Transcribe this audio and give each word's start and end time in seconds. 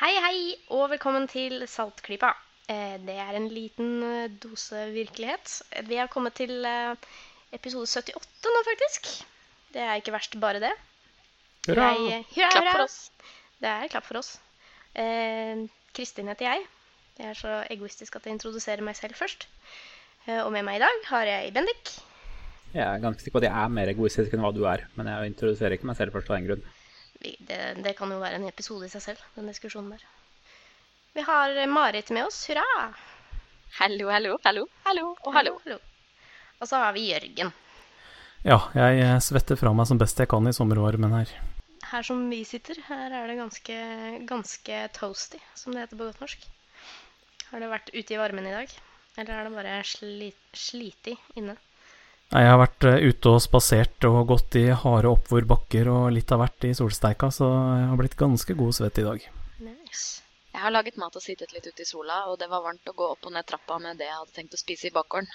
Hei, 0.00 0.12
hei, 0.24 0.36
og 0.72 0.86
velkommen 0.94 1.26
til 1.28 1.60
Saltklypa. 1.68 2.30
Eh, 2.72 2.96
Det 3.04 3.16
er 3.20 3.36
en 3.36 3.48
liten 3.52 4.02
eh, 4.02 4.30
dose 4.42 4.86
virkelighet. 4.94 5.60
Vi 5.88 5.98
har 6.00 6.08
kommet 6.08 6.34
til 6.38 6.64
eh, 6.64 6.94
episode 7.52 7.86
78 7.86 8.48
nå, 8.54 8.62
faktisk. 8.70 9.10
Det 9.74 9.82
er 9.84 10.00
ikke 10.00 10.14
verst, 10.14 10.38
bare 10.40 10.62
det. 10.62 10.72
Hurra! 11.68 11.90
Jeg, 12.00 12.24
hurra, 12.32 12.50
Klapp 12.54 12.70
for 12.72 12.84
oss. 12.86 12.98
Det 13.60 13.68
er 13.68 13.92
klapp 13.92 14.08
for 14.08 14.20
oss. 14.22 14.30
Eh, 14.96 15.66
Kristin 15.94 16.32
heter 16.32 16.48
jeg. 16.48 16.64
Jeg 17.20 17.34
er 17.34 17.36
så 17.36 17.58
egoistisk 17.70 18.16
at 18.16 18.24
jeg 18.24 18.38
introduserer 18.38 18.80
meg 18.86 18.96
selv 18.96 19.18
først. 19.20 19.48
Eh, 20.26 20.40
og 20.40 20.52
med 20.56 20.64
meg 20.64 20.80
i 20.80 20.84
dag 20.86 21.04
har 21.12 21.28
jeg 21.28 21.52
Bendik. 21.52 21.92
Jeg 22.72 22.86
er 22.86 23.02
ganske 23.02 23.20
sikker 23.20 23.36
på 23.36 23.42
at 23.44 23.50
jeg 23.50 23.58
er 23.66 23.72
mer 23.76 23.90
egoistisk 23.92 24.32
enn 24.32 24.46
hva 24.46 24.54
du 24.54 24.62
er, 24.70 24.86
men 24.96 25.10
jeg 25.10 25.34
introduserer 25.34 25.76
ikke 25.76 25.90
meg 25.90 25.98
selv 26.00 26.16
først 26.16 26.30
av 26.30 26.38
den 26.38 26.48
grunn. 26.48 26.68
Det, 27.20 27.60
det 27.84 27.94
kan 27.98 28.12
jo 28.12 28.18
være 28.20 28.40
en 28.40 28.48
episode 28.48 28.86
i 28.88 28.92
seg 28.92 29.02
selv, 29.04 29.24
den 29.36 29.48
diskusjonen 29.50 29.92
der. 29.92 30.04
Vi 31.12 31.24
har 31.26 31.56
Marit 31.68 32.10
med 32.14 32.28
oss. 32.28 32.46
Hurra! 32.48 32.92
Hallo, 33.78 34.08
hallo, 34.10 34.36
hallo, 34.44 34.66
hallo 34.86 35.10
og 35.24 35.34
hallo. 35.34 35.78
Og 36.60 36.68
så 36.68 36.80
har 36.80 36.94
vi 36.96 37.10
Jørgen. 37.10 37.52
Ja, 38.40 38.56
jeg 38.72 39.02
eh, 39.04 39.18
svetter 39.20 39.58
fra 39.60 39.72
meg 39.76 39.88
som 39.88 39.98
best 40.00 40.20
jeg 40.20 40.30
kan 40.32 40.48
i 40.48 40.54
sommervarmen 40.56 41.12
her. 41.12 41.32
Her 41.90 42.06
som 42.06 42.22
vi 42.32 42.40
sitter, 42.48 42.80
her 42.88 43.12
er 43.12 43.28
det 43.28 43.36
ganske, 43.36 43.76
ganske 44.28 44.80
toasty, 44.96 45.40
som 45.58 45.74
det 45.74 45.84
heter 45.84 46.00
på 46.00 46.08
godt 46.08 46.22
norsk. 46.24 46.46
Har 47.50 47.60
det 47.60 47.68
vært 47.72 47.92
ute 47.92 48.14
i 48.14 48.20
varmen 48.20 48.48
i 48.48 48.54
dag? 48.54 48.72
Eller 49.18 49.34
er 49.34 49.48
det 49.48 49.54
bare 49.58 49.76
sli, 49.84 50.30
sliti 50.56 51.16
inne? 51.36 51.58
Nei, 52.30 52.44
Jeg 52.44 52.50
har 52.52 52.60
vært 52.60 52.86
eh, 52.86 53.04
ute 53.10 53.30
og 53.32 53.42
spasert 53.42 54.06
og 54.06 54.20
gått 54.30 54.54
i 54.60 54.68
harde 54.70 55.10
oppvorbakker 55.10 55.88
og 55.90 56.12
litt 56.14 56.30
av 56.30 56.44
hvert 56.44 56.66
i 56.68 56.76
solsteika, 56.78 57.30
så 57.34 57.48
jeg 57.50 57.88
har 57.90 57.98
blitt 57.98 58.14
ganske 58.20 58.54
god 58.54 58.76
svett 58.76 59.00
i 59.02 59.06
dag. 59.06 59.24
Nice. 59.66 60.22
Jeg 60.54 60.62
har 60.62 60.70
laget 60.70 61.00
mat 61.02 61.18
og 61.18 61.24
sittet 61.24 61.50
litt 61.56 61.66
ute 61.66 61.82
i 61.82 61.88
sola, 61.88 62.20
og 62.30 62.38
det 62.38 62.46
var 62.52 62.62
varmt 62.62 62.86
å 62.86 62.94
gå 62.94 63.08
opp 63.16 63.26
og 63.26 63.34
ned 63.34 63.48
trappa 63.50 63.80
med 63.82 63.98
det 63.98 64.06
jeg 64.06 64.14
hadde 64.14 64.36
tenkt 64.36 64.54
å 64.54 64.62
spise 64.62 64.86
i 64.86 64.94
bakgården. 64.94 65.26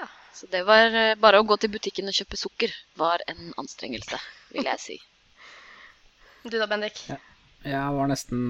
Ja. 0.00 0.08
Så 0.32 0.48
det 0.48 0.64
var 0.68 0.96
eh, 0.96 1.12
bare 1.20 1.42
å 1.42 1.46
gå 1.48 1.60
til 1.60 1.74
butikken 1.76 2.08
og 2.08 2.16
kjøpe 2.16 2.40
sukker 2.40 2.72
var 2.96 3.20
en 3.28 3.52
anstrengelse, 3.60 4.20
vil 4.56 4.72
jeg 4.72 4.84
si. 4.86 5.00
Du 6.48 6.56
da, 6.56 6.66
Bendik? 6.66 7.04
Ja. 7.12 7.20
Jeg 7.62 7.94
var 7.94 8.08
nesten, 8.10 8.40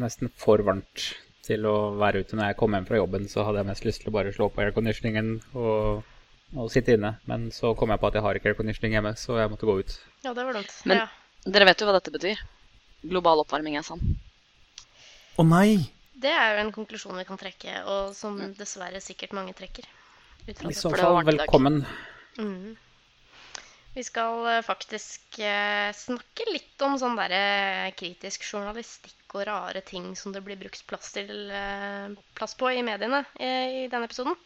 nesten 0.00 0.32
for 0.34 0.64
varmt 0.66 1.10
til 1.46 1.68
å 1.68 1.92
være 2.00 2.24
ute. 2.24 2.34
Når 2.34 2.50
jeg 2.50 2.56
kom 2.58 2.74
hjem 2.74 2.88
fra 2.88 2.98
jobben, 2.98 3.28
så 3.30 3.44
hadde 3.46 3.60
jeg 3.60 3.68
mest 3.68 3.84
lyst 3.86 4.02
til 4.02 4.10
å 4.10 4.16
bare 4.16 4.32
slå 4.34 4.48
på 4.50 4.64
airconditioningen 4.64 5.36
og, 5.52 6.08
og 6.56 6.70
sitte 6.72 6.96
inne. 6.96 7.14
Men 7.28 7.50
så 7.54 7.74
kom 7.78 7.92
jeg 7.92 8.00
på 8.00 8.08
at 8.08 8.18
jeg 8.18 8.24
har 8.24 8.38
ikke 8.38 8.52
airconditioning 8.52 8.96
hjemme, 8.96 9.14
så 9.20 9.38
jeg 9.40 9.52
måtte 9.52 9.68
gå 9.68 9.78
ut. 9.80 9.98
Ja, 10.24 10.32
det 10.32 10.46
var 10.46 10.56
dumt. 10.60 10.74
Men- 10.84 11.02
ja. 11.02 11.08
Dere 11.48 11.64
vet 11.64 11.80
jo 11.80 11.86
hva 11.86 11.94
dette 11.96 12.12
betyr. 12.12 12.40
Global 13.08 13.44
oppvarming 13.44 13.76
er 13.78 13.82
sann. 13.86 14.00
Å 15.38 15.46
nei! 15.46 15.86
Det 16.18 16.32
er 16.34 16.56
jo 16.56 16.64
en 16.64 16.72
konklusjon 16.74 17.16
vi 17.16 17.24
kan 17.24 17.38
trekke, 17.38 17.84
og 17.86 18.14
som 18.14 18.40
dessverre 18.58 19.00
sikkert 19.00 19.36
mange 19.38 19.54
trekker. 19.54 19.86
I 20.48 20.72
så 20.74 20.90
fall, 20.90 21.22
velkommen. 21.24 21.84
Mm. 22.38 22.76
Vi 23.94 24.04
skal 24.06 24.46
eh, 24.46 24.62
faktisk 24.62 25.38
eh, 25.42 25.92
snakke 25.96 26.46
litt 26.52 26.82
om 26.86 26.96
sånn 27.00 27.16
derre 27.18 27.90
kritisk 27.98 28.44
journalistikk 28.46 29.34
og 29.34 29.46
rare 29.48 29.82
ting 29.86 30.12
som 30.18 30.34
det 30.34 30.42
blir 30.46 30.58
brukt 30.60 30.84
plass, 30.86 31.12
til, 31.16 31.50
eh, 31.50 32.12
plass 32.38 32.54
på 32.58 32.70
i 32.70 32.84
mediene 32.86 33.24
i 33.38 33.88
denne 33.90 34.06
episoden. 34.06 34.36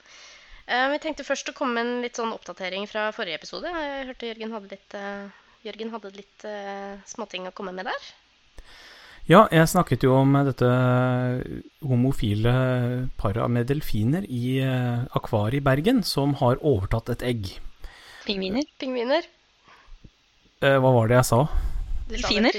Eh, 0.66 0.88
Vi 0.92 0.98
tenkte 1.02 1.24
først 1.26 1.50
å 1.50 1.54
komme 1.56 1.74
med 1.78 1.86
en 1.86 2.02
litt 2.04 2.18
sånn 2.18 2.32
oppdatering 2.34 2.86
fra 2.90 3.10
forrige 3.14 3.40
episode. 3.40 3.70
Jeg 3.70 4.06
hørte 4.10 4.28
Jørgen 4.30 4.52
hadde 4.56 4.70
litt, 4.70 4.94
eh, 4.94 5.28
Jørgen 5.66 5.90
hadde 5.94 6.12
litt 6.16 6.44
eh, 6.48 6.98
småting 7.06 7.48
å 7.48 7.54
komme 7.54 7.74
med 7.74 7.86
der. 7.90 8.10
Ja, 9.30 9.44
jeg 9.54 9.68
snakket 9.70 10.02
jo 10.02 10.16
om 10.18 10.32
dette 10.46 10.68
homofile 11.86 12.54
paret 13.20 13.50
med 13.54 13.68
delfiner 13.70 14.24
i 14.26 14.56
eh, 14.62 15.04
akvariet 15.14 15.60
i 15.60 15.66
Bergen 15.66 16.02
som 16.02 16.34
har 16.40 16.58
overtatt 16.58 17.12
et 17.14 17.22
egg. 17.22 17.52
Pingviner. 18.26 18.66
Pingviner. 18.82 19.28
Eh, 20.62 20.78
hva 20.78 20.94
var 20.94 21.10
det 21.10 21.20
jeg 21.20 21.28
sa? 21.30 21.40
Delfiner? 22.10 22.58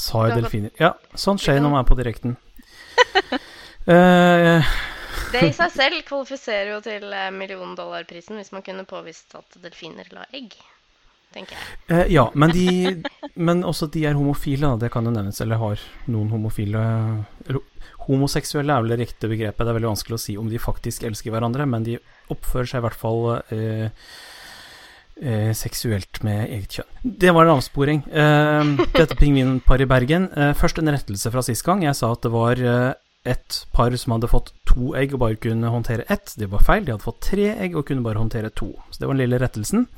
Sa 0.00 0.24
jeg 0.28 0.40
delfiner? 0.40 0.72
Ja, 0.80 0.94
sånt 1.18 1.42
skjer 1.44 1.60
når 1.60 1.72
man 1.74 1.84
er 1.84 1.88
på 1.88 1.98
direkten. 2.00 2.36
Eh, 3.90 4.66
Det 5.32 5.44
i 5.46 5.54
seg 5.54 5.72
selv 5.74 6.02
kvalifiserer 6.08 6.74
jo 6.74 6.80
til 6.84 7.06
million 7.36 7.76
dollar-prisen 7.78 8.38
hvis 8.40 8.52
man 8.54 8.64
kunne 8.66 8.86
påvist 8.88 9.34
at 9.38 9.58
delfiner 9.62 10.08
la 10.14 10.26
egg, 10.36 10.56
tenker 11.34 11.56
jeg. 11.56 11.66
Eh, 11.88 12.06
ja, 12.14 12.28
men, 12.34 12.54
de, 12.54 13.28
men 13.34 13.64
også 13.66 13.90
de 13.94 14.06
er 14.10 14.18
homofile, 14.18 14.66
da. 14.66 14.86
Det 14.86 14.92
kan 14.94 15.06
jo 15.06 15.14
nevnes. 15.14 15.40
Eller 15.44 15.60
har 15.62 15.84
noen 16.10 16.32
homofile 16.34 16.86
eller, 17.46 17.62
Homoseksuelle 18.10 18.74
er 18.74 18.82
vel 18.82 18.94
det 18.94 19.00
riktige 19.04 19.30
begrepet. 19.30 19.60
Det 19.60 19.70
er 19.70 19.76
veldig 19.76 19.92
vanskelig 19.92 20.16
å 20.16 20.22
si 20.22 20.34
om 20.40 20.48
de 20.50 20.58
faktisk 20.60 21.04
elsker 21.06 21.34
hverandre, 21.34 21.66
men 21.68 21.84
de 21.86 21.98
oppfører 22.32 22.70
seg 22.70 22.80
i 22.80 22.84
hvert 22.86 22.98
fall 22.98 23.20
eh, 23.54 24.08
eh, 25.20 25.52
seksuelt 25.56 26.22
med 26.26 26.46
eget 26.48 26.78
kjønn. 26.78 26.90
Det 27.04 27.34
var 27.36 27.46
en 27.46 27.58
avsporing. 27.58 28.02
Eh, 28.08 28.72
dette 28.96 29.18
pingvinparet 29.20 29.86
i 29.86 29.90
Bergen. 29.90 30.26
Eh, 30.32 30.52
først 30.58 30.80
en 30.80 30.90
rettelse 30.90 31.32
fra 31.32 31.44
sist 31.46 31.66
gang. 31.66 31.84
Jeg 31.86 31.98
sa 31.98 32.10
at 32.14 32.24
det 32.26 32.32
var 32.34 32.64
eh, 32.64 32.90
et 33.28 33.56
par 33.74 33.94
som 34.00 34.14
hadde 34.14 34.30
fått 34.32 34.52
to 34.68 34.94
egg 34.96 35.14
og 35.14 35.22
bare 35.24 35.40
kunne 35.40 35.72
håndtere 35.72 36.06
ett. 36.08 36.32
Det 36.40 36.48
var 36.50 36.64
feil. 36.64 36.84
De 36.86 36.94
hadde 36.94 37.04
fått 37.04 37.22
tre 37.26 37.50
egg 37.52 37.76
og 37.76 37.86
kunne 37.88 38.04
bare 38.04 38.20
håndtere 38.20 38.52
to. 38.56 38.72
Så 38.90 39.02
det 39.02 39.08
var 39.08 39.16
den 39.16 39.24
lille 39.24 39.40
rettelsen. 39.42 39.88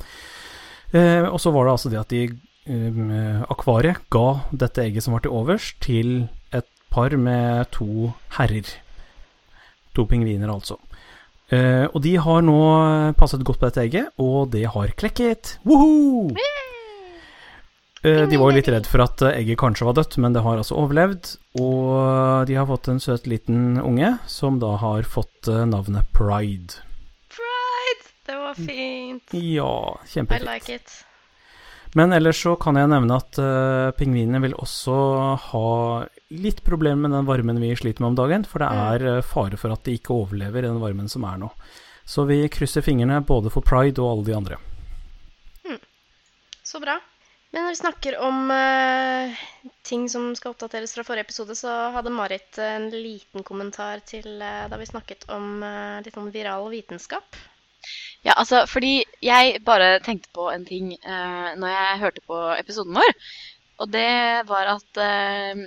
Eh, 0.93 1.27
og 1.29 1.39
så 1.41 1.53
var 1.55 1.67
det 1.67 1.75
altså 1.77 1.93
det 1.93 2.01
at 2.01 2.13
de 2.13 2.23
eh, 2.27 3.43
akvariet 3.53 4.03
ga 4.13 4.27
dette 4.51 4.83
egget 4.85 5.07
som 5.07 5.15
var 5.17 5.25
til 5.25 5.37
overs, 5.39 5.73
til 5.81 6.27
et 6.53 6.69
par 6.93 7.15
med 7.17 7.71
to 7.73 8.11
herrer. 8.39 8.75
To 9.97 10.07
pingviner, 10.09 10.51
altså. 10.51 10.79
Eh, 11.53 11.85
og 11.93 12.01
de 12.05 12.17
har 12.17 12.45
nå 12.45 12.61
passet 13.19 13.45
godt 13.45 13.61
på 13.61 13.69
dette 13.69 13.87
egget, 13.87 14.13
og 14.19 14.51
det 14.55 14.67
har 14.73 14.95
klekket. 14.97 15.59
Woho! 15.69 16.33
Eh, 16.33 16.62
de 18.03 18.37
var 18.37 18.51
jo 18.51 18.57
litt 18.57 18.71
redd 18.73 18.89
for 18.91 19.05
at 19.05 19.23
eh, 19.23 19.37
egget 19.43 19.61
kanskje 19.63 19.87
var 19.87 19.95
dødt, 19.95 20.17
men 20.23 20.35
det 20.35 20.43
har 20.43 20.59
altså 20.59 20.79
overlevd. 20.81 21.37
Og 21.63 22.49
de 22.49 22.57
har 22.59 22.67
fått 22.67 22.91
en 22.91 22.99
søt 23.03 23.29
liten 23.31 23.77
unge, 23.79 24.17
som 24.27 24.59
da 24.63 24.75
har 24.83 25.07
fått 25.07 25.47
eh, 25.47 25.63
navnet 25.71 26.11
Pride. 26.17 26.83
Pride! 27.31 28.11
Det 28.27 28.41
var 28.41 28.59
fint. 28.59 29.35
Ja, 29.39 29.77
kjempefint. 30.11 30.43
I 30.43 30.51
like 30.51 30.75
it. 30.81 30.99
Men 31.95 32.13
ellers 32.17 32.41
så 32.41 32.57
kan 32.57 32.79
jeg 32.81 32.89
nevne 32.89 33.19
at 33.21 33.37
uh, 33.37 33.93
pingvinene 33.99 34.41
vil 34.41 34.55
også 34.57 34.95
ha 35.51 35.73
litt 36.33 36.63
problemer 36.65 37.05
med 37.05 37.13
den 37.19 37.29
varmen 37.29 37.61
vi 37.61 37.75
sliter 37.77 38.01
med 38.01 38.15
om 38.15 38.19
dagen, 38.23 38.47
for 38.49 38.65
det 38.65 38.71
er 38.73 39.05
eh, 39.11 39.25
fare 39.27 39.61
for 39.61 39.75
at 39.75 39.85
de 39.85 39.99
ikke 39.99 40.17
overlever 40.17 40.65
den 40.65 40.81
varmen 40.81 41.13
som 41.13 41.27
er 41.29 41.37
nå. 41.43 41.53
Så 42.09 42.25
vi 42.31 42.41
krysser 42.49 42.83
fingrene 42.83 43.21
både 43.29 43.53
for 43.53 43.61
Pride 43.67 44.01
og 44.01 44.15
alle 44.15 44.29
de 44.31 44.39
andre. 44.41 44.61
Så 46.65 46.81
bra. 46.81 46.97
Men 47.53 47.67
når 47.67 47.75
vi 47.75 47.81
snakker 47.83 48.15
om 48.25 48.51
eh, 48.55 49.41
ting 49.85 50.07
som 50.09 50.31
skal 50.37 50.55
oppdateres 50.55 50.95
fra 50.97 51.05
forrige 51.05 51.27
episode, 51.29 51.57
så 51.59 51.73
hadde 51.93 52.13
Marit 52.15 52.57
en 52.65 52.89
liten 52.89 53.45
kommentar 53.45 54.01
til 54.09 54.41
eh, 54.41 54.69
da 54.73 54.79
vi 54.81 54.89
snakket 54.89 55.27
om 55.33 55.61
eh, 55.61 55.99
litt 56.07 56.17
om 56.17 56.31
viral 56.33 56.71
vitenskap. 56.73 57.37
Ja, 58.23 58.39
altså, 58.39 58.63
fordi 58.71 59.03
jeg 59.21 59.61
bare 59.67 59.99
tenkte 60.01 60.33
på 60.33 60.49
en 60.49 60.65
ting 60.65 60.95
eh, 60.95 61.53
når 61.59 61.75
jeg 61.75 62.03
hørte 62.07 62.25
på 62.25 62.41
episoden 62.57 62.97
vår. 62.97 63.15
Og 63.85 63.93
det 63.93 64.09
var 64.49 64.73
at 64.79 65.05
eh, 65.05 65.65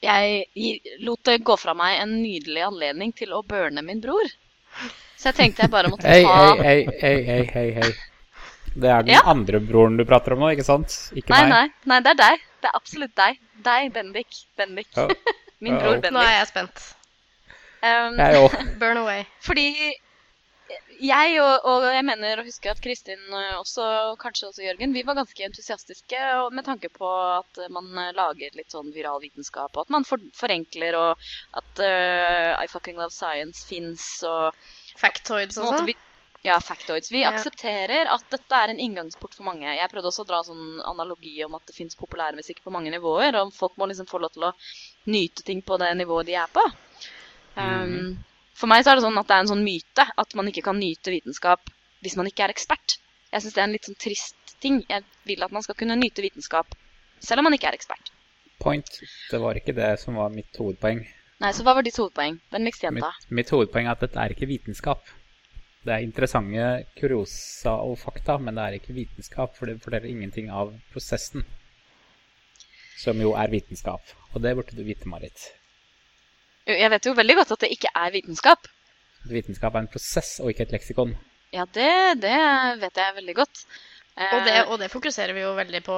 jeg 0.00 0.82
lot 1.04 1.24
det 1.28 1.40
gå 1.44 1.60
fra 1.60 1.74
meg 1.76 2.00
en 2.00 2.20
nydelig 2.22 2.64
anledning 2.70 3.12
til 3.12 3.36
å 3.36 3.44
burne 3.44 3.84
min 3.84 4.00
bror. 4.00 4.32
Så 5.18 5.28
jeg 5.28 5.42
tenkte 5.42 5.66
jeg 5.66 5.74
bare 5.74 5.90
måtte 5.90 6.06
ta 6.06 6.14
hei, 6.14 6.22
hei, 6.62 6.78
hei, 7.02 7.16
hei, 7.26 7.42
hei, 7.52 7.70
hei. 7.82 7.90
Det 8.78 8.90
er 8.94 9.06
den 9.06 9.14
Ja. 9.14 9.22
andre 9.26 9.60
broren 9.60 9.96
du 9.98 10.04
prater 10.06 10.36
om 10.36 10.44
nå, 10.44 10.52
ikke 10.54 10.66
sant? 10.66 10.94
Ikke 11.18 11.34
Nei, 11.34 11.42
meg. 11.48 11.50
nei, 11.50 11.92
nei, 11.92 12.00
det 12.06 12.14
er 12.14 12.20
deg. 12.22 12.44
Det 12.62 12.70
er 12.70 12.76
absolutt 12.78 13.14
deg. 13.18 13.40
Deg, 13.64 13.92
Bendik. 13.94 14.42
Bendik. 14.58 14.90
Oh. 14.96 15.10
Min 15.64 15.74
oh. 15.74 15.80
bror 15.82 16.12
Nå 16.14 16.22
er 16.22 16.36
jeg 16.38 16.50
spent. 16.52 16.84
Um, 17.82 18.18
Jeg 18.18 18.38
òg. 18.42 18.54
Burn 18.80 19.00
away. 19.02 19.24
Fordi 19.42 19.66
jeg 20.98 21.36
og, 21.40 21.66
og 21.70 21.84
jeg 21.86 22.04
mener 22.04 22.40
å 22.40 22.44
huske 22.46 22.70
at 22.70 22.80
Kristin 22.82 23.20
eh, 23.30 23.54
også, 23.56 23.84
kanskje 24.20 24.48
også 24.48 24.64
Jørgen, 24.64 24.92
vi 24.96 25.04
var 25.06 25.16
ganske 25.18 25.44
entusiastiske 25.46 26.18
med 26.52 26.66
tanke 26.66 26.90
på 26.92 27.08
at 27.38 27.60
man 27.72 27.86
eh, 28.02 28.10
lager 28.16 28.56
litt 28.58 28.74
sånn 28.74 28.90
viral 28.94 29.22
vitenskap, 29.22 29.70
og 29.76 29.86
at 29.86 29.94
man 29.94 30.06
for, 30.08 30.22
forenkler, 30.36 30.98
og 30.98 31.30
at 31.60 31.82
uh, 31.84 32.58
I 32.58 32.66
fucking 32.70 32.98
love 32.98 33.14
science 33.14 33.62
fins, 33.68 34.04
og 34.26 34.58
Factoids 34.98 35.60
og 35.62 35.70
sånn. 35.70 35.94
Ja, 36.44 36.58
factoids. 36.60 37.10
Vi 37.12 37.22
Ja. 37.22 37.30
aksepterer 37.32 38.06
at 38.14 38.24
dette 38.30 38.54
er 38.54 38.70
en 38.70 38.78
inngangsport 38.80 39.34
for 39.34 39.44
mange. 39.44 39.66
Jeg 39.66 39.90
prøvde 39.90 40.08
også 40.10 40.24
å 40.24 40.28
dra 40.28 40.42
sånn 40.46 40.80
analogi 40.86 41.42
om 41.44 41.54
at 41.54 41.66
det 41.66 41.74
fins 41.76 41.96
populærmusikk 41.96 42.62
på 42.64 42.70
mange 42.72 42.90
nivåer, 42.90 43.34
og 43.42 43.52
folk 43.54 43.76
må 43.76 43.88
liksom 43.88 44.06
få 44.06 44.20
lov 44.20 44.32
til 44.32 44.42
å 44.48 44.52
nyte 45.06 45.42
ting 45.44 45.62
på 45.62 45.78
det 45.78 45.96
nivået 45.96 46.26
de 46.26 46.34
er 46.34 46.46
på. 46.52 46.62
Um, 47.56 48.18
For 48.58 48.66
meg 48.66 48.84
så 48.84 48.90
er 48.90 48.96
det 48.98 49.04
sånn 49.04 49.18
at 49.18 49.26
det 49.28 49.34
er 49.36 49.40
en 49.44 49.50
sånn 49.52 49.62
myte 49.64 50.04
at 50.18 50.34
man 50.34 50.48
ikke 50.50 50.64
kan 50.66 50.78
nyte 50.78 51.12
vitenskap 51.14 51.60
hvis 52.02 52.16
man 52.18 52.26
ikke 52.26 52.44
er 52.46 52.50
ekspert. 52.54 52.96
Jeg 53.32 53.42
syns 53.42 53.54
det 53.54 53.60
er 53.62 53.66
en 53.68 53.72
litt 53.76 53.84
sånn 53.86 53.98
trist 53.98 54.54
ting. 54.60 54.80
Jeg 54.88 55.04
vil 55.26 55.42
at 55.44 55.52
man 55.54 55.62
skal 55.62 55.76
kunne 55.78 55.94
nyte 55.98 56.22
vitenskap 56.22 56.66
selv 57.20 57.38
om 57.38 57.44
man 57.44 57.54
ikke 57.54 57.68
er 57.68 57.74
ekspert. 57.78 58.10
point. 58.58 58.88
Det 59.30 59.38
var 59.40 59.54
ikke 59.54 59.74
det 59.74 60.00
som 60.00 60.16
var 60.16 60.30
mitt 60.30 60.50
hovedpoeng. 60.58 61.06
Nei, 61.38 61.52
så 61.54 61.62
hva 61.62 61.74
var 61.76 61.82
ditt 61.86 61.94
hovedpoeng? 61.96 62.40
Den 62.50 62.64
likste 62.66 62.88
jenta. 62.88 63.12
Mitt, 63.14 63.30
mitt 63.30 63.50
hovedpoeng 63.50 63.86
er 63.86 63.92
at 63.92 64.00
dette 64.00 64.18
er 64.18 64.34
ikke 64.34 64.48
vitenskap. 64.50 65.04
Det 65.88 65.94
er 65.94 66.04
interessante 66.04 66.64
kuriosa 66.98 67.72
og 67.80 67.94
fakta, 67.96 68.34
men 68.42 68.58
det 68.58 68.64
er 68.66 68.74
ikke 68.76 68.96
vitenskap, 68.96 69.54
for 69.56 69.70
det 69.70 69.78
forteller 69.80 70.10
ingenting 70.10 70.50
av 70.52 70.74
prosessen. 70.92 71.46
Som 72.98 73.22
jo 73.22 73.30
er 73.38 73.48
vitenskap. 73.52 74.02
Og 74.34 74.42
det 74.44 74.52
burde 74.58 74.76
du 74.76 74.82
vite, 74.84 75.08
Marit. 75.08 75.46
Jeg 76.68 76.90
vet 76.92 77.08
jo 77.08 77.14
veldig 77.16 77.38
godt 77.38 77.54
at 77.54 77.64
det 77.64 77.70
ikke 77.72 77.92
er 77.96 78.12
vitenskap. 78.12 78.68
Vitenskap 79.30 79.74
er 79.78 79.86
en 79.86 79.90
prosess 79.94 80.34
og 80.42 80.50
ikke 80.52 80.66
et 80.66 80.74
leksikon. 80.76 81.14
Ja, 81.56 81.64
det, 81.72 81.88
det 82.20 82.34
vet 82.82 83.00
jeg 83.00 83.16
veldig 83.22 83.36
godt. 83.38 83.62
Eh, 84.18 84.34
Og 84.34 84.44
det, 84.44 84.56
og 84.66 84.76
det 84.82 84.90
fokuserer 84.92 85.32
vi 85.32 85.46
jo 85.46 85.54
veldig 85.56 85.80
på 85.86 85.96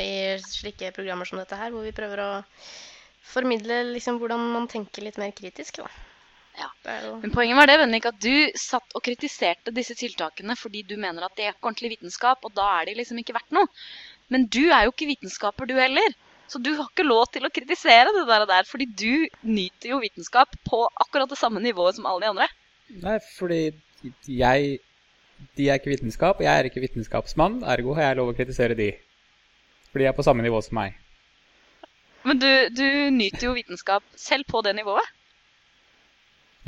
i 0.00 0.10
slike 0.42 0.90
programmer 0.96 1.28
som 1.28 1.38
dette 1.38 1.58
her, 1.60 1.70
hvor 1.70 1.86
vi 1.86 1.94
prøver 1.94 2.24
å 2.24 2.30
formidle 3.28 3.84
liksom 3.92 4.18
hvordan 4.18 4.48
man 4.56 4.66
tenker 4.72 5.04
litt 5.06 5.20
mer 5.20 5.30
kritisk. 5.36 5.82
Da. 5.84 5.90
Ja. 6.58 6.68
Jo 7.04 7.16
Men 7.22 7.32
poenget 7.34 7.58
var 7.58 7.70
det, 7.70 7.78
Bendik, 7.80 8.06
at 8.08 8.20
du 8.22 8.32
satt 8.58 8.96
og 8.96 9.04
kritiserte 9.06 9.74
disse 9.74 9.94
tiltakene 9.98 10.56
fordi 10.58 10.82
du 10.88 10.96
mener 11.00 11.26
at 11.26 11.36
det 11.38 11.46
er 11.46 11.54
ikke 11.54 11.70
ordentlig 11.70 11.92
vitenskap, 11.96 12.42
og 12.42 12.54
da 12.56 12.66
er 12.80 12.88
de 12.88 12.96
liksom 12.98 13.20
ikke 13.22 13.36
verdt 13.36 13.54
noe. 13.54 13.70
Men 14.32 14.48
du 14.50 14.64
er 14.66 14.86
jo 14.86 14.94
ikke 14.94 15.12
vitenskaper, 15.12 15.68
du 15.68 15.76
heller. 15.78 16.16
Så 16.48 16.60
du 16.64 16.70
har 16.74 16.88
ikke 16.88 17.04
lov 17.04 17.26
til 17.32 17.44
å 17.44 17.52
kritisere 17.52 18.12
det 18.16 18.24
der, 18.28 18.44
og 18.44 18.50
der 18.50 18.68
fordi 18.68 18.86
du 18.88 19.28
nyter 19.44 19.92
jo 19.92 20.00
vitenskap 20.00 20.54
på 20.64 20.86
akkurat 21.04 21.28
det 21.28 21.38
samme 21.40 21.60
nivået 21.60 21.98
som 21.98 22.08
alle 22.08 22.24
de 22.24 22.30
andre. 22.32 22.48
Nei, 23.04 23.18
fordi 23.36 23.62
jeg 24.26 24.78
De 25.54 25.68
er 25.70 25.78
ikke 25.78 25.92
vitenskap, 25.92 26.40
og 26.40 26.42
jeg 26.42 26.50
er 26.50 26.66
ikke 26.66 26.80
vitenskapsmann, 26.82 27.60
ergo 27.62 27.92
har 27.94 28.08
jeg 28.08 28.16
lov 28.18 28.32
å 28.32 28.34
kritisere 28.34 28.74
de. 28.74 28.88
For 29.92 30.02
de 30.02 30.08
er 30.08 30.16
på 30.16 30.24
samme 30.26 30.42
nivå 30.42 30.58
som 30.66 30.74
meg. 30.80 30.96
Men 32.26 32.40
du, 32.42 32.50
du 32.74 32.88
nyter 33.14 33.46
jo 33.46 33.54
vitenskap 33.54 34.02
selv 34.18 34.48
på 34.50 34.64
det 34.66 34.74
nivået. 34.80 35.06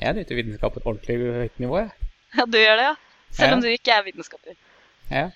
Jeg 0.01 0.15
nyter 0.17 0.39
vitenskap 0.39 0.73
på 0.73 0.81
et 0.81 0.87
ordentlig 0.89 1.17
høyt 1.43 1.61
nivå, 1.61 1.79
jeg. 1.83 1.91
Ja, 2.37 2.45
du 2.47 2.57
gjør 2.59 2.77
det, 2.81 2.87
ja. 2.89 2.95
Selv 3.37 3.53
om 3.53 3.59
Ja. 3.61 3.63
du 3.67 3.69
ikke 3.75 3.93
er 3.93 4.03
vitenskaper. 4.07 4.57
Ja. 5.11 5.27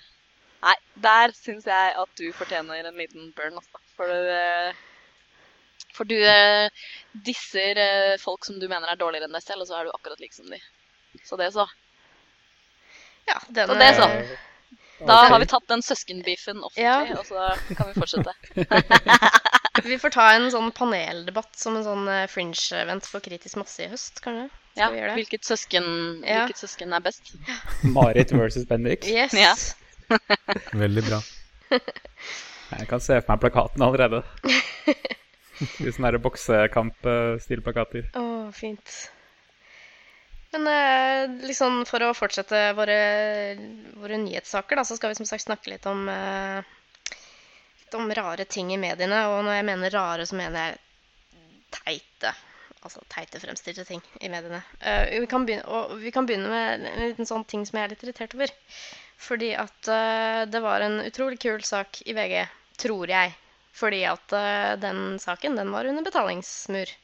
Nei, 0.65 0.75
der 1.05 1.33
syns 1.37 1.67
jeg 1.69 1.93
at 2.01 2.09
du 2.19 2.33
fortjener 2.33 2.87
en 2.89 2.97
liten 2.97 3.33
burn, 3.37 3.59
altså. 3.61 3.83
For 3.97 4.09
du, 4.09 4.31
eh, 4.33 4.73
for 5.95 6.05
du 6.09 6.15
eh, 6.17 6.71
disser 7.27 7.77
eh, 7.79 8.17
folk 8.23 8.45
som 8.49 8.57
du 8.61 8.67
mener 8.69 8.89
er 8.89 8.97
dårligere 8.97 9.29
enn 9.29 9.37
deg 9.37 9.43
selv, 9.45 9.61
og 9.63 9.69
så 9.69 9.77
er 9.81 9.85
du 9.85 9.93
akkurat 9.95 10.21
lik 10.25 10.33
som 10.33 10.49
de. 10.51 10.59
Så 11.25 11.37
det 11.37 11.53
så. 11.53 11.67
Ja, 13.29 13.39
den, 13.51 13.69
Så 13.69 13.75
det 13.79 13.93
så. 14.01 14.09
Da 15.07 15.15
har 15.29 15.39
vi 15.43 15.47
tatt 15.51 15.69
den 15.69 15.83
søskenbeefen 15.83 16.63
offentlig, 16.65 16.85
Ja. 16.85 17.19
og 17.19 17.27
så 17.27 17.77
kan 17.77 17.93
vi 17.93 18.01
fortsette. 18.01 18.33
Vi 19.85 19.99
får 20.01 20.11
ta 20.15 20.27
en 20.33 20.47
sånn 20.53 20.71
paneldebatt 20.75 21.57
som 21.61 21.77
en 21.77 21.85
sånn 21.85 22.07
eh, 22.09 22.27
fringe-event 22.33 23.05
for 23.11 23.21
kritisk 23.25 23.59
masse 23.61 23.85
i 23.85 23.89
høst, 23.93 24.21
kanskje? 24.25 24.47
Skal 24.75 24.81
Ja, 24.81 24.89
vi 24.91 24.99
gjøre 24.99 25.11
det? 25.11 25.17
hvilket 25.21 25.45
søsken, 25.47 25.87
Ja. 26.25 26.39
hvilket 26.47 26.63
søsken 26.65 26.93
er 26.97 27.01
best? 27.05 27.35
Marit 27.97 28.33
versus 28.33 28.65
Bendik. 28.67 29.05
Yes. 29.07 29.35
Ja. 29.37 29.53
Veldig 30.85 31.05
bra. 31.07 31.21
Jeg 31.75 32.89
kan 32.91 33.01
se 33.05 33.21
for 33.21 33.35
meg 33.35 33.41
plakaten 33.45 33.85
allerede. 33.85 34.23
I 35.85 35.93
sånne 35.95 36.19
boksekamp-stilplakater. 36.25 38.09
Å, 38.19 38.25
fint. 38.57 38.97
Men 40.55 41.39
liksom 41.47 41.83
for 41.87 42.03
å 42.07 42.13
fortsette 42.15 42.73
våre, 42.79 42.99
våre 43.99 44.19
nyhetssaker, 44.23 44.79
da, 44.79 44.85
så 44.87 44.97
skal 44.99 45.11
vi 45.13 45.19
som 45.21 45.27
sagt 45.29 45.45
snakke 45.47 45.71
litt 45.73 45.87
om, 45.91 46.09
eh, 46.11 46.63
litt 47.85 47.95
om 47.95 48.11
rare 48.15 48.45
ting 48.45 48.73
i 48.73 48.81
mediene. 48.81 49.27
Og 49.29 49.45
når 49.45 49.59
jeg 49.59 49.69
mener 49.69 49.95
rare, 49.95 50.27
så 50.27 50.37
mener 50.37 50.61
jeg 50.61 50.81
teite. 51.71 52.35
Altså 52.85 53.01
teite 53.09 53.41
fremstilte 53.41 53.85
ting 53.89 54.03
i 54.21 54.29
mediene. 54.29 54.63
Uh, 54.81 55.21
vi, 55.21 55.27
kan 55.27 55.47
begynne, 55.47 55.65
og 55.65 55.97
vi 56.03 56.13
kan 56.13 56.27
begynne 56.27 56.51
med 56.51 56.85
en 56.91 57.07
liten 57.09 57.29
sånn 57.29 57.45
ting 57.49 57.65
som 57.65 57.79
jeg 57.79 57.87
er 57.87 57.95
litt 57.95 58.05
irritert 58.05 58.35
over. 58.37 58.53
Fordi 59.17 59.55
at 59.57 59.89
uh, 59.89 60.45
det 60.51 60.61
var 60.61 60.85
en 60.85 61.01
utrolig 61.05 61.41
kul 61.41 61.65
sak 61.65 62.03
i 62.05 62.17
VG, 62.17 62.45
tror 62.81 63.09
jeg. 63.09 63.33
Fordi 63.75 64.05
at 64.07 64.37
uh, 64.37 64.75
den 64.81 65.17
saken, 65.23 65.57
den 65.57 65.73
var 65.75 65.89
under 65.89 66.05
betalingsmur. 66.05 66.99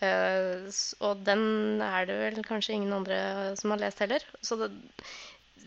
Og 0.00 1.18
den 1.26 1.42
er 1.84 2.06
det 2.08 2.14
vel 2.16 2.38
kanskje 2.40 2.72
ingen 2.72 2.94
andre 2.96 3.18
som 3.60 3.74
har 3.74 3.82
lest 3.82 3.98
heller. 4.00 4.22
Så 4.40 4.56
det, 4.56 4.70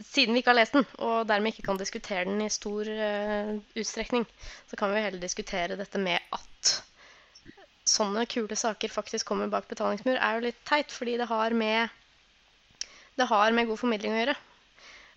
siden 0.02 0.34
vi 0.34 0.42
ikke 0.42 0.54
har 0.54 0.60
lest 0.60 0.78
den, 0.78 0.86
og 1.00 1.28
dermed 1.30 1.54
ikke 1.54 1.66
kan 1.68 1.80
diskutere 1.80 2.26
den 2.30 2.42
i 2.46 2.50
stor 2.54 2.90
uh, 2.90 3.52
utstrekning, 3.80 4.26
så 4.70 4.80
kan 4.80 4.94
vi 4.94 5.04
heller 5.06 5.22
diskutere 5.22 5.78
dette 5.80 6.02
med 6.02 6.20
at 6.36 6.74
sånne 7.88 8.24
kule 8.32 8.56
saker 8.56 8.92
faktisk 8.92 9.28
kommer 9.28 9.52
bak 9.52 9.68
betalingsmur, 9.70 10.16
er 10.16 10.38
jo 10.38 10.48
litt 10.48 10.64
teit, 10.68 10.92
fordi 10.92 11.18
det 11.20 11.28
har 11.30 11.54
med, 11.58 11.92
det 13.20 13.30
har 13.30 13.54
med 13.54 13.70
god 13.70 13.82
formidling 13.84 14.16
å 14.16 14.24
gjøre. 14.24 14.40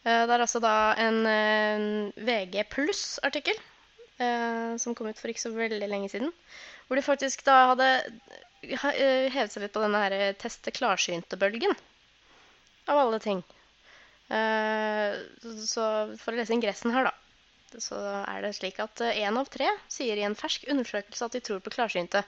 Uh, 0.03 0.25
det 0.27 0.35
er 0.35 0.43
altså 0.43 0.63
da 0.65 0.77
en 1.07 1.23
uh, 1.25 2.27
VG 2.27 2.61
pluss-artikkel 2.75 3.59
eh, 4.19 4.77
som 4.77 4.95
kom 4.95 5.11
ut 5.11 5.21
for 5.21 5.33
ikke 5.33 5.45
så 5.47 5.53
veldig 5.55 5.89
lenge 5.89 6.11
siden. 6.13 6.33
Hvor 6.87 6.99
de 6.99 7.05
faktisk 7.05 7.45
da 7.47 7.59
hadde 7.73 7.89
eh, 8.63 9.29
hevet 9.33 9.53
seg 9.53 9.65
litt 9.65 9.75
på 9.75 9.83
denne 9.83 10.03
her 10.05 10.17
eh, 10.17 10.35
teste 10.39 10.75
klarsynte-bølgen. 10.75 11.77
Av 12.87 13.03
alle 13.03 13.21
ting. 13.23 13.43
Eh, 14.29 15.15
så 15.67 15.87
for 16.19 16.35
å 16.35 16.41
lese 16.41 16.55
ingressen 16.57 16.95
her, 16.95 17.09
da, 17.09 17.15
så 17.83 17.99
er 18.25 18.43
det 18.45 18.53
slik 18.57 18.79
at 18.83 19.03
én 19.07 19.39
av 19.39 19.49
tre 19.53 19.69
sier 19.91 20.19
i 20.19 20.25
en 20.27 20.37
fersk 20.39 20.67
undersøkelse 20.71 21.27
at 21.27 21.37
de 21.37 21.43
tror 21.45 21.63
på 21.63 21.73
klarsynte. 21.75 22.23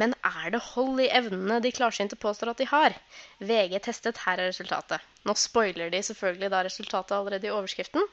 Men 0.00 0.14
er 0.26 0.52
det 0.54 0.62
hold 0.72 1.00
i 1.04 1.10
evnene 1.20 1.60
de 1.64 1.72
klarsynte 1.74 2.18
påstår 2.20 2.52
at 2.52 2.62
de 2.62 2.68
har? 2.70 2.96
VG 3.38 3.78
testet, 3.86 4.22
her 4.26 4.40
er 4.40 4.50
resultatet. 4.50 5.04
Nå 5.28 5.36
spoiler 5.38 5.92
de 5.92 6.02
selvfølgelig 6.04 6.52
da 6.52 6.62
resultatet 6.66 7.16
allerede 7.16 7.48
i 7.48 7.54
overskriften, 7.54 8.06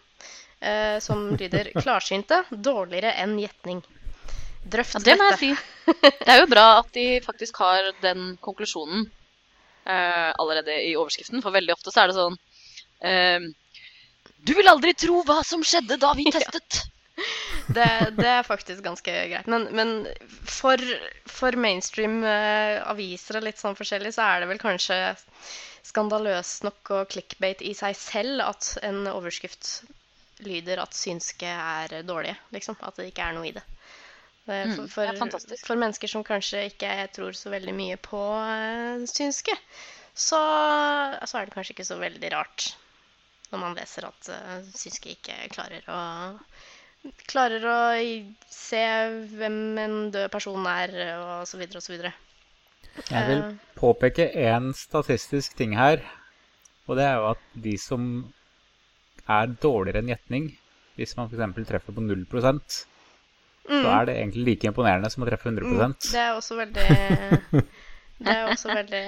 eh, 0.60 0.98
som 1.04 1.30
lyder 1.36 1.72
'Klarsynte 1.80 2.44
dårligere 2.52 3.16
enn 3.24 3.38
gjetning'. 3.42 3.84
Drøft 4.68 5.00
Ja, 5.00 5.04
det 5.06 5.18
må 5.20 5.30
jeg 5.32 5.40
si. 5.40 5.52
Det 6.04 6.28
er 6.28 6.42
jo 6.42 6.50
bra 6.52 6.68
at 6.82 6.90
de 6.96 7.22
faktisk 7.24 7.62
har 7.64 7.94
den 8.04 8.36
konklusjonen 8.44 9.06
eh, 9.88 10.32
allerede 10.36 10.76
i 10.84 10.96
overskriften, 11.00 11.42
for 11.42 11.56
veldig 11.56 11.78
ofte 11.78 11.94
så 11.94 12.04
er 12.04 12.12
det 12.12 12.18
sånn 12.18 12.36
Du 14.48 14.54
vil 14.56 14.70
aldri 14.72 14.94
tro 14.98 15.22
hva 15.28 15.42
som 15.46 15.64
skjedde 15.66 16.00
da 16.02 16.14
vi 16.18 16.28
Ja. 16.32 16.40
testet! 16.40 16.86
Det, 17.74 17.86
det 18.16 18.28
er 18.30 18.46
faktisk 18.46 18.84
ganske 18.86 19.12
greit. 19.12 19.48
Men, 19.50 19.64
men 19.76 19.94
for, 20.46 20.82
for 21.26 21.58
mainstream 21.58 22.22
eh, 22.24 22.78
aviser 22.86 23.40
og 23.40 23.48
litt 23.48 23.60
sånn 23.60 23.76
forskjellig, 23.78 24.14
så 24.16 24.28
er 24.28 24.44
det 24.44 24.52
vel 24.52 24.62
kanskje 24.62 25.00
skandaløst 25.88 26.68
nok 26.68 26.92
og 26.94 27.10
clickbait 27.12 27.64
i 27.66 27.74
seg 27.78 27.98
selv 27.98 28.45
at 28.45 28.69
en 28.86 29.07
overskrift 29.10 29.81
lyder 30.45 30.83
at 30.83 30.94
synske 30.95 31.50
er 31.50 31.98
dårlige, 32.06 32.38
liksom. 32.54 32.78
At 32.86 33.00
det 33.00 33.10
ikke 33.10 33.26
er 33.26 33.38
noe 33.40 33.50
i 33.50 33.56
det. 33.57 33.66
Det 33.66 33.76
Mm, 34.48 34.86
for, 34.88 35.10
for, 35.19 35.56
for 35.68 35.76
mennesker 35.76 36.07
som 36.07 36.21
kanskje 36.24 36.69
ikke 36.69 36.92
tror 37.12 37.33
så 37.36 37.50
veldig 37.52 37.74
mye 37.76 37.98
på 38.00 38.21
eh, 38.40 39.02
synske, 39.12 39.52
så, 40.16 40.40
så 41.19 41.42
er 41.42 41.50
det 41.50 41.56
kanskje 41.57 41.74
ikke 41.76 41.88
så 41.90 41.98
veldig 42.00 42.31
rart 42.31 42.69
når 43.51 43.61
man 43.61 43.77
leser 43.77 44.07
at 44.09 44.30
uh, 44.33 44.57
synske 44.75 45.13
ikke 45.16 45.35
klarer 45.54 45.85
å 45.92 46.01
klarer 47.30 47.63
å 47.71 47.80
se 48.51 48.83
hvem 49.37 49.59
en 49.80 49.97
død 50.11 50.31
person 50.33 50.66
er, 50.68 50.95
og 51.21 51.45
så 51.47 51.59
videre 51.59 51.80
og 51.80 51.85
så 51.85 51.94
videre. 51.94 52.13
Jeg 53.07 53.27
vil 53.30 53.44
påpeke 53.77 54.25
én 54.33 54.71
statistisk 54.75 55.56
ting 55.56 55.77
her. 55.77 56.01
Og 56.87 56.97
det 56.97 57.06
er 57.06 57.19
jo 57.19 57.30
at 57.30 57.45
de 57.63 57.75
som 57.80 58.04
er 59.27 59.54
dårligere 59.61 60.01
enn 60.01 60.11
gjetning, 60.11 60.49
hvis 60.97 61.16
man 61.19 61.30
f.eks. 61.30 61.68
treffer 61.69 61.95
på 61.95 62.04
0% 62.04 62.77
så 63.68 63.87
er 63.92 64.06
det 64.07 64.16
egentlig 64.16 64.44
like 64.47 64.69
imponerende 64.69 65.09
som 65.11 65.23
å 65.23 65.27
treffe 65.27 65.49
100 65.51 65.68
Mm, 65.68 65.95
Det 65.99 66.21
er 66.21 66.33
også 66.35 66.56
veldig 66.56 66.85
Det 68.23 68.33
er 68.33 68.45
også 68.47 68.73
veldig 68.73 69.01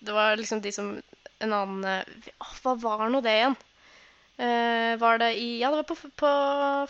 Det 0.00 0.14
var 0.16 0.36
liksom 0.36 0.62
de 0.64 0.72
som 0.72 0.94
En 1.42 1.52
annen 1.52 1.84
eh, 1.84 2.30
Hva 2.62 2.74
var 2.78 3.08
nå 3.10 3.20
det 3.24 3.34
igjen? 3.40 3.58
Uh, 4.40 4.96
var 4.98 5.20
det 5.20 5.34
i 5.38 5.48
Ja, 5.60 5.70
det 5.70 5.82
var 5.82 5.88
på, 5.90 5.96
på 6.18 6.30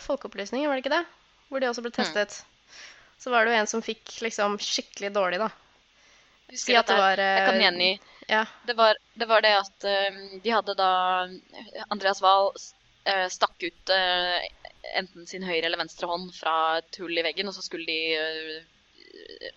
Folkeopplysningen, 0.00 0.68
var 0.70 0.78
det 0.78 0.84
ikke 0.84 0.94
det? 0.94 1.04
Hvor 1.48 1.60
de 1.60 1.68
også 1.68 1.84
ble 1.84 1.92
testet. 1.94 2.38
Så 3.20 3.32
var 3.32 3.44
det 3.44 3.52
jo 3.52 3.58
en 3.60 3.70
som 3.70 3.82
fikk 3.84 4.14
liksom 4.24 4.56
skikkelig 4.62 5.12
dårlig, 5.14 5.40
da. 5.42 5.50
Si 6.52 6.76
at 6.76 6.88
det 6.88 6.96
var 6.98 7.20
Jeg 7.20 7.42
kan 7.48 7.58
eh, 7.58 7.64
gjengi. 7.66 7.90
Ja. 8.30 8.44
Det 8.68 8.76
var, 8.78 8.96
det 9.18 9.28
var 9.28 9.44
det 9.44 9.52
at 9.58 9.88
uh, 9.88 10.22
de 10.44 10.54
hadde 10.54 10.76
da 10.78 10.92
Andreas 11.88 12.22
Wahl 12.24 12.52
stakk 13.34 13.64
ut 13.66 13.90
enten 13.90 15.24
sin 15.26 15.42
høyre 15.42 15.66
eller 15.66 15.80
venstre 15.80 16.06
hånd 16.06 16.28
fra 16.36 16.76
et 16.78 16.98
hull 17.02 17.16
i 17.18 17.24
veggen, 17.26 17.48
og 17.50 17.56
så 17.56 17.64
skulle 17.66 17.82
de 17.88 18.60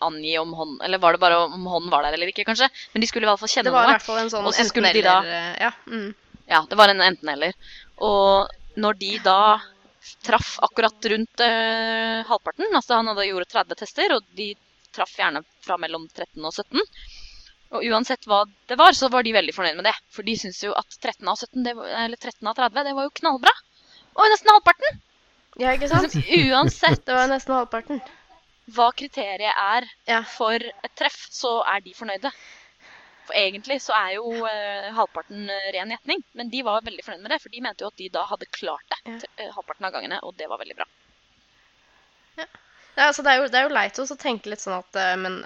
angi 0.04 0.34
om 0.40 0.52
hånd 0.58 0.82
Eller 0.84 1.00
var 1.02 1.16
det 1.16 1.22
bare 1.22 1.38
om 1.46 1.66
hånden 1.70 1.92
var 1.94 2.04
der 2.04 2.18
eller 2.18 2.32
ikke, 2.32 2.44
kanskje? 2.48 2.68
Men 2.94 3.04
de 3.04 3.08
skulle 3.08 3.28
i 3.28 3.30
hvert 3.30 3.42
fall 3.42 3.52
kjenne 3.52 3.70
Det 3.70 3.76
var 3.76 3.90
i 3.90 3.94
hvert 3.94 4.06
fall 4.06 4.20
en 4.24 4.32
sånn 4.34 4.50
de 4.50 4.64
enten-eller. 4.64 5.30
Ja. 5.62 5.72
Mm. 5.88 6.10
Ja, 6.50 6.60
det 6.70 6.78
var 6.78 6.92
en 6.92 7.02
enten-eller. 7.06 7.56
Og 8.04 8.52
når 8.76 9.00
de 9.00 9.12
da 9.24 9.40
traff 10.26 10.56
akkurat 10.62 11.06
rundt 11.06 11.40
øh, 11.42 12.26
halvparten. 12.30 12.70
Altså 12.74 13.00
han 13.00 13.08
hadde 13.12 13.28
gjort 13.30 13.54
30 13.54 13.80
tester, 13.80 14.16
og 14.16 14.26
de 14.38 14.52
traff 14.96 15.14
gjerne 15.18 15.44
fra 15.66 15.78
mellom 15.82 16.08
13 16.12 16.46
og 16.46 16.54
17. 16.54 16.82
Og 17.76 17.88
uansett 17.90 18.28
hva 18.30 18.44
det 18.70 18.78
var, 18.80 18.94
så 18.94 19.10
var 19.12 19.26
de 19.26 19.34
veldig 19.36 19.56
fornøyd 19.56 19.80
med 19.80 19.90
det. 19.90 19.96
For 20.14 20.28
de 20.28 20.38
syntes 20.40 20.62
jo 20.64 20.76
at 20.78 21.00
13 21.02 21.26
av, 21.28 21.40
17, 21.40 21.64
det 21.66 21.74
var, 21.78 21.90
eller 22.06 22.22
13 22.22 22.52
av 22.52 22.60
30, 22.62 22.86
det 22.88 22.96
var 22.98 23.08
jo 23.08 23.16
knallbra. 23.22 23.56
Og 24.16 24.30
nesten 24.32 24.54
halvparten! 24.54 25.02
Ja, 25.60 25.74
ikke 25.76 25.90
sant? 25.92 26.16
Uansett 26.52 27.06
Det 27.08 27.16
var 27.16 27.32
nesten 27.32 27.56
halvparten. 27.56 28.02
Hva 28.74 28.92
kriteriet 28.98 29.54
er 29.54 29.86
Ja. 30.08 30.22
for 30.24 30.56
et 30.56 30.96
treff, 30.96 31.28
så 31.32 31.60
er 31.76 31.82
de 31.86 31.94
fornøyde. 31.94 32.32
For 33.26 33.34
egentlig 33.38 33.80
så 33.82 33.94
er 33.98 34.14
jo 34.16 34.46
eh, 34.46 34.92
halvparten 34.94 35.50
eh, 35.50 35.72
ren 35.74 35.90
gjetning, 35.94 36.24
men 36.34 36.50
de 36.50 36.62
var 36.66 36.82
veldig 36.86 37.04
fornøyd 37.06 37.22
med 37.24 37.32
det, 37.32 37.42
for 37.42 37.50
de 37.50 37.62
mente 37.62 37.82
jo 37.82 37.88
at 37.90 37.98
de 37.98 38.10
da 38.14 38.26
hadde 38.30 38.46
klart 38.54 38.86
det 38.90 39.00
Ja. 39.06 39.18
til, 39.20 39.30
eh, 39.38 39.52
halvparten 39.56 39.86
av 39.86 39.92
gangene, 39.94 40.20
og 40.24 40.36
det 40.38 40.50
var 40.50 40.58
veldig 40.62 40.76
bra. 40.76 40.86
Ja, 42.96 43.08
altså 43.10 43.24
det, 43.24 43.32
er 43.32 43.36
jo, 43.42 43.48
det 43.52 43.60
er 43.60 43.66
jo 43.68 43.74
leit 43.76 44.00
å 44.00 44.16
tenke 44.20 44.50
litt 44.52 44.62
sånn 44.64 44.78
at 44.80 44.96
eh, 45.00 45.16
Men 45.20 45.42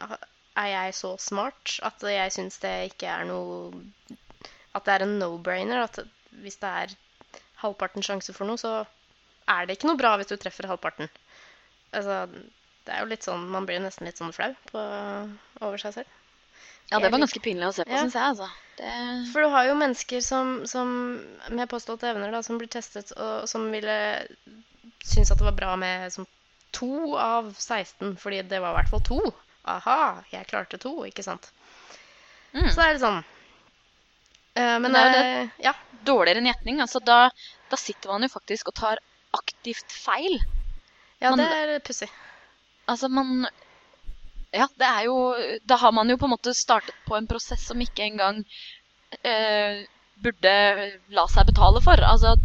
er 0.59 0.67
jeg 0.69 0.93
så 0.99 1.15
smart 1.21 1.79
at 1.87 2.03
jeg 2.05 2.33
syns 2.35 2.59
det 2.61 2.73
ikke 2.91 3.09
er 3.09 3.25
noe 3.25 3.71
At 4.77 4.85
det 4.85 4.93
er 4.95 5.05
en 5.05 5.15
no-brainer? 5.21 5.81
At 5.87 5.97
hvis 6.43 6.59
det 6.61 6.69
er 6.83 6.93
halvparten 7.63 8.05
sjanse 8.05 8.33
for 8.35 8.45
noe, 8.45 8.59
så 8.61 8.85
er 9.49 9.65
det 9.65 9.77
ikke 9.77 9.89
noe 9.89 9.97
bra 9.97 10.13
hvis 10.19 10.29
du 10.29 10.35
treffer 10.37 10.67
halvparten. 10.69 11.09
Altså, 11.91 12.27
det 12.89 12.95
er 12.97 13.03
jo 13.05 13.09
litt 13.11 13.25
sånn 13.27 13.43
Man 13.53 13.67
blir 13.69 13.79
nesten 13.83 14.07
litt 14.09 14.17
sånn 14.17 14.33
flau 14.33 14.49
på, 14.71 14.81
over 15.61 15.77
seg 15.81 15.93
selv. 15.99 16.15
Ja, 16.89 16.97
det 16.97 17.11
var 17.13 17.21
ganske 17.21 17.41
pinlig 17.45 17.67
å 17.67 17.73
se 17.75 17.83
på, 17.85 17.91
Ja. 17.93 17.99
synes 18.01 18.15
jeg. 18.17 18.23
altså. 18.33 18.47
Det... 18.79 18.93
For 19.29 19.45
du 19.45 19.51
har 19.53 19.67
jo 19.67 19.75
mennesker 19.77 20.23
som, 20.25 20.55
som 20.65 20.89
med 21.53 21.69
påståtte 21.69 22.09
evner 22.09 22.31
da, 22.33 22.41
som 22.41 22.57
blir 22.57 22.71
testet, 22.73 23.11
og 23.13 23.45
som 23.51 23.67
ville 23.69 23.97
synes 25.05 25.29
at 25.29 25.37
det 25.37 25.45
var 25.45 25.57
bra 25.59 25.75
med 25.77 26.09
som 26.15 26.25
to 26.73 27.13
av 27.21 27.51
16, 27.53 28.15
fordi 28.21 28.41
det 28.49 28.59
var 28.63 28.73
i 28.73 28.79
hvert 28.79 28.89
fall 28.89 29.03
to. 29.05 29.19
Aha, 29.69 30.23
jeg 30.33 30.47
klarte 30.49 30.79
to, 30.81 30.95
ikke 31.05 31.21
sant? 31.25 31.51
Mm. 32.55 32.65
Så 32.71 32.79
det 32.81 32.87
er 32.87 32.95
litt 32.97 33.05
sånn 33.05 33.21
Uh, 34.57 34.79
Men 34.81 34.91
Det 34.91 34.99
er 34.99 35.05
jo 35.05 35.19
det 35.21 35.65
ja. 35.67 35.71
Dårligere 36.03 36.41
enn 36.41 36.47
gjetning. 36.49 36.79
altså 36.83 36.99
da, 37.05 37.29
da 37.69 37.77
sitter 37.79 38.09
man 38.11 38.25
jo 38.25 38.31
faktisk 38.33 38.71
og 38.71 38.75
tar 38.79 38.99
aktivt 39.37 39.93
feil. 39.93 40.39
ja, 41.21 41.29
Man- 41.29 41.39
det 41.39 41.47
er 41.53 41.79
pussig. 41.85 42.09
Altså, 42.89 43.09
man 43.13 43.47
Ja, 44.55 44.65
det 44.81 44.87
er 44.87 45.05
jo 45.05 45.15
Da 45.69 45.77
har 45.77 45.93
man 45.93 46.09
jo 46.09 46.17
på 46.17 46.25
en 46.25 46.33
måte 46.33 46.55
startet 46.57 46.95
på 47.07 47.17
en 47.17 47.29
prosess 47.29 47.67
som 47.69 47.81
ikke 47.81 48.07
engang 48.07 48.41
eh, 49.23 49.85
burde 50.19 50.53
la 51.15 51.25
seg 51.31 51.47
betale 51.47 51.81
for. 51.85 52.01
Altså, 52.03 52.35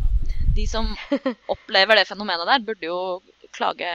de 0.54 0.66
som 0.70 0.92
opplever 1.54 1.98
det 1.98 2.08
fenomenet 2.08 2.46
der, 2.48 2.66
burde 2.66 2.86
jo 2.86 2.98
klage 3.54 3.90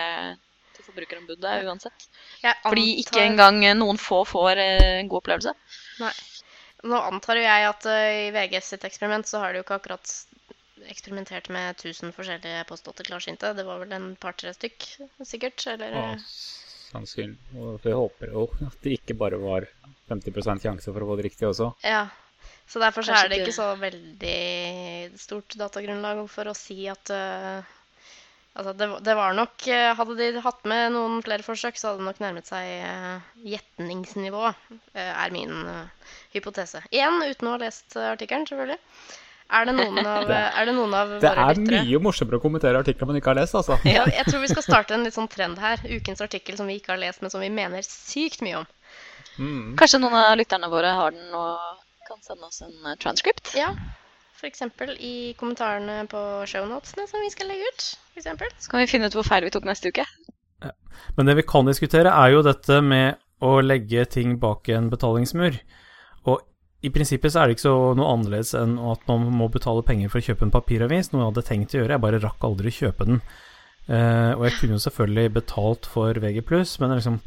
til 0.76 0.88
Forbrukerombudet 0.88 1.64
uansett. 1.68 2.10
Antar... 2.42 2.60
Fordi 2.68 2.88
ikke 3.04 3.24
engang 3.24 3.62
noen 3.80 4.00
få 4.02 4.24
får 4.28 4.64
eh, 4.64 5.00
en 5.00 5.12
god 5.12 5.24
opplevelse. 5.24 5.56
Nei. 6.04 6.14
Nå 6.90 7.00
antar 7.10 7.40
jo 7.40 7.44
jeg 7.44 7.68
at 7.68 7.88
eh, 7.92 8.10
i 8.28 8.28
VGS 8.36 8.74
sitt 8.74 8.86
eksperiment 8.88 9.28
så 9.28 9.42
har 9.44 9.52
de 9.52 9.60
jo 9.60 9.66
ikke 9.66 9.80
akkurat 9.80 10.14
eksperimentert 10.88 11.50
med 11.54 11.76
1000 11.76 12.14
forskjellige 12.16 12.64
påståtte 12.70 13.04
klarsynte. 13.08 13.54
Det 13.58 13.66
var 13.68 13.82
vel 13.84 13.92
en 13.98 14.16
par-tre 14.16 14.54
stykk, 14.56 14.88
sikkert? 15.28 15.66
Eller 15.74 15.96
Ja, 15.98 16.08
sannsynlig. 16.92 17.38
Og 17.58 17.80
vi 17.84 17.92
håper 17.96 18.34
jo 18.34 18.48
at 18.68 18.80
det 18.86 18.98
ikke 19.00 19.18
bare 19.20 19.40
var 19.42 19.68
50 20.10 20.62
sjanse 20.64 20.92
for 20.94 21.02
å 21.06 21.10
få 21.12 21.20
det 21.20 21.28
riktig 21.30 21.50
også. 21.50 21.74
Ja. 21.84 22.08
Så 22.70 22.80
derfor 22.80 23.02
så 23.02 23.14
er 23.18 23.30
det 23.30 23.42
ikke- 23.42 23.56
så 23.58 23.76
veldig 23.82 25.20
stort 25.20 25.56
datagrunnlag 25.58 26.30
for 26.30 26.46
å 26.46 26.56
si 26.56 26.88
at 26.88 27.10
uh, 27.10 27.62
Altså, 28.60 28.74
det, 28.74 28.88
det 29.06 29.14
var 29.16 29.36
nok 29.38 29.68
eh, 29.72 29.94
Hadde 29.96 30.16
de 30.18 30.42
hatt 30.44 30.66
med 30.68 30.92
noen 30.92 31.22
flere 31.24 31.46
forsøk, 31.46 31.78
så 31.78 31.92
hadde 31.92 32.02
det 32.02 32.08
nok 32.10 32.20
nærmet 32.20 32.50
seg 32.50 32.66
uh, 32.84 33.22
gjetningsnivå, 33.46 34.42
eh, 34.96 35.14
er 35.14 35.32
min 35.32 35.54
eh, 35.70 36.10
hypotese. 36.34 36.82
Igjen 36.92 37.22
uten 37.24 37.48
å 37.48 37.54
ha 37.54 37.62
lest 37.62 37.96
eh, 37.96 38.10
artikkelen, 38.12 38.48
selvfølgelig. 38.50 38.80
Er 39.50 39.66
det 39.66 39.74
noen 39.74 39.98
av, 40.06 40.28
Det- 40.30 40.38
er 40.62 40.66
det 40.66 40.74
noen 40.78 40.94
av 40.94 41.10
Det 41.22 41.30
er 41.32 41.56
mye 41.58 42.00
morsommere 42.06 42.38
å 42.38 42.42
kommentere 42.44 42.78
artikler 42.84 43.08
man 43.10 43.16
ikke 43.18 43.32
har 43.32 43.40
lest, 43.40 43.56
altså. 43.58 43.80
ja, 43.86 44.04
Jeg 44.06 44.26
tror 44.28 44.42
vi 44.42 44.48
skal 44.52 44.64
starte 44.64 44.94
en 44.94 45.04
litt 45.04 45.16
sånn 45.16 45.30
trend 45.30 45.58
her. 45.58 45.78
Ukens 45.90 46.22
artikkel 46.22 46.56
som 46.58 46.68
vi 46.68 46.80
ikke 46.80 46.94
har 46.94 47.00
lest, 47.02 47.22
men 47.24 47.32
som 47.34 47.42
vi 47.42 47.50
mener 47.50 47.82
sykt 47.82 48.42
mye 48.46 48.60
om. 48.62 48.68
Mm. 49.40 49.76
Kanskje 49.80 50.02
noen 50.04 50.14
av 50.20 50.38
lytterne 50.38 50.70
våre 50.70 50.92
har 50.94 51.12
den 51.12 51.34
og 51.34 51.58
kan 52.08 52.22
sende 52.22 52.46
oss 52.46 52.62
en 52.62 52.74
eh, 52.92 52.96
transcript? 53.02 53.54
Ja, 53.56 53.72
f.eks. 54.38 54.62
i 55.00 55.34
kommentarene 55.40 56.08
på 56.12 56.22
shownotene 56.46 57.08
som 57.10 57.22
vi 57.22 57.30
skal 57.34 57.48
legge 57.48 57.66
ut. 57.74 57.88
For 58.14 58.22
eksempel. 58.22 58.48
Så 58.60 58.70
kan 58.70 58.80
vi 58.84 58.88
finne 58.92 59.10
ut 59.10 59.14
hvor 59.18 59.26
feil 59.28 59.44
vi 59.48 59.50
tok 59.56 59.66
neste 59.66 59.90
uke. 59.90 60.06
Men 61.18 61.26
det 61.26 61.36
vi 61.40 61.44
kan 61.48 61.66
diskutere, 61.66 62.12
er 62.12 62.34
jo 62.36 62.42
dette 62.46 62.82
med 62.84 63.18
å 63.42 63.62
legge 63.64 64.06
ting 64.12 64.38
bak 64.40 64.68
en 64.70 64.90
betalingsmur. 64.92 65.58
I 66.80 66.92
prinsippet 66.96 67.34
så 67.34 67.42
er 67.42 67.50
det 67.50 67.58
ikke 67.58 67.66
så 67.66 67.76
noe 67.98 68.14
annerledes 68.14 68.54
enn 68.56 68.78
at 68.92 69.02
man 69.10 69.26
må 69.36 69.50
betale 69.52 69.84
penger 69.84 70.12
for 70.12 70.22
å 70.22 70.28
kjøpe 70.30 70.46
en 70.48 70.54
papiravis, 70.54 71.12
noe 71.12 71.26
jeg 71.26 71.32
hadde 71.34 71.46
tenkt 71.50 71.76
å 71.76 71.82
gjøre, 71.82 71.98
jeg 71.98 72.04
bare 72.06 72.22
rakk 72.24 72.46
aldri 72.48 72.72
å 72.72 72.78
kjøpe 72.78 73.08
den. 73.10 73.20
Uh, 73.90 74.32
og 74.38 74.46
jeg 74.46 74.56
kunne 74.60 74.78
jo 74.78 74.84
selvfølgelig 74.86 75.34
betalt 75.40 75.90
for 75.90 76.20
VG+, 76.22 76.44
men 76.80 76.92
liksom 76.94 77.22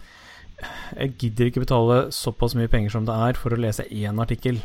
Jeg 0.94 1.16
gidder 1.18 1.48
ikke 1.48 1.64
betale 1.64 1.96
såpass 2.14 2.54
mye 2.54 2.70
penger 2.70 2.92
som 2.94 3.06
det 3.08 3.16
er 3.26 3.34
for 3.34 3.52
å 3.52 3.58
lese 3.58 3.88
én 3.90 4.20
artikkel. 4.22 4.60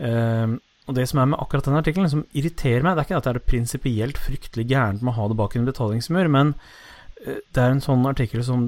Uh, 0.00 0.58
og 0.84 0.96
det 0.98 1.06
som 1.08 1.20
er 1.22 1.30
med 1.30 1.40
akkurat 1.40 1.64
den 1.68 1.78
artikkelen, 1.78 2.10
som 2.12 2.24
irriterer 2.36 2.84
meg, 2.84 2.96
det 2.96 3.04
er 3.04 3.08
ikke 3.08 3.20
at 3.20 3.28
det 3.28 3.32
er 3.32 3.46
prinsipielt 3.48 4.18
fryktelig 4.20 4.66
gærent 4.68 5.04
med 5.04 5.14
å 5.14 5.16
ha 5.16 5.28
det 5.30 5.38
bak 5.38 5.56
en 5.56 5.68
betalingsmur, 5.68 6.28
men 6.32 6.52
eh, 7.24 7.38
det 7.56 7.62
er 7.62 7.72
en 7.72 7.80
sånn 7.84 8.04
artikkel 8.10 8.44
som 8.44 8.66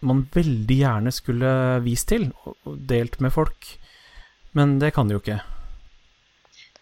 man 0.00 0.22
veldig 0.32 0.78
gjerne 0.78 1.12
skulle 1.12 1.50
vist 1.84 2.08
til 2.08 2.30
og 2.46 2.78
delt 2.88 3.18
med 3.20 3.34
folk. 3.34 3.74
Men 4.58 4.76
det 4.82 4.92
kan 4.96 5.08
de 5.08 5.16
jo 5.16 5.22
ikke. 5.22 5.38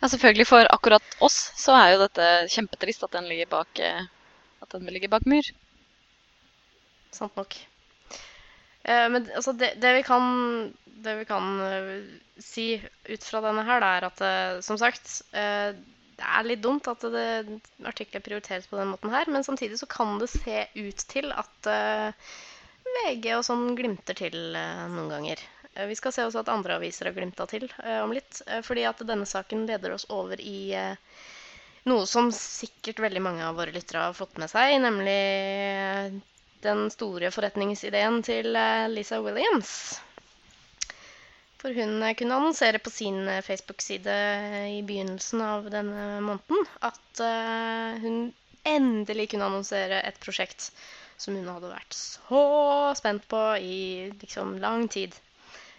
Ja, 0.00 0.08
selvfølgelig 0.08 0.48
For 0.48 0.68
akkurat 0.72 1.16
oss 1.24 1.38
så 1.60 1.76
er 1.76 1.94
jo 1.94 2.02
dette 2.04 2.26
kjempetrist 2.52 3.04
at 3.04 3.16
den 3.16 3.28
ligger 3.30 3.48
bak, 3.52 3.80
eh, 3.80 4.04
at 4.64 4.76
den 4.76 4.88
ligger 4.92 5.12
bak 5.12 5.28
mur. 5.28 5.48
Sant 7.16 7.36
nok. 7.38 7.56
Eh, 8.86 9.06
men 9.10 9.26
altså, 9.34 9.54
det, 9.58 9.74
det 9.82 9.92
vi 9.98 10.04
kan, 10.06 10.24
det 11.04 11.16
vi 11.20 11.26
kan 11.28 11.60
eh, 11.64 11.92
si 12.42 12.68
ut 13.08 13.26
fra 13.26 13.42
denne 13.44 13.64
her, 13.66 13.82
da, 13.82 13.92
er 13.96 14.08
at 14.10 14.64
som 14.64 14.78
sagt 14.80 15.20
eh, 15.34 15.72
Det 16.16 16.24
er 16.24 16.46
litt 16.46 16.62
dumt 16.64 16.86
at 16.88 17.02
det, 17.12 17.60
artikler 17.84 18.24
prioriteres 18.24 18.68
på 18.70 18.78
den 18.78 18.92
måten 18.94 19.12
her, 19.12 19.28
men 19.28 19.44
samtidig 19.44 19.80
så 19.80 19.88
kan 19.90 20.16
det 20.22 20.30
se 20.32 20.62
ut 20.78 21.02
til 21.12 21.28
at 21.34 21.68
VG 22.86 23.34
og 23.36 23.44
sånn 23.44 23.74
glimter 23.76 24.16
til 24.16 24.38
noen 24.56 25.10
ganger. 25.12 25.42
Eh, 25.76 25.86
vi 25.86 25.96
skal 25.96 26.12
se 26.12 26.24
også 26.24 26.40
at 26.42 26.48
andre 26.52 26.78
aviser 26.80 27.10
har 27.10 27.16
glimta 27.16 27.46
til 27.50 27.66
eh, 27.84 28.00
om 28.02 28.12
litt, 28.16 28.40
eh, 28.46 28.62
fordi 28.64 28.86
at 28.88 29.02
denne 29.08 29.26
saken 29.28 29.66
leder 29.68 29.92
oss 29.96 30.06
over 30.12 30.40
i 30.40 30.72
noe 31.86 32.06
som 32.10 32.32
sikkert 32.34 33.02
veldig 33.04 33.22
mange 33.22 33.44
av 33.46 33.58
våre 33.60 33.74
lyttere 33.74 34.08
har 34.08 34.16
fått 34.16 34.40
med 34.42 34.50
seg, 34.50 34.72
nemlig 34.82 35.18
den 36.64 36.88
store 36.90 37.30
forretningsideen 37.30 38.24
til 38.26 38.48
Lisa 38.90 39.20
Williams. 39.22 40.00
For 41.60 41.70
hun 41.76 42.02
kunne 42.18 42.40
annonsere 42.40 42.80
på 42.82 42.90
sin 42.90 43.20
Facebook-side 43.46 44.16
i 44.72 44.80
begynnelsen 44.88 45.44
av 45.46 45.68
denne 45.70 46.08
måneden 46.26 46.66
at 46.88 47.22
hun 48.02 48.18
endelig 48.66 49.28
kunne 49.30 49.46
annonsere 49.46 50.02
et 50.10 50.18
prosjekt 50.24 50.72
som 51.22 51.38
hun 51.38 51.46
hadde 51.48 51.70
vært 51.70 51.94
så 51.94 52.42
spent 52.98 53.30
på 53.30 53.44
i 53.62 53.78
liksom 54.18 54.56
lang 54.62 54.88
tid. 54.90 55.14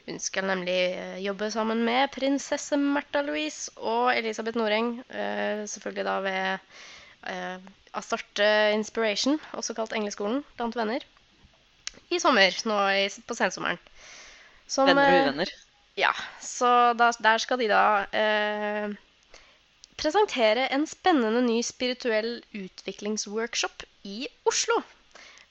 Hun 0.08 0.22
skal 0.24 0.48
nemlig 0.48 0.76
eh, 0.96 1.18
jobbe 1.20 1.50
sammen 1.52 1.82
med 1.84 2.14
prinsesse 2.16 2.78
Märtha 2.80 3.22
Louise 3.28 3.74
og 3.76 4.14
Elisabeth 4.16 4.56
Noreng, 4.58 4.94
eh, 5.12 5.66
selvfølgelig 5.68 6.06
da 6.08 6.14
ved 6.24 6.38
eh, 7.28 7.66
Astarte 7.98 8.48
Inspiration, 8.78 9.36
også 9.52 9.76
kalt 9.76 9.96
Engleskolen 9.98 10.46
blant 10.56 10.78
venner, 10.80 11.04
i 12.08 12.20
sommer, 12.24 12.56
nå 12.70 12.78
på 13.28 13.36
sensommeren. 13.36 13.80
Som, 14.68 14.88
Venner 14.88 15.12
og 15.12 15.26
uvenner. 15.26 15.52
ja, 16.00 16.14
så 16.44 16.94
da, 16.96 17.10
der 17.24 17.44
skal 17.44 17.60
de 17.60 17.68
da 17.72 17.84
eh, 18.16 18.96
presentere 20.00 20.70
en 20.72 20.86
spennende 20.88 21.42
ny 21.44 21.60
spirituell 21.66 22.38
utviklingsworkshop 22.56 23.84
i 24.08 24.28
Oslo. 24.48 24.80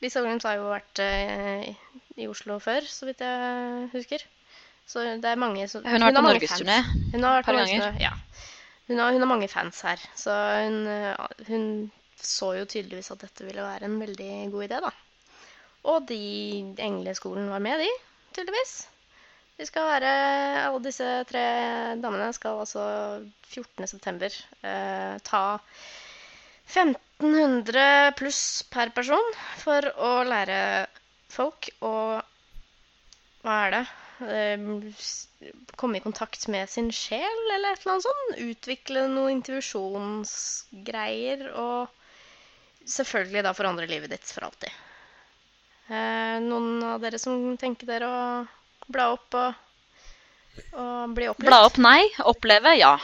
Lisa 0.01 0.21
Williams 0.25 0.49
har 0.49 0.57
jo 0.61 0.71
vært 0.71 1.05
eh, 1.05 1.69
i 2.17 2.29
Oslo 2.29 2.57
før, 2.63 2.89
så 2.89 3.09
vidt 3.09 3.21
jeg 3.25 3.91
husker. 3.93 4.25
Så 4.87 5.03
det 5.19 5.31
er 5.31 5.41
mange 5.41 5.67
som 5.69 5.83
Hun 5.83 6.03
har 6.03 6.13
vært 6.13 6.21
på 6.21 6.27
norgesturné. 6.29 6.79
Et 7.11 7.21
par 7.21 7.59
ganger. 7.59 7.97
Ja. 8.01 8.13
Hun 8.87 9.01
har, 9.03 9.13
hun 9.13 9.25
har 9.25 9.29
mange 9.29 9.49
fans 9.51 9.81
her, 9.83 10.03
så 10.15 10.35
hun, 10.63 10.85
eh, 10.87 11.25
hun 11.49 11.65
så 12.23 12.53
jo 12.61 12.69
tydeligvis 12.71 13.11
at 13.11 13.25
dette 13.25 13.47
ville 13.47 13.65
være 13.65 13.89
en 13.89 13.97
veldig 13.99 14.35
god 14.53 14.67
idé, 14.69 14.79
da. 14.85 14.93
Og 15.91 16.07
de 16.07 16.21
engleskolen 16.83 17.51
var 17.51 17.63
med, 17.63 17.83
de, 17.83 17.89
tydeligvis. 18.37 18.77
De 19.59 19.67
skal 19.67 19.89
være, 19.89 20.13
Alle 20.69 20.83
disse 20.85 21.11
tre 21.31 21.45
damene 21.99 22.31
skal 22.37 22.61
altså 22.63 22.87
14.9. 23.51 24.31
Eh, 24.63 25.19
ta 25.27 25.43
1500 26.71 28.15
pluss 28.19 28.63
per 28.71 28.93
person 28.95 29.35
for 29.63 29.87
å 29.97 30.13
lære 30.29 30.59
folk 31.33 31.71
å 31.81 31.95
Hva 33.43 33.61
er 33.67 33.79
det? 33.79 33.85
Eh, 34.25 34.57
s- 34.97 35.29
Komme 35.77 35.99
i 35.99 36.01
kontakt 36.01 36.47
med 36.49 36.69
sin 36.73 36.89
sjel, 36.95 37.43
eller 37.55 37.73
et 37.75 37.81
eller 37.85 37.93
annet 37.99 38.07
sånt. 38.07 38.39
Utvikle 38.41 39.03
noen 39.13 39.35
intuisjonsgreier. 39.37 41.51
Og 41.55 41.89
selvfølgelig 42.89 43.43
da 43.45 43.53
forandre 43.57 43.87
livet 43.91 44.11
ditt 44.15 44.25
for 44.33 44.43
alltid. 44.49 44.73
Eh, 45.91 46.39
noen 46.43 46.83
av 46.83 47.01
dere 47.05 47.19
som 47.23 47.57
tenker 47.61 47.87
dere 47.87 48.07
å 48.09 48.47
bla 48.91 49.11
opp 49.15 49.35
og, 49.39 49.55
og 50.73 51.15
bli 51.15 51.29
opplevd? 51.31 51.47
Bla 51.51 51.61
opp 51.69 51.79
nei, 51.83 52.03
oppleve 52.27 52.73
ja. 52.79 52.97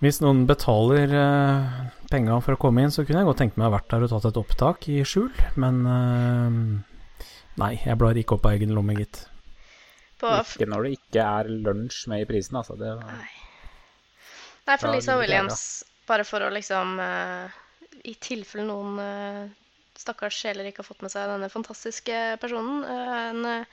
Hvis 0.00 0.20
noen 0.24 0.46
betaler 0.48 1.08
eh, 1.12 1.64
penga 2.10 2.40
for 2.44 2.52
å 2.56 2.60
komme 2.60 2.82
inn, 2.84 2.90
så 2.92 3.04
kunne 3.06 3.20
jeg 3.22 3.28
godt 3.30 3.38
tenkt 3.44 3.56
meg 3.60 3.66
å 3.68 3.70
ha 3.70 3.76
vært 3.78 3.90
der 3.92 4.04
og 4.06 4.10
tatt 4.14 4.28
et 4.32 4.40
opptak 4.40 4.78
i 4.92 4.98
skjul, 5.04 5.30
men 5.60 5.74
eh, 5.86 6.50
Nei, 7.60 7.74
jeg 7.84 7.98
blar 8.00 8.16
ikke 8.16 8.34
opp 8.38 8.46
av 8.48 8.54
egen 8.56 8.70
lomme, 8.72 8.94
gitt. 8.96 9.16
På, 10.20 10.32
Ikke 10.44 10.68
når 10.68 10.86
det 10.86 10.96
ikke 10.98 11.24
er 11.24 11.48
lunsj 11.48 12.02
med 12.12 12.24
i 12.24 12.28
prisen, 12.28 12.58
altså. 12.60 12.76
Det, 12.76 12.92
Nei. 13.00 13.28
Nei, 14.66 14.76
for 14.76 14.92
Lisa 14.92 15.16
Williams, 15.18 15.62
bare 16.06 16.26
for 16.28 16.44
å 16.44 16.50
liksom 16.52 16.98
uh, 17.00 17.48
I 18.06 18.12
tilfelle 18.22 18.66
noen 18.68 19.00
uh, 19.00 19.56
stakkars 19.98 20.36
sjeler 20.42 20.68
ikke 20.68 20.84
har 20.84 20.90
fått 20.90 21.02
med 21.04 21.12
seg 21.12 21.28
denne 21.28 21.48
fantastiske 21.52 22.20
personen. 22.40 22.84
eh, 22.88 23.24
en, 23.30 23.66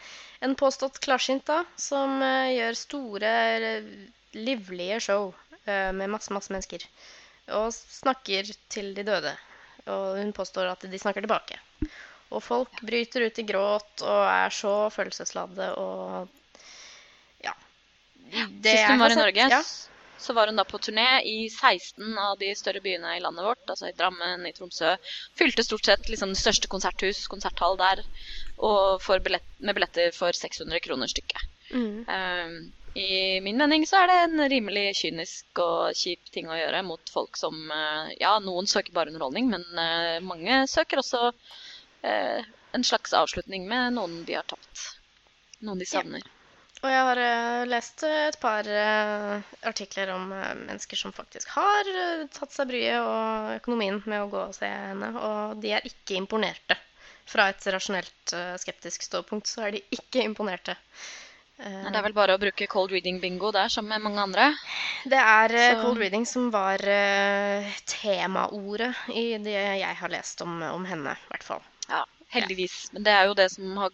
en 0.44 0.56
påstått 0.60 1.00
klarsynt 1.00 1.46
da, 1.48 1.62
som 1.80 2.20
gjør 2.20 2.76
store, 2.76 3.30
livlige 4.36 4.98
show 5.06 5.30
med 5.64 6.12
masse, 6.12 6.28
masse 6.36 6.52
mennesker. 6.52 6.84
Og 7.56 7.72
snakker 7.72 8.52
til 8.68 8.92
de 8.98 9.08
døde. 9.08 9.32
Og 9.88 10.20
hun 10.20 10.36
påstår 10.36 10.68
at 10.74 10.84
de 10.84 11.00
snakker 11.00 11.24
tilbake. 11.24 11.62
Og 12.36 12.44
folk 12.44 12.82
bryter 12.84 13.24
ut 13.28 13.40
i 13.40 13.46
gråt 13.48 14.04
og 14.04 14.24
er 14.28 14.52
så 14.54 14.74
følelsesladde 14.94 15.72
og. 15.80 16.34
Det 18.32 18.74
Sist 18.76 18.90
hun 18.92 19.00
var 19.00 19.14
i 19.14 19.20
Norge, 19.20 19.50
Ja. 19.52 19.62
så 20.18 20.34
var 20.34 20.48
hun 20.48 20.56
da 20.56 20.64
på 20.68 20.80
turné 20.82 21.22
i 21.24 21.50
16 21.50 22.18
av 22.18 22.38
de 22.40 22.56
større 22.56 22.82
byene 22.82 23.18
i 23.18 23.22
landet 23.24 23.46
vårt. 23.46 23.64
Altså 23.70 23.90
i 23.90 23.96
Drammen, 23.98 24.46
i 24.46 24.54
Tromsø. 24.54 24.96
Fylte 25.38 25.64
stort 25.64 25.86
sett 25.86 26.10
liksom 26.10 26.34
det 26.34 26.42
største 26.42 26.68
konserthus, 26.68 27.28
konserthall 27.28 27.78
der. 27.78 28.04
Og 28.58 29.00
billett, 29.24 29.46
med 29.60 29.78
billetter 29.78 30.12
for 30.16 30.32
600 30.34 30.80
kroner 30.80 31.08
stykket. 31.08 31.46
Mm. 31.72 32.06
Um, 32.08 32.74
I 32.96 33.40
min 33.44 33.58
mening 33.58 33.86
så 33.86 34.00
er 34.02 34.08
det 34.08 34.20
en 34.24 34.50
rimelig 34.50 34.96
kynisk 34.98 35.60
og 35.62 35.94
kjip 35.94 36.32
ting 36.34 36.48
å 36.50 36.58
gjøre 36.58 36.82
mot 36.88 37.12
folk 37.14 37.38
som 37.38 37.54
eh, 37.70 38.14
Ja, 38.22 38.40
noen 38.40 38.66
søker 38.66 38.96
bare 38.96 39.12
underholdning, 39.12 39.52
men 39.52 39.66
eh, 39.78 40.18
mange 40.24 40.64
søker 40.72 41.04
også 41.04 41.28
eh, 42.02 42.42
en 42.74 42.84
slags 42.88 43.14
avslutning 43.14 43.68
med 43.70 43.94
noen 44.00 44.24
de 44.26 44.40
har 44.40 44.48
tapt. 44.50 44.88
Noen 45.62 45.78
de 45.84 45.86
Ja. 45.92 46.02
Og 46.84 46.92
jeg 46.94 47.06
har 47.10 47.20
eh, 47.22 47.64
lest 47.72 48.04
eh, 48.06 48.28
et 48.30 48.38
par 48.42 48.68
eh, 48.70 49.54
artikler 49.66 50.12
om 50.14 50.28
mennesker 50.30 51.00
som 51.00 51.14
faktisk 51.16 51.50
har 51.56 51.90
tatt 52.36 52.54
seg 52.54 52.70
bryet 52.70 53.00
og 53.02 53.56
økonomien 53.58 53.98
med 54.06 54.26
å 54.26 54.30
gå 54.30 54.44
og 54.50 54.54
se 54.58 54.70
henne, 54.70 55.10
og 55.18 55.58
de 55.64 55.74
er 55.78 55.88
ikke 55.90 56.20
imponerte. 56.20 56.78
Fra 57.28 57.50
et 57.52 57.66
rasjonelt 57.74 58.32
skeptisk 58.62 59.04
ståpunkt 59.04 59.50
så 59.52 59.66
er 59.66 59.74
de 59.76 59.82
ikke 59.92 60.22
imponerte. 60.24 60.78
Nei, 61.58 61.90
Det 61.90 61.98
er 62.00 62.06
vel 62.06 62.14
bare 62.16 62.36
å 62.38 62.40
bruke 62.40 62.70
cold 62.72 62.94
reading 62.94 63.18
bingo 63.20 63.50
der, 63.52 63.68
som 63.74 63.84
med 63.90 64.00
mange 64.06 64.22
andre. 64.22 64.46
Det 65.04 65.18
er 65.20 65.50
Så- 65.58 65.82
cold 65.82 66.00
reading 66.00 66.24
som 66.30 66.48
var 66.54 66.78
temaordet 67.90 68.94
i 69.12 69.26
det 69.44 69.58
jeg 69.82 69.96
har 70.00 70.14
lest 70.14 70.42
om, 70.46 70.62
om 70.70 70.86
henne, 70.88 71.18
i 71.18 71.32
hvert 71.34 71.44
fall. 71.44 71.66
Ja, 71.90 72.06
heldigvis. 72.32 72.94
Men 72.94 73.04
det 73.04 73.12
er 73.18 73.26
jo 73.28 73.36
det 73.42 73.50
som 73.52 73.76
har 73.82 73.92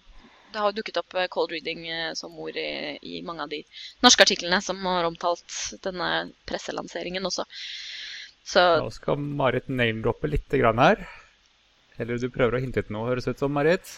det 0.53 0.61
har 0.63 0.75
dukket 0.75 0.99
opp 1.01 1.15
eh, 1.17 1.29
cold 1.33 1.51
reading 1.53 1.87
eh, 1.89 2.11
som 2.17 2.35
ord 2.39 2.57
i, 2.59 2.97
i 3.01 3.21
mange 3.25 3.45
av 3.45 3.51
de 3.51 3.63
norske 4.05 4.25
artiklene 4.25 4.61
som 4.63 4.79
har 4.87 5.07
omtalt 5.09 5.57
denne 5.83 6.09
presselanseringen 6.49 7.25
også. 7.29 7.45
Så 8.43 8.63
Nå 8.83 8.89
skal 8.93 9.19
Marit 9.19 9.69
name-droppe 9.71 10.29
litt 10.31 10.51
grann 10.59 10.81
her. 10.83 11.05
Eller 12.01 12.19
du 12.19 12.27
prøver 12.33 12.57
å 12.57 12.63
hinte 12.63 12.83
ut 12.83 12.91
noe, 12.93 13.09
høres 13.11 13.29
ut 13.29 13.39
som, 13.39 13.53
Marit. 13.53 13.95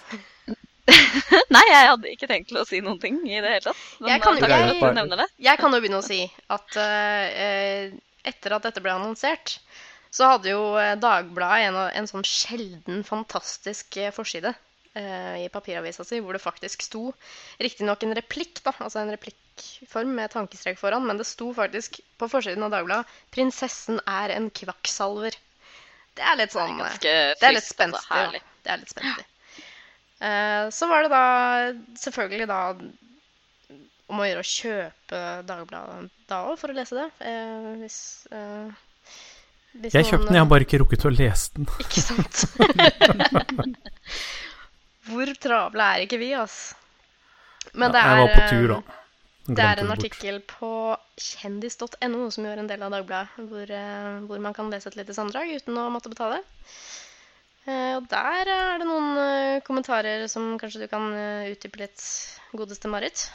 Nei, 1.56 1.64
jeg 1.72 1.88
hadde 1.90 2.12
ikke 2.12 2.30
tenkt 2.30 2.52
til 2.52 2.60
å 2.62 2.66
si 2.68 2.82
noen 2.84 3.00
ting 3.02 3.18
i 3.26 3.40
det 3.40 3.56
hele 3.56 3.64
tatt. 3.72 3.86
Men 4.04 4.14
Jeg 4.14 4.24
kan 4.26 4.38
eh, 4.38 4.68
jo- 4.70 4.92
jeg-. 4.92 5.32
Jeg 5.48 5.62
kan 5.62 5.74
jo 5.74 5.82
begynne 5.82 6.02
å 6.04 6.06
si 6.06 6.20
at 6.54 6.78
uh, 6.78 7.96
etter 8.30 8.58
at 8.58 8.68
dette 8.68 8.84
ble 8.84 8.94
annonsert, 8.94 9.58
så 10.14 10.36
hadde 10.36 10.54
jo 10.54 10.62
Dagbladet 11.02 11.72
en, 11.72 11.80
en 12.00 12.08
sånn 12.12 12.28
sjelden 12.28 13.02
fantastisk 13.08 13.98
forside 14.16 14.54
i 14.96 15.50
papiravisa 15.52 16.06
si, 16.08 16.22
hvor 16.24 16.38
det 16.38 16.40
faktisk 16.40 16.86
sto 16.86 17.10
riktignok 17.60 18.04
en 18.06 18.16
replikk, 18.16 18.62
da, 18.64 18.72
altså 18.80 19.02
en 19.02 19.12
replikkform 19.12 20.14
med 20.16 20.32
tankestrek 20.32 20.80
foran, 20.80 21.04
men 21.04 21.20
det 21.20 21.28
sto 21.28 21.50
faktisk 21.58 22.00
på 22.20 22.30
forsiden 22.32 22.64
av 22.64 22.72
Dagbladet 22.72 23.18
'Prinsessen 23.36 24.00
er 24.08 24.32
en 24.38 24.48
kvakksalver'. 24.56 25.36
Det 26.16 26.24
er 26.24 26.38
litt 26.40 26.56
sånn 26.56 26.80
eh, 26.80 27.00
Det 27.02 27.44
er 27.44 27.58
litt 27.58 27.68
spenstig. 27.68 28.08
altså. 28.08 28.44
Det 28.64 28.72
er 28.72 28.80
litt 28.80 28.94
spenstig. 28.94 29.26
Eh, 30.24 30.70
så 30.72 30.88
var 30.88 31.04
det 31.04 31.12
da 31.12 31.26
selvfølgelig 32.00 32.48
da 32.48 32.60
om 34.06 34.22
å 34.22 34.28
gjøre 34.28 34.44
å 34.44 34.48
kjøpe 34.48 35.22
Dagbladet 35.50 36.10
da 36.30 36.42
òg 36.48 36.60
for 36.62 36.72
å 36.72 36.78
lese 36.78 36.96
det. 36.98 37.08
Eh, 37.28 37.70
hvis, 37.82 38.00
eh, 38.32 38.72
hvis 39.82 39.98
Jeg 39.98 40.08
kjøpte 40.08 40.30
den, 40.30 40.38
jeg 40.40 40.46
har 40.46 40.52
bare 40.54 40.68
ikke 40.68 40.82
rukket 40.86 41.08
å 41.10 41.14
lese 41.14 41.58
den. 41.58 41.68
Ikke 41.84 42.06
sant? 42.06 42.46
Hvor 45.08 45.30
travle 45.46 45.86
er 45.96 46.04
ikke 46.06 46.20
vi, 46.22 46.32
altså? 46.36 46.76
Men 47.74 47.92
det 47.94 48.02
Ja, 48.02 48.10
er 48.10 48.18
jeg 48.18 48.18
var 48.22 48.30
på 48.36 48.42
eh, 48.42 48.50
tur, 48.50 48.68
da. 48.74 48.82
det 49.58 49.64
er 49.66 49.80
en 49.82 49.92
artikkel 49.94 50.40
på 50.52 50.70
kjendis.no, 51.28 52.30
som 52.36 52.48
gjør 52.48 52.62
en 52.64 52.70
del 52.72 52.84
av 52.88 52.94
Dagbladet, 52.96 53.48
hvor, 53.50 53.72
eh, 53.80 54.20
hvor 54.30 54.40
man 54.48 54.54
kan 54.58 54.70
lese 54.74 54.90
et 54.92 54.98
lite 55.00 55.16
sammendrag 55.18 55.54
uten 55.58 55.78
å 55.82 55.90
måtte 55.94 56.12
betale. 56.14 56.42
Eh, 57.66 57.94
og 57.98 58.06
der 58.14 58.50
er 58.54 58.80
det 58.82 58.88
noen 58.90 59.10
eh, 59.22 59.62
kommentarer 59.68 60.26
som 60.32 60.54
kanskje 60.62 60.86
du 60.86 60.88
kan 60.92 61.10
eh, 61.18 61.52
utdype 61.56 61.82
litt, 61.84 62.06
godeste 62.54 62.92
Marit. 62.94 63.28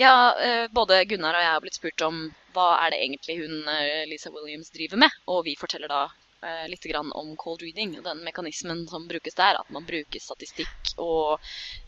Ja, 0.00 0.34
eh, 0.40 0.66
både 0.72 1.04
Gunnar 1.08 1.36
og 1.36 1.42
jeg 1.44 1.52
har 1.52 1.60
blitt 1.64 1.76
spurt 1.78 2.02
om 2.06 2.16
hva 2.56 2.66
er 2.84 2.92
det 2.92 2.98
egentlig 3.04 3.36
hun 3.40 3.68
eh, 3.72 4.02
Lisa 4.10 4.32
Williams 4.34 4.72
driver 4.74 5.00
med, 5.04 5.14
og 5.32 5.44
vi 5.46 5.54
forteller 5.60 5.88
da 5.92 6.02
eh, 6.08 6.21
litt 6.70 6.86
grann 6.90 7.12
om 7.18 7.34
cold 7.38 7.62
reading, 7.62 7.96
og 7.98 8.06
den 8.06 8.22
mekanismen 8.26 8.84
som 8.90 9.04
brukes 9.08 9.36
der, 9.38 9.60
at 9.60 9.68
man 9.74 9.86
bruker 9.86 10.22
statistikk 10.22 10.94
og 11.02 11.38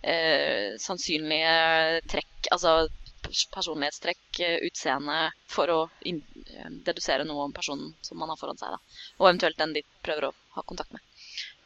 eh, 0.03 0.77
sannsynlige 0.81 2.03
trekk, 2.13 2.53
altså 2.55 2.85
personlighetstrekk, 3.55 4.41
eh, 4.41 4.59
utseende, 4.67 5.33
for 5.51 5.71
å 5.71 5.81
eh, 6.07 6.71
dedusere 6.87 7.25
noe 7.25 7.49
om 7.49 7.53
personen 7.53 7.95
som 8.05 8.19
man 8.19 8.33
har 8.33 8.41
foran 8.41 8.59
seg, 8.61 8.75
da. 8.75 8.99
Og 9.19 9.29
eventuelt 9.29 9.61
den 9.61 9.77
de 9.77 9.85
prøver 10.05 10.29
å 10.29 10.35
ha 10.57 10.67
kontakt 10.67 10.93
med. 10.95 11.01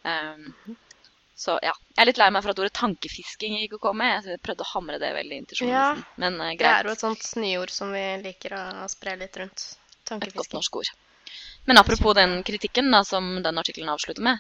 Um, 0.03 0.77
så 1.39 1.59
ja, 1.63 1.75
jeg 1.95 2.03
er 2.03 2.09
litt 2.09 2.19
lei 2.19 2.31
meg 2.35 2.43
for 2.43 2.51
at 2.51 2.61
ordet 2.63 2.75
tankefisking 2.75 3.61
ikke 3.63 3.79
kom 3.83 4.01
med. 4.01 4.27
Jeg 4.27 4.43
prøvde 4.43 4.65
å 4.65 4.73
hamre 4.73 4.99
det 5.03 5.13
veldig 5.15 5.37
inn 5.39 5.51
til 5.51 5.63
journalisten. 5.63 6.07
Men 6.23 6.41
eh, 6.43 6.57
Det 6.59 6.71
er 6.71 6.89
jo 6.89 6.95
et 6.97 7.05
sånt 7.05 7.29
nyord 7.39 7.75
som 7.75 7.93
vi 7.95 8.07
liker 8.25 8.57
å 8.59 8.89
spre 8.91 9.15
litt 9.21 9.39
rundt. 9.39 9.69
Et 10.09 10.35
godt 10.35 10.57
norsk 10.57 10.81
ord. 10.81 10.91
Men 11.69 11.79
apropos 11.81 12.17
den 12.17 12.43
kritikken 12.49 12.91
da, 12.95 13.03
som 13.05 13.43
den 13.45 13.61
artikkelen 13.61 13.93
avslutter 13.93 14.25
med, 14.25 14.39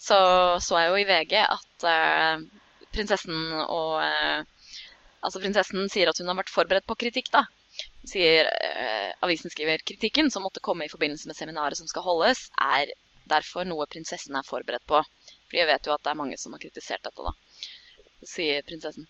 så 0.00 0.18
så 0.64 0.78
jeg 0.80 0.90
jo 0.90 1.00
i 1.02 1.08
VG 1.10 1.34
at 1.44 1.86
eh, 1.94 2.44
prinsessen 2.94 3.60
og 3.66 4.00
eh, 4.06 4.48
Altså, 5.22 5.38
prinsessen 5.38 5.86
sier 5.86 6.08
at 6.10 6.18
hun 6.18 6.26
har 6.26 6.34
vært 6.34 6.50
forberedt 6.50 6.86
på 6.88 6.96
kritikk, 6.98 7.28
da. 7.30 7.44
Sier 8.10 8.48
eh, 8.50 9.12
Avisen 9.22 9.52
skriver 9.52 9.84
kritikken 9.86 10.32
som 10.34 10.42
måtte 10.42 10.64
komme 10.66 10.88
i 10.88 10.90
forbindelse 10.90 11.28
med 11.30 11.38
seminaret 11.38 11.78
som 11.78 11.86
skal 11.86 12.02
holdes, 12.02 12.48
er 12.58 12.90
derfor 13.30 13.68
noe 13.68 13.86
prinsessen 13.92 14.34
er 14.34 14.48
forberedt 14.48 14.82
på. 14.90 14.98
For 15.46 15.60
jeg 15.60 15.68
vet 15.70 15.86
jo 15.86 15.94
at 15.94 16.02
det 16.02 16.10
er 16.10 16.18
mange 16.18 16.40
som 16.42 16.56
har 16.56 16.64
kritisert 16.64 17.06
dette, 17.06 17.22
da. 17.22 17.36
Sier 18.32 18.66
prinsessen. 18.66 19.06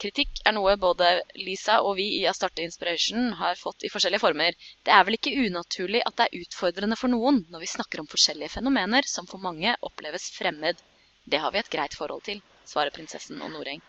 Kritikk 0.00 0.38
er 0.48 0.54
noe 0.56 0.72
både 0.80 1.08
Lisa 1.36 1.80
og 1.84 1.98
vi 1.98 2.06
i 2.20 2.26
Astarte 2.30 2.62
Inspiration 2.64 3.34
har 3.36 3.58
fått 3.60 3.84
i 3.84 3.90
forskjellige 3.92 4.22
former. 4.22 4.54
Det 4.86 4.92
er 4.96 5.04
vel 5.04 5.18
ikke 5.18 5.34
unaturlig 5.44 6.00
at 6.08 6.16
det 6.16 6.26
er 6.28 6.40
utfordrende 6.40 6.96
for 6.96 7.12
noen 7.12 7.42
når 7.52 7.64
vi 7.66 7.68
snakker 7.74 8.00
om 8.00 8.08
forskjellige 8.08 8.54
fenomener 8.54 9.04
som 9.10 9.28
for 9.28 9.42
mange 9.44 9.74
oppleves 9.84 10.30
fremmed. 10.38 10.80
Det 11.28 11.40
har 11.42 11.52
vi 11.52 11.60
et 11.60 11.68
greit 11.74 11.96
forhold 11.98 12.24
til, 12.24 12.40
svarer 12.64 12.94
prinsessen 12.96 13.42
og 13.44 13.52
Noreng. 13.52 13.82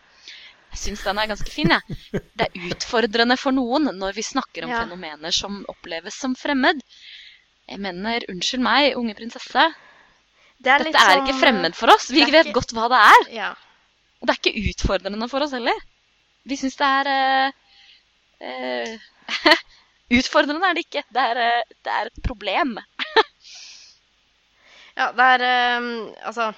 Jeg 0.71 0.79
syns 0.83 1.03
den 1.03 1.19
er 1.19 1.29
ganske 1.31 1.51
fin, 1.51 1.71
jeg. 1.71 2.21
Det 2.39 2.47
er 2.49 2.67
utfordrende 2.71 3.37
for 3.39 3.55
noen 3.55 3.89
når 3.99 4.15
vi 4.19 4.23
snakker 4.23 4.67
om 4.67 4.71
Ja. 4.71 4.83
fenomener 4.83 5.31
som 5.35 5.63
oppleves 5.71 6.19
som 6.19 6.35
fremmed. 6.35 6.83
Jeg 7.71 7.79
mener, 7.79 8.27
unnskyld 8.31 8.63
meg, 8.63 8.97
unge 8.99 9.15
prinsesse, 9.15 9.65
Det 10.61 10.69
er 10.71 10.83
dette 10.83 10.97
er 10.99 11.15
sånn, 11.15 11.23
ikke 11.25 11.39
fremmed 11.39 11.75
for 11.75 11.89
oss. 11.89 12.09
Vi 12.11 12.23
vet 12.23 12.45
ikke- 12.45 12.53
godt 12.59 12.73
hva 12.75 12.87
det 12.91 12.99
er. 12.99 13.33
Ja. 13.33 13.49
Og 14.21 14.27
det 14.27 14.35
er 14.35 14.39
ikke 14.51 14.69
utfordrende 14.69 15.29
for 15.29 15.41
oss 15.41 15.51
heller. 15.51 15.79
Vi 16.43 16.57
syns 16.57 16.77
det 16.79 16.87
er 16.87 17.09
eh, 17.11 17.51
eh, 18.49 19.59
Utfordrende 20.19 20.67
er 20.67 20.75
det 20.77 20.85
ikke. 20.87 21.03
Det 21.13 21.25
er, 21.33 21.41
eh, 21.45 21.75
det 21.85 21.97
er 21.99 22.11
et 22.11 22.23
problem. 22.27 22.77
Ja, 24.97 25.05
det 25.15 25.23
er 25.23 25.43
Altså 26.27 26.51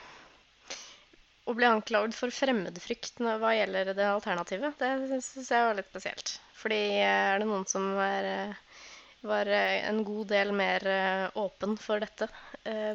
Å 1.46 1.54
bli 1.58 1.68
anklaget 1.68 2.16
for 2.18 2.34
fremmedfrykt 2.34 3.20
hva 3.24 3.52
gjelder 3.56 3.92
det 3.98 4.06
alternativet, 4.10 4.80
det 4.82 5.20
syns 5.26 5.52
jeg 5.54 5.68
var 5.68 5.78
litt 5.78 5.90
spesielt. 5.92 6.32
Fordi 6.62 6.80
er 7.04 7.40
det 7.44 7.48
noen 7.50 7.66
som 7.70 7.86
er, 8.00 8.28
var 9.32 9.52
en 9.58 10.02
god 10.08 10.32
del 10.34 10.54
mer 10.56 10.88
åpen 11.46 11.76
for 11.84 12.04
dette 12.04 12.30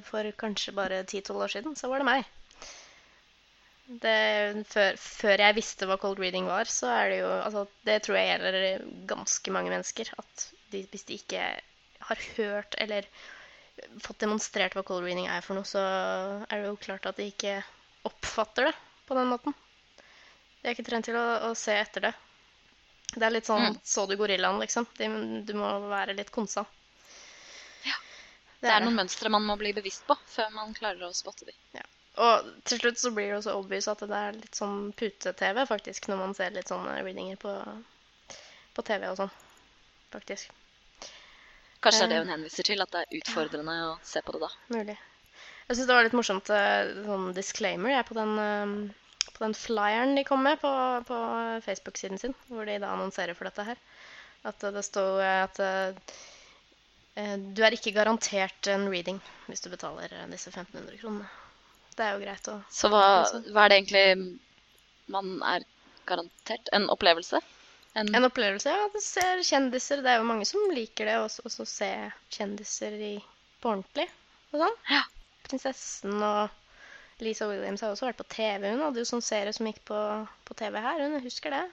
for 0.09 0.33
kanskje 0.45 0.75
bare 0.81 1.03
10-12 1.05 1.45
år 1.47 1.55
siden, 1.57 1.77
så 1.77 1.93
var 1.93 2.03
det 2.03 2.09
meg. 2.09 2.33
Det, 3.89 4.65
før, 4.69 4.99
før 5.01 5.41
jeg 5.41 5.57
visste 5.57 5.87
hva 5.89 5.97
cold 6.01 6.19
reading 6.21 6.45
var, 6.51 6.69
så 6.69 6.91
er 6.93 7.09
det 7.09 7.21
jo 7.23 7.29
altså, 7.33 7.63
Det 7.89 7.95
tror 8.05 8.19
jeg 8.19 8.29
gjelder 8.29 8.85
ganske 9.09 9.55
mange 9.55 9.73
mennesker. 9.73 10.11
At 10.21 10.45
de, 10.75 10.83
hvis 10.93 11.07
de 11.09 11.17
ikke 11.17 11.47
har 12.11 12.25
hørt 12.37 12.77
eller 12.85 13.09
fått 14.05 14.21
demonstrert 14.21 14.77
hva 14.77 14.85
cold 14.85 15.07
reading 15.07 15.31
er 15.33 15.45
for 15.45 15.57
noe, 15.57 15.69
så 15.69 15.81
er 15.81 16.61
det 16.61 16.69
jo 16.69 16.77
klart 16.83 17.09
at 17.09 17.17
de 17.17 17.31
ikke 17.33 17.57
oppfatter 18.09 18.69
det 18.69 18.75
på 19.09 19.17
den 19.17 19.33
måten. 19.33 19.57
De 20.61 20.69
er 20.69 20.77
ikke 20.77 20.85
trent 20.91 21.09
til 21.09 21.17
å, 21.17 21.27
å 21.49 21.55
se 21.57 21.73
etter 21.79 22.09
det. 22.09 22.15
Det 23.15 23.25
er 23.25 23.33
litt 23.33 23.49
sånn 23.49 23.71
Mm. 23.71 23.79
Så 23.89 24.05
du 24.07 24.19
gorillaen, 24.21 24.61
liksom? 24.61 24.85
De, 24.99 25.09
du 25.49 25.55
må 25.57 25.69
være 25.89 26.17
litt 26.19 26.35
konsa. 26.35 26.67
Ja. 27.87 27.97
Det 28.61 28.69
er 28.69 28.85
noen 28.85 29.01
mønstre 29.01 29.33
man 29.33 29.47
må 29.49 29.57
bli 29.57 29.73
bevisst 29.73 30.05
på 30.05 30.19
før 30.29 30.53
man 30.53 30.77
klarer 30.77 31.09
å 31.09 31.15
spotte 31.17 31.49
de. 31.49 31.57
Og 32.19 32.49
til 32.67 32.81
slutt 32.83 32.99
så 32.99 33.13
blir 33.15 33.31
det 33.31 33.37
også 33.39 33.55
obvious 33.59 33.87
at 33.91 34.01
det 34.03 34.21
er 34.21 34.39
litt 34.39 34.59
sånn 34.59 34.89
pute-TV, 34.99 35.61
faktisk, 35.71 36.09
når 36.11 36.23
man 36.23 36.35
ser 36.35 36.55
litt 36.57 36.71
sånne 36.71 36.97
readinger 36.99 37.39
på, 37.43 37.53
på 38.75 38.85
TV 38.89 39.07
og 39.11 39.21
sånn. 39.21 39.35
Faktisk. 40.11 40.51
Kanskje 41.85 42.01
det 42.01 42.07
er 42.07 42.11
det 42.11 42.17
Eh. 42.17 42.25
hun 42.25 42.33
henviser 42.35 42.67
til, 42.67 42.83
at 42.83 42.91
det 42.91 43.05
er 43.05 43.19
utfordrende 43.21 43.77
å 43.87 43.99
se 44.03 44.23
på 44.25 44.35
det 44.35 44.41
da. 44.43 44.51
Mulig. 44.75 44.97
Jeg 45.69 45.77
syns 45.77 45.87
det 45.87 45.95
var 45.95 46.07
litt 46.07 46.17
morsomt 46.17 46.51
eh, 46.51 46.91
sånn 47.07 47.29
disclaimer 47.37 47.93
jeg, 47.93 48.07
på 48.09 48.17
den, 48.19 48.33
eh, 48.43 49.29
på 49.37 49.45
den 49.45 49.55
flyeren 49.55 50.17
de 50.17 50.25
kom 50.27 50.43
med 50.43 50.59
på, 50.63 50.73
på 51.07 51.19
Facebook-siden 51.67 52.19
sin, 52.19 52.35
hvor 52.49 52.67
de 52.67 52.81
da 52.83 52.95
annonserer 52.97 53.39
for 53.39 53.51
dette 53.51 53.67
her. 53.69 53.79
At 54.49 54.59
det 54.65 54.83
eh, 54.97 55.43
at 55.45 55.63
du 57.55 57.63
er 57.67 57.75
ikke 57.75 57.93
garantert 57.97 58.69
en 58.71 58.87
reading 58.91 59.19
hvis 59.49 59.61
du 59.61 59.71
betaler 59.71 60.13
disse 60.31 60.51
1500 60.51 60.99
kronene. 61.01 61.27
Det 61.99 62.07
er 62.07 62.15
jo 62.15 62.23
greit 62.23 62.51
å 62.53 62.57
Så 62.71 62.91
hva, 62.93 63.03
hva 63.51 63.65
er 63.65 63.73
det 63.73 63.79
egentlig 63.81 64.05
man 65.11 65.39
er 65.43 65.65
garantert? 66.09 66.71
En 66.73 66.87
opplevelse? 66.93 67.41
En, 67.99 68.13
En 68.15 68.29
opplevelse, 68.29 68.71
ja. 68.71 68.87
Du 68.93 69.01
ser 69.03 69.43
kjendiser. 69.43 70.05
Det 70.05 70.13
er 70.13 70.21
jo 70.21 70.29
mange 70.29 70.47
som 70.47 70.71
liker 70.71 71.09
det, 71.09 71.17
også 71.19 71.43
også 71.49 71.67
se 71.67 71.91
kjendiser 72.35 72.95
i, 72.95 73.15
på 73.63 73.73
ordentlig. 73.73 74.07
Og 74.53 74.63
sånn. 74.63 74.79
Ja. 74.93 75.03
Prinsessen 75.49 76.23
og 76.23 77.25
Lisa 77.25 77.49
Williams 77.51 77.83
har 77.83 77.95
også 77.95 78.07
vært 78.07 78.21
på 78.21 78.29
TV. 78.37 78.69
Hun 78.69 78.85
hadde 78.85 79.03
jo 79.03 79.09
sånn 79.09 79.25
serie 79.25 79.55
som 79.57 79.67
gikk 79.67 79.83
på, 79.91 79.99
på 80.47 80.59
TV 80.61 80.79
her. 80.85 81.03
Hun 81.03 81.19
husker 81.25 81.57
det. 81.57 81.65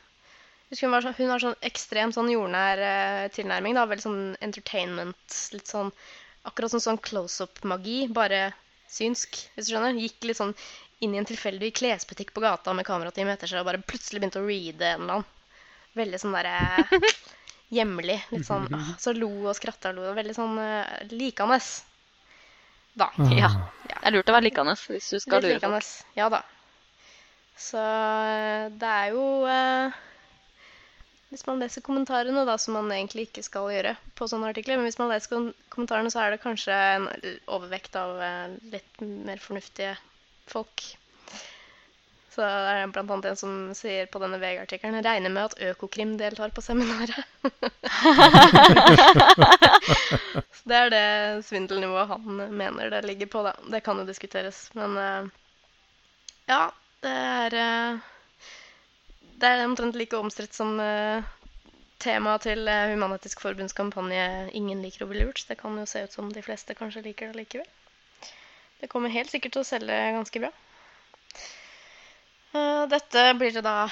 Husker 0.71 0.89
hun, 0.89 0.97
sånn, 1.05 1.17
hun 1.19 1.33
har 1.35 1.43
sånn 1.43 1.57
ekstrem 1.69 2.13
sånn 2.15 2.31
jordnær 2.33 2.81
eh, 2.81 3.25
tilnærming. 3.35 3.77
da, 3.77 3.85
Veldig 3.91 4.07
sånn 4.07 4.21
entertainment. 4.47 5.41
Litt 5.53 5.69
sånn 5.69 5.93
Akkurat 6.45 6.69
som 6.69 6.81
sånn 6.83 6.99
close-up-magi, 7.01 8.03
bare 8.13 8.51
synsk, 8.91 9.39
hvis 9.55 9.67
du 9.67 9.73
skjønner. 9.73 9.97
Gikk 9.99 10.27
litt 10.29 10.39
sånn 10.39 10.55
inn 11.03 11.15
i 11.15 11.19
en 11.19 11.27
tilfeldig 11.27 11.73
klesbutikk 11.75 12.33
på 12.35 12.43
gata 12.43 12.73
med 12.73 12.87
kamerateam 12.87 13.29
etter 13.33 13.51
seg 13.51 13.61
og 13.61 13.69
bare 13.69 13.83
plutselig 13.83 14.21
begynte 14.21 14.41
å 14.41 14.47
reade 14.47 14.93
en 14.93 15.03
eller 15.05 15.17
annen. 15.19 15.31
Veldig 15.95 16.21
sånn 16.21 16.35
derre 16.35 17.03
hjemlig. 17.77 18.17
Litt 18.31 18.47
sånn 18.47 18.67
ah, 18.77 18.95
Så 19.01 19.15
lo 19.15 19.31
og 19.45 19.55
skratta 19.57 19.91
og 19.91 19.99
lo. 19.99 20.15
Veldig 20.17 20.35
sånn 20.37 20.57
uh, 20.59 20.97
likende. 21.13 21.59
Da. 22.95 23.09
ja. 23.35 23.51
Ah. 23.51 23.71
Det 23.85 24.01
er 24.07 24.13
lurt 24.15 24.29
å 24.31 24.35
være 24.37 24.47
likende 24.47 24.75
hvis 24.87 25.09
du 25.11 25.19
skal 25.19 25.43
lure 25.43 25.59
folk. 25.59 25.95
Ja 26.15 26.29
da. 26.31 26.45
Så 27.55 27.79
eh, 27.79 28.67
det 28.75 28.87
er 28.91 29.13
jo 29.15 29.25
eh, 29.47 29.95
Hvis 31.33 31.43
man 31.47 31.59
leser 31.59 31.83
kommentarene, 31.83 32.45
da, 32.47 32.55
som 32.61 32.77
man 32.77 32.91
egentlig 32.93 33.25
ikke 33.27 33.43
skal 33.43 33.71
gjøre 33.73 33.95
på 34.15 34.27
sånne 34.29 34.51
artikler, 34.53 34.77
men 34.77 34.88
hvis 34.88 34.99
man 35.01 35.09
leser 35.11 35.49
kommentarene, 35.73 36.11
så 36.13 36.21
er 36.21 36.35
det 36.35 36.43
kanskje 36.43 36.75
en 36.75 37.09
overvekt 37.51 37.97
av 37.99 38.21
eh, 38.21 38.53
litt 38.75 39.01
mer 39.01 39.41
fornuftige 39.41 39.95
folk. 40.51 40.85
Så 42.35 42.43
det 42.43 42.71
er 42.75 42.89
blant 42.91 43.11
annet 43.15 43.29
en 43.29 43.38
som 43.39 43.51
sier 43.77 44.09
på 44.11 44.19
denne 44.19 44.35
VG-artikkelen 44.41 45.03
regner 45.05 45.31
med 45.31 45.45
at 45.47 45.61
Økokrim 45.69 46.17
deltar 46.19 46.51
på 46.51 46.63
seminaret. 46.63 47.23
Så 50.57 50.63
det 50.67 50.77
er 50.81 50.89
det 50.91 51.05
svindelnivået 51.47 52.11
han 52.11 52.23
mener 52.59 52.91
det 52.91 53.07
ligger 53.07 53.27
på, 53.31 53.39
da. 53.47 53.53
Det 53.71 53.79
kan 53.85 53.95
jo 54.01 54.05
diskuteres. 54.09 54.57
Men 54.75 54.91
eh, 54.99 55.23
ja, 56.51 56.63
det 57.07 57.15
er 57.39 57.51
eh, 57.61 58.03
Det 59.41 59.47
er 59.51 59.65
omtrent 59.65 59.97
like 59.99 60.17
omstridt 60.17 60.55
som 60.55 60.77
uh, 60.79 61.25
temaet 62.03 62.45
til 62.47 62.67
uh, 62.67 62.91
Human-Etisk 62.93 63.41
Forbunds 63.43 63.75
kampanje 63.75 64.27
'Ingen 64.51 64.83
liker 64.85 65.05
å 65.05 65.09
bli 65.11 65.23
lurt'. 65.23 65.47
Det 65.49 65.57
kan 65.59 65.75
jo 65.79 65.87
se 65.89 66.05
ut 66.05 66.15
som 66.15 66.31
de 66.31 66.43
fleste 66.45 66.77
kanskje 66.77 67.03
liker 67.09 67.33
det 67.33 67.41
likevel. 67.41 67.67
Det 68.79 68.91
kommer 68.91 69.09
helt 69.11 69.31
sikkert 69.31 69.55
til 69.55 69.63
å 69.65 69.67
selge 69.67 69.99
ganske 70.15 70.43
bra. 70.43 70.53
Uh, 72.55 72.85
Dette 72.91 73.27
blir 73.39 73.51
det 73.51 73.65
da 73.65 73.89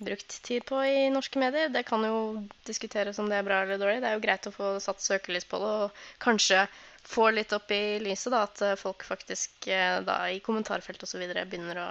brukt 0.00 0.42
tid 0.42 0.64
på 0.64 0.80
i 0.84 1.10
norske 1.12 1.38
medier. 1.38 1.68
Det 1.68 1.82
kan 1.88 2.04
jo 2.04 2.46
diskuteres 2.66 3.18
om 3.20 3.28
det 3.28 3.36
er 3.38 3.46
bra 3.46 3.60
eller 3.62 3.78
dårlig. 3.78 4.00
Det 4.02 4.08
er 4.08 4.16
jo 4.16 4.24
greit 4.24 4.48
å 4.48 4.54
få 4.54 4.70
satt 4.82 5.04
søkelys 5.04 5.46
på 5.48 5.60
det, 5.60 5.72
og 5.84 6.24
kanskje 6.24 6.64
få 7.10 7.28
litt 7.34 7.52
opp 7.56 7.70
i 7.74 8.00
lyset 8.02 8.32
da, 8.32 8.42
at 8.48 8.62
eh, 8.64 8.78
folk 8.80 9.04
faktisk 9.06 9.68
eh, 9.68 10.00
da 10.06 10.22
i 10.32 10.40
kommentarfelt 10.44 11.02
osv. 11.04 11.22
begynner 11.36 11.80
å 11.84 11.90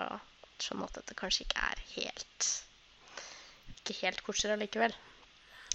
skjønne 0.66 0.88
at 0.90 0.98
dette 1.00 1.16
kanskje 1.20 1.46
ikke 1.48 1.68
er 1.72 1.86
helt 1.98 2.50
ikke 3.80 3.96
helt 4.06 4.24
kosher 4.26 4.52
allikevel. 4.54 4.94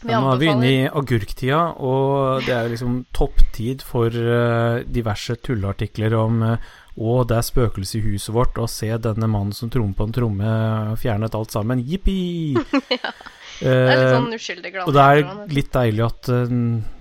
Nå 0.04 0.18
er 0.34 0.38
vi 0.40 0.48
inne 0.50 0.68
i 0.68 0.80
agurktida, 0.90 1.60
og 1.80 2.42
det 2.44 2.52
er 2.52 2.66
liksom 2.68 2.96
topptid 3.16 3.80
for 3.86 4.12
eh, 4.12 4.82
diverse 4.92 5.36
tulleartikler 5.46 6.16
om 6.18 6.42
eh, 6.44 6.66
å, 6.98 7.14
det 7.26 7.38
er 7.38 7.46
spøkelse 7.46 7.96
i 7.98 8.02
huset 8.10 8.34
vårt, 8.36 8.58
og 8.60 8.68
se 8.70 8.90
denne 9.02 9.28
mannen 9.30 9.54
som 9.56 9.70
trommer 9.72 9.96
på 9.96 10.06
en 10.08 10.14
tromme 10.14 10.50
fjernet 11.00 11.34
alt 11.38 11.54
sammen. 11.54 11.80
Jippi! 11.86 12.18
Det 13.54 13.70
er 13.70 14.00
litt 14.00 14.08
sånn 14.10 14.34
uskyldig 14.34 14.70
glad. 14.74 14.82
Eh, 14.82 14.88
Og 14.90 14.96
det 14.96 15.02
er 15.06 15.52
litt 15.54 15.68
deilig 15.76 16.02
at 16.02 16.28
eh, 16.34 16.54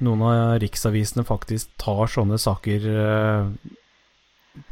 noen 0.05 0.21
av 0.27 0.51
riksavisene 0.61 1.23
faktisk 1.25 1.71
tar 1.81 2.11
sånne 2.13 2.37
saker 2.39 2.85
eh, 2.93 3.47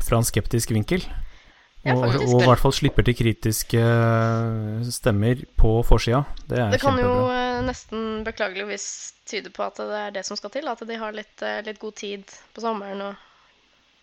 fra 0.06 0.20
en 0.22 0.28
skeptisk 0.30 0.76
vinkel. 0.78 1.02
Ja, 1.82 1.96
og, 1.98 2.14
og 2.14 2.42
i 2.44 2.46
hvert 2.46 2.62
fall 2.62 2.74
slipper 2.78 3.06
til 3.08 3.16
kritiske 3.18 3.80
eh, 3.82 4.84
stemmer 4.94 5.40
på 5.58 5.72
forsida. 5.88 6.20
Det 6.46 6.60
er 6.62 6.70
Det 6.76 6.82
kan 6.84 7.00
jo 7.02 7.08
kjempebra. 7.10 7.40
jo 7.58 7.66
nesten 7.72 8.04
beklageligvis 8.28 8.86
tyde 9.26 9.50
på 9.56 9.66
at 9.66 9.82
det 9.82 9.98
er 10.04 10.14
det 10.20 10.26
som 10.28 10.38
skal 10.38 10.54
til. 10.54 10.70
At 10.70 10.84
de 10.86 10.98
har 11.02 11.16
litt, 11.18 11.42
eh, 11.42 11.64
litt 11.66 11.80
god 11.82 11.96
tid 11.98 12.36
på 12.54 12.62
sommeren 12.62 13.02
og 13.08 13.16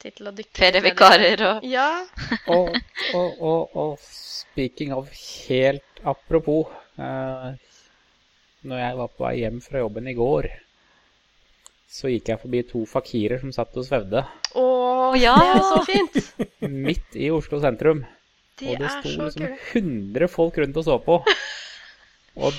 tid 0.02 0.16
til 0.18 0.30
å 0.30 0.34
dykke 0.34 0.58
Ferievikarer 0.58 1.44
og 1.52 1.64
Ja. 1.66 1.88
Og, 2.54 2.74
og, 3.14 3.40
og, 3.42 3.76
og 3.78 3.98
speaking 4.02 4.92
of 4.94 5.10
helt 5.48 6.02
apropos 6.06 6.70
eh, 6.98 7.48
Når 8.66 8.78
jeg 8.82 8.96
var 8.98 9.10
på 9.14 9.24
vei 9.26 9.34
hjem 9.44 9.58
fra 9.62 9.82
jobben 9.84 10.06
i 10.10 10.14
går, 10.18 10.48
så 11.88 12.10
gikk 12.12 12.28
jeg 12.28 12.40
forbi 12.42 12.60
to 12.68 12.82
fakirer 12.88 13.40
som 13.40 13.52
satt 13.56 13.76
og 13.80 13.86
svevde 13.86 14.20
Å, 14.60 14.64
ja. 15.16 15.34
så 15.64 15.80
fint! 15.88 16.18
midt 16.68 17.16
i 17.16 17.30
Oslo 17.32 17.60
sentrum. 17.62 18.02
De 18.60 18.72
og 18.74 18.82
det 18.82 18.90
sto 18.90 19.12
liksom 19.22 19.46
100 19.72 20.28
folk 20.28 20.58
rundt 20.60 20.76
og 20.76 20.84
så 20.84 20.96
på. 21.00 21.20
Og 22.38 22.54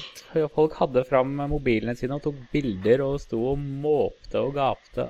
folk 0.56 0.74
hadde 0.80 1.04
fram 1.08 1.36
mobilene 1.52 1.94
sine 2.00 2.18
og 2.18 2.24
tok 2.26 2.39
bilder 2.54 3.04
og 3.06 3.20
sto 3.22 3.39
og 3.52 3.60
måpte 3.60 4.42
og 4.42 4.54
gapte. 4.58 5.06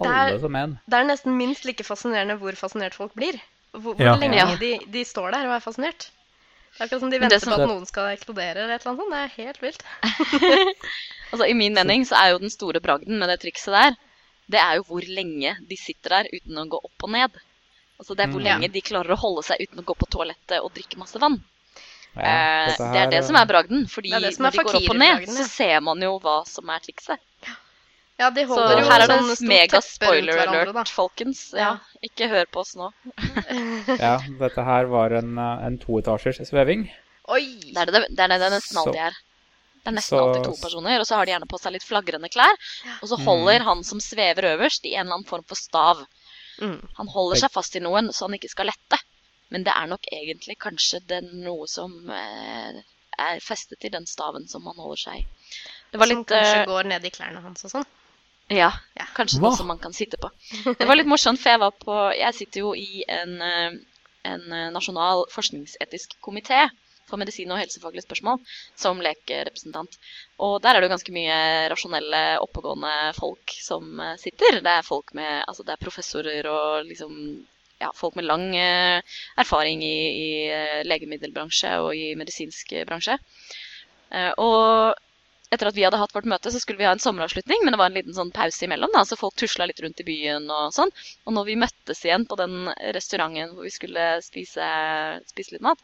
Alle 0.00 0.32
er- 0.34 0.40
som 0.42 0.56
en. 0.56 0.74
Det 0.88 0.98
er 0.98 1.04
nesten 1.08 1.36
minst 1.36 1.64
like 1.68 1.84
fascinerende 1.84 2.38
hvor 2.40 2.56
fascinert 2.56 2.96
folk 2.96 3.12
blir. 3.14 3.38
Hvor, 3.72 3.94
hvor 3.94 4.02
Ja. 4.04 4.16
lenge 4.16 4.36
Ja. 4.40 4.48
de, 4.60 4.78
de 4.90 5.04
står 5.04 5.30
der 5.36 5.46
og 5.46 5.54
er 5.56 5.60
fascinert. 5.64 6.10
Det 6.72 6.80
er 6.80 6.84
akkurat 6.86 7.00
som 7.04 7.10
de 7.12 7.18
venter 7.20 7.38
som- 7.40 7.52
på 7.52 7.60
at 7.62 7.68
noen 7.68 7.86
skal 7.86 8.10
eksplodere 8.16 8.56
eller 8.64 8.74
et 8.74 8.80
eller 8.84 8.92
annet 8.92 9.02
sånt. 9.04 9.12
Det 9.12 9.20
er 9.22 9.36
helt 9.38 9.60
vilt. 9.62 9.82
Altså, 11.32 11.46
I 11.48 11.54
min 11.56 11.74
mening 11.74 12.04
så 12.08 12.18
er 12.20 12.32
jo 12.34 12.42
den 12.42 12.52
store 12.52 12.80
bragden 12.84 13.18
med 13.18 13.30
det 13.32 13.40
trikset 13.40 13.72
der, 13.72 13.96
det 14.52 14.60
er 14.60 14.76
jo 14.76 14.84
hvor 14.90 15.06
lenge 15.06 15.54
de 15.68 15.78
sitter 15.80 16.18
der 16.18 16.28
uten 16.32 16.58
å 16.60 16.66
gå 16.68 16.80
opp 16.84 17.06
og 17.06 17.10
ned. 17.14 17.38
Altså 17.98 18.16
Det 18.18 18.24
er 18.26 18.32
hvor 18.32 18.42
Mm. 18.42 18.48
lenge 18.50 18.68
de 18.74 18.80
klarer 18.84 19.14
å 19.14 19.18
holde 19.22 19.42
seg 19.46 19.62
uten 19.62 19.80
å 19.80 19.84
gå 19.86 19.94
på 19.96 20.08
toalettet 20.10 20.60
og 20.60 20.72
drikke 20.74 20.98
masse 20.98 21.18
vann. 21.22 21.38
Ja, 22.16 22.66
eh, 22.68 22.76
det 22.76 23.00
er 23.00 23.10
det 23.10 23.24
som 23.24 23.36
er 23.36 23.46
bragden. 23.48 23.86
Fordi 23.88 24.12
er 24.12 24.20
er 24.20 24.36
når 24.36 24.50
de 24.52 24.64
går 24.66 24.76
opp 24.76 24.90
og 24.90 24.98
ned, 24.98 25.28
så 25.28 25.44
ser 25.48 25.80
man 25.80 26.02
jo 26.02 26.18
hva 26.20 26.42
som 26.46 26.68
er 26.68 26.80
trikset. 26.84 27.18
Ja, 28.20 28.28
de 28.30 28.44
Så 28.46 28.58
jo 28.60 28.84
her 28.86 29.00
er 29.00 29.08
det 29.08 29.16
sånn 29.18 29.48
mega 29.48 29.80
spoiler 29.80 30.38
alert, 30.44 30.74
da. 30.74 30.84
folkens. 30.84 31.54
Ja, 31.56 31.78
ikke 32.04 32.28
hør 32.28 32.44
på 32.52 32.60
oss 32.60 32.76
nå. 32.76 32.92
Ja, 33.98 34.18
dette 34.38 34.62
her 34.62 34.84
var 34.92 35.10
en, 35.16 35.38
eh, 35.38 35.66
en 35.66 35.78
toetasjers 35.78 36.42
sveving. 36.50 36.90
Oi! 37.32 37.72
Det 37.72 37.78
er 37.78 37.86
det 37.86 38.04
det, 38.10 38.20
er 38.20 38.28
det, 38.28 38.38
det 38.44 38.50
nesten 38.52 38.82
alltid 38.82 39.00
er. 39.08 39.16
Det 39.82 39.90
er 39.90 39.96
nesten 39.96 40.18
så- 40.18 40.22
alltid 40.24 40.44
to 40.44 40.56
personer, 40.62 41.00
og 41.00 41.06
så 41.06 41.16
har 41.16 41.26
de 41.26 41.32
gjerne 41.32 41.48
på 41.50 41.58
seg 41.58 41.72
litt 41.72 41.82
flagrende 41.86 42.28
klær. 42.30 42.54
Og 43.02 43.08
så 43.10 43.16
holder 43.24 43.64
han 43.66 43.82
som 43.84 43.98
svever 44.00 44.42
øverst, 44.56 44.84
i 44.86 44.94
en 44.94 45.06
eller 45.06 45.14
annen 45.18 45.26
form 45.28 45.42
for 45.44 45.56
stav. 45.58 46.04
Mm. 46.60 46.88
Han 46.98 47.08
holder 47.08 47.40
seg 47.40 47.50
fast 47.50 47.74
i 47.76 47.80
noen 47.80 48.12
så 48.12 48.26
han 48.28 48.34
ikke 48.38 48.50
skal 48.50 48.66
lette. 48.66 48.98
Men 49.50 49.64
det 49.64 49.72
er 49.74 49.86
nok 49.90 50.06
egentlig 50.12 50.56
kanskje 50.58 51.00
det 51.06 51.22
noe 51.32 51.66
som 51.68 52.08
eh, 52.10 52.78
er 53.18 53.40
festet 53.40 53.84
i 53.84 53.88
den 53.92 54.06
staven 54.06 54.46
som 54.48 54.64
han 54.64 54.76
holder 54.76 54.96
seg 54.96 55.18
i. 55.18 55.26
Det 55.92 55.98
var 56.00 56.06
Som 56.06 56.16
litt 56.18 56.28
kanskje 56.28 56.60
eh, 56.62 56.66
går 56.66 56.84
ned 56.88 57.04
i 57.04 57.10
klærne 57.10 57.42
hans 57.42 57.64
og 57.64 57.70
sånn. 57.74 57.84
Ja, 58.50 58.70
Ja. 58.96 59.04
kanskje 59.16 59.40
Hva? 59.40 59.48
noe 59.50 59.56
som 59.56 59.66
man 59.66 59.78
kan 59.78 59.92
sitte 59.92 60.16
på. 60.20 60.30
Det 60.78 60.86
var 60.86 60.94
litt 60.96 61.06
morsomt, 61.10 61.38
for 61.40 61.50
jeg 61.50 61.58
var 61.60 61.70
på 61.72 61.98
Jeg 62.18 62.34
sitter 62.34 62.60
jo 62.60 62.72
i 62.74 63.04
en, 63.08 63.40
eh, 63.42 63.72
en 64.24 64.52
eh, 64.52 64.70
nasjonal 64.70 65.24
forskningsetisk 65.32 66.16
komité 66.22 66.68
for 67.08 67.20
medisin 67.20 67.50
og 67.52 67.60
helsefaglige 67.60 68.04
spørsmål 68.06 68.40
som 68.78 69.00
lekerepresentant. 69.04 69.98
Og 70.42 70.58
der 70.62 70.74
er 70.74 70.80
det 70.80 70.88
jo 70.88 70.94
ganske 70.94 71.14
mye 71.14 71.38
rasjonelle, 71.72 72.22
oppegående 72.44 72.94
folk 73.18 73.56
som 73.60 74.00
eh, 74.00 74.18
sitter. 74.22 74.60
Det 74.64 74.76
er 74.78 74.86
folk 74.86 75.14
med 75.18 75.42
Altså 75.46 75.66
det 75.66 75.74
er 75.74 75.82
professorer 75.82 76.48
og 76.50 76.88
liksom 76.88 77.14
ja, 77.82 77.90
folk 77.98 78.16
med 78.18 78.28
lang 78.28 78.48
eh, 78.56 79.20
erfaring 79.42 79.82
i, 79.84 79.96
i 80.24 80.28
eh, 80.54 80.82
legemiddelbransje 80.86 81.76
og 81.82 81.94
i 81.98 82.12
medisinsk 82.18 82.76
bransje. 82.86 83.18
Og 84.12 84.92
etter 85.52 85.68
at 85.68 85.76
vi 85.76 85.84
hadde 85.84 85.98
hatt 86.00 86.14
vårt 86.16 86.28
møte, 86.28 86.50
så 86.52 86.60
skulle 86.60 86.80
vi 86.80 86.86
ha 86.88 86.94
en 86.96 87.02
sommeravslutning, 87.02 87.60
men 87.64 87.74
det 87.74 87.80
var 87.80 87.90
en 87.90 87.96
liten 87.98 88.16
sånn 88.16 88.32
pause 88.32 88.64
imellom, 88.64 88.92
da, 88.94 89.02
så 89.08 89.18
folk 89.20 89.36
tusla 89.40 89.66
litt 89.68 89.80
rundt 89.84 90.00
i 90.00 90.06
byen 90.08 90.48
og 90.52 90.72
sånn. 90.72 90.92
Og 91.28 91.36
når 91.36 91.48
vi 91.48 91.58
møttes 91.60 92.00
igjen 92.06 92.24
på 92.28 92.38
den 92.40 92.70
restauranten 92.96 93.52
hvor 93.52 93.68
vi 93.68 93.72
skulle 93.74 94.06
spise, 94.24 94.68
spise 95.28 95.56
litt 95.56 95.64
mat, 95.64 95.80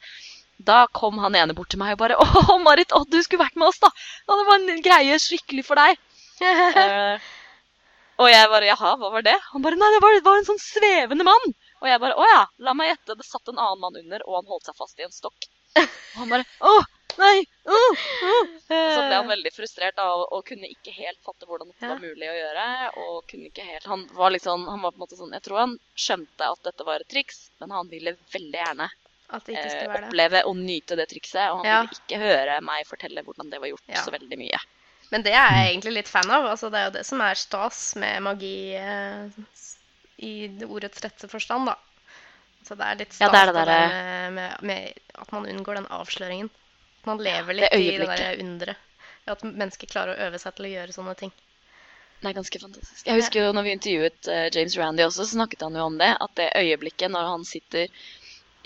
da 0.58 0.86
kom 0.92 1.18
han 1.22 1.36
ene 1.38 1.54
bort 1.54 1.70
til 1.70 1.78
meg 1.80 1.94
og 1.94 2.00
bare 2.02 2.16
'Å, 2.18 2.58
Marit, 2.62 2.92
å, 2.92 3.04
du 3.06 3.18
skulle 3.22 3.44
vært 3.44 3.58
med 3.60 3.68
oss, 3.70 3.78
da! 3.82 3.90
Det 4.26 4.46
var 4.48 4.58
en 4.58 4.82
greie 4.82 5.18
skikkelig 5.22 5.64
for 5.66 5.78
deg!' 5.78 6.00
uh, 6.42 7.30
og 8.22 8.30
jeg 8.32 8.50
bare 8.50 8.66
'Jaha, 8.66 8.96
hva 8.98 9.12
var 9.14 9.26
det?' 9.26 9.38
Han 9.52 9.62
bare 9.62 9.78
'Nei, 9.78 9.92
det 9.94 10.02
var, 10.02 10.18
det 10.18 10.26
var 10.26 10.42
en 10.42 10.50
sånn 10.50 10.62
svevende 10.62 11.26
mann'. 11.28 11.54
Og 11.78 11.88
jeg 11.90 12.02
bare 12.02 12.18
'Å 12.18 12.28
ja, 12.34 12.42
la 12.66 12.74
meg 12.74 12.90
gjette, 12.92 13.16
det 13.20 13.28
satt 13.28 13.54
en 13.54 13.62
annen 13.62 13.82
mann 13.86 14.02
under, 14.02 14.26
og 14.26 14.40
han 14.40 14.50
holdt 14.50 14.66
seg 14.66 14.78
fast 14.82 14.98
i 14.98 15.06
en 15.06 15.14
stokk'. 15.14 15.50
Og 15.78 16.20
han 16.24 16.34
bare 16.34 16.46
'Å, 16.58 16.74
nei!' 17.22 17.46
Uh, 17.68 18.04
uh. 18.26 18.44
Så 18.66 19.00
ble 19.06 19.14
han 19.14 19.30
veldig 19.30 19.54
frustrert 19.54 19.94
da, 19.94 20.10
og, 20.10 20.26
og 20.34 20.46
kunne 20.50 20.66
ikke 20.74 20.94
helt 20.98 21.22
fatte 21.22 21.46
hvordan 21.46 21.70
Ja. 21.78 21.94
var 21.94 22.02
mulig 22.02 22.26
å 22.26 22.38
gjøre. 22.42 22.68
og 23.06 23.26
kunne 23.30 23.52
ikke 23.52 23.66
helt, 23.70 23.86
Han 23.86 24.08
var 24.10 24.34
sånn, 24.42 24.66
han 24.66 24.82
var 24.82 24.90
på 24.90 24.98
en 24.98 25.06
måte 25.06 25.20
sånn, 25.20 25.36
Jeg 25.38 25.46
tror 25.46 25.58
han 25.68 25.78
skjønte 25.94 26.50
at 26.50 26.64
dette 26.66 26.84
var 26.88 27.04
et 27.04 27.08
triks, 27.14 27.52
men 27.60 27.70
han 27.70 27.86
ville 27.92 28.18
veldig 28.34 28.58
gjerne 28.58 28.90
At 29.30 29.44
det 29.44 29.58
ikke 29.58 29.68
eh, 29.68 29.88
være 29.92 30.08
oppleve 30.08 30.42
og 30.48 30.56
nyte 30.56 30.96
det 30.96 31.08
trikset. 31.10 31.50
Og 31.52 31.60
han 31.62 31.66
Ja. 31.68 31.80
ville 31.82 31.98
ikke 32.00 32.20
høre 32.22 32.60
meg 32.64 32.86
fortelle 32.88 33.24
hvordan 33.26 33.50
det 33.52 33.60
var 33.60 33.68
gjort 33.72 33.88
Ja. 33.92 34.04
så 34.04 34.14
veldig 34.14 34.38
mye. 34.40 34.60
Men 35.10 35.22
det 35.24 35.32
er 35.32 35.52
jeg 35.56 35.72
egentlig 35.72 35.92
litt 35.92 36.08
fan 36.08 36.30
av. 36.30 36.46
Altså, 36.46 36.70
det 36.70 36.78
er 36.78 36.84
jo 36.88 36.96
det 36.98 37.06
som 37.08 37.20
er 37.24 37.34
stas 37.34 37.82
med 37.96 38.22
magi 38.22 38.74
eh, 38.76 39.28
i 40.18 40.32
ordets 40.64 41.00
rette 41.04 41.28
forstand, 41.28 41.66
da. 41.70 41.76
Så 42.66 42.76
det 42.76 42.84
er 42.84 42.98
litt 43.00 43.12
stas 43.12 43.26
Ja, 43.26 43.30
det 43.32 43.40
er 43.40 43.52
det 43.52 43.54
det 43.54 43.66
der 43.66 43.88
med, 43.88 44.32
med, 44.32 44.56
med 44.62 44.94
at 45.14 45.32
man 45.32 45.46
unngår 45.48 45.80
den 45.80 45.86
avsløringen. 45.86 46.50
At 47.00 47.06
man 47.06 47.18
lever 47.24 47.54
det 47.54 47.70
litt 47.72 47.94
i 47.94 47.98
det 47.98 48.08
der 48.08 48.42
underet. 48.44 48.76
At 49.28 49.44
mennesker 49.44 49.86
klarer 49.86 50.16
å 50.16 50.26
øve 50.28 50.40
seg 50.40 50.56
til 50.56 50.68
å 50.68 50.72
gjøre 50.72 50.92
sånne 50.96 51.14
ting. 51.20 51.32
Det 52.18 52.30
er 52.32 52.34
ganske 52.34 52.58
fantastisk. 52.58 53.06
Jeg 53.06 53.20
husker 53.20 53.44
jo 53.44 53.50
når 53.54 53.66
vi 53.66 53.72
intervjuet 53.76 54.28
uh, 54.32 54.46
James 54.50 54.74
Randy 54.80 55.04
også, 55.04 55.22
så 55.22 55.36
snakket 55.36 55.60
han 55.62 55.76
jo 55.78 55.84
om 55.86 55.98
det. 56.00 56.08
At 56.18 56.32
det 56.40 56.48
øyeblikket 56.58 57.12
når 57.14 57.28
han 57.30 57.44
sitter 57.46 57.86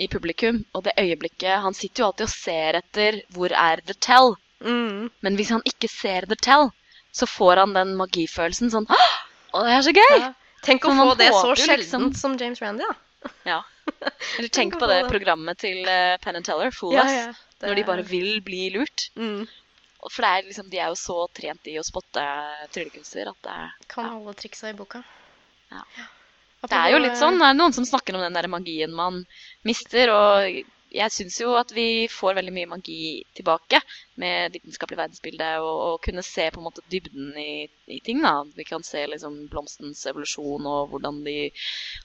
i 0.02 0.08
publikum, 0.10 0.62
og 0.74 0.84
det 0.86 0.92
øyeblikket 0.98 1.62
Han 1.64 1.74
sitter 1.78 2.02
jo 2.02 2.06
alltid 2.10 2.26
og 2.26 2.32
ser 2.34 2.78
etter 2.80 3.20
hvor 3.34 3.52
er 3.54 3.82
the 3.86 3.94
tell. 3.94 4.34
Mm. 4.62 5.10
Men 5.22 5.36
hvis 5.38 5.50
han 5.54 5.62
ikke 5.68 5.88
ser 5.90 6.26
the 6.30 6.36
tell, 6.38 6.70
så 7.12 7.26
får 7.28 7.62
han 7.64 7.74
den 7.76 7.94
magifølelsen 7.98 8.70
sånn 8.72 8.86
å, 8.88 9.62
det 9.66 9.72
er 9.76 9.82
så 9.84 9.92
gøy! 9.92 10.18
Ja. 10.22 10.32
Tenk 10.64 10.84
å 10.86 10.92
få 10.96 11.14
det 11.18 11.26
så 11.34 11.54
sjelden 11.58 11.80
liksom- 11.82 12.12
som 12.16 12.36
James 12.40 12.60
Randy, 12.62 12.84
da. 12.86 12.94
Ja. 13.52 13.58
Eller 14.38 14.48
Tenk 14.48 14.52
tenk 14.56 14.78
på 14.80 14.86
det 14.88 15.00
det. 15.02 15.08
programmet 15.10 15.58
til 15.58 15.82
uh, 15.84 16.14
Penn 16.22 16.38
and 16.38 16.46
Teller, 16.46 16.70
Fool 16.72 16.94
Us. 16.94 17.36
Det- 17.58 17.68
Når 17.68 17.74
de 17.80 17.84
bare 17.84 18.02
vil 18.06 18.40
bli 18.46 18.70
lurt. 18.74 19.08
mm. 19.18 19.42
For 20.10 20.22
det 20.24 20.30
er 20.30 20.46
liksom, 20.48 20.70
de 20.70 20.78
er 20.82 20.88
jo 20.90 20.96
så 20.98 21.16
trent 21.30 21.68
i 21.70 21.76
å 21.78 21.82
spotte 21.86 22.22
tryllekunster 22.74 23.28
at 23.30 23.36
det 23.44 23.52
er 23.54 23.68
Kan 23.92 24.08
alle 24.08 24.32
triksa 24.34 24.70
i 24.72 24.74
boka. 24.74 25.02
Ja. 25.70 25.82
Det 26.62 26.78
er 26.78 26.92
jo 26.94 27.00
litt 27.02 27.16
eh, 27.16 27.18
sånn, 27.18 27.40
det 27.40 27.48
er 27.48 27.58
noen 27.58 27.74
som 27.74 27.86
snakker 27.88 28.14
om 28.14 28.22
den 28.22 28.36
der 28.38 28.46
magien 28.50 28.92
man 28.94 29.24
mister, 29.66 30.12
og 30.14 30.62
jeg 30.92 31.12
syns 31.14 31.38
jo 31.40 31.54
at 31.56 31.72
vi 31.74 32.06
får 32.12 32.36
veldig 32.36 32.52
mye 32.54 32.68
magi 32.70 32.98
tilbake 33.36 33.80
med 34.20 34.52
vitenskapelig 34.54 34.98
verdensbilde, 35.00 35.48
og, 35.64 35.78
og 35.86 36.02
kunne 36.04 36.24
se 36.26 36.48
på 36.52 36.60
en 36.60 36.66
måte 36.68 36.84
dybden 36.92 37.32
i, 37.40 37.64
i 37.96 37.98
ting, 38.04 38.20
da. 38.24 38.34
Vi 38.56 38.66
kan 38.68 38.84
se 38.86 39.06
liksom 39.08 39.38
blomstens 39.52 40.04
evolusjon, 40.10 40.68
og 40.68 40.92
hvordan 40.92 41.22
de 41.26 41.36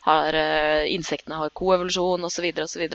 har 0.07 0.39
eh, 0.39 0.87
Insektene 0.95 1.41
har 1.43 1.53
koevolusjon, 1.61 2.25
osv., 2.29 2.49
osv. 2.63 2.87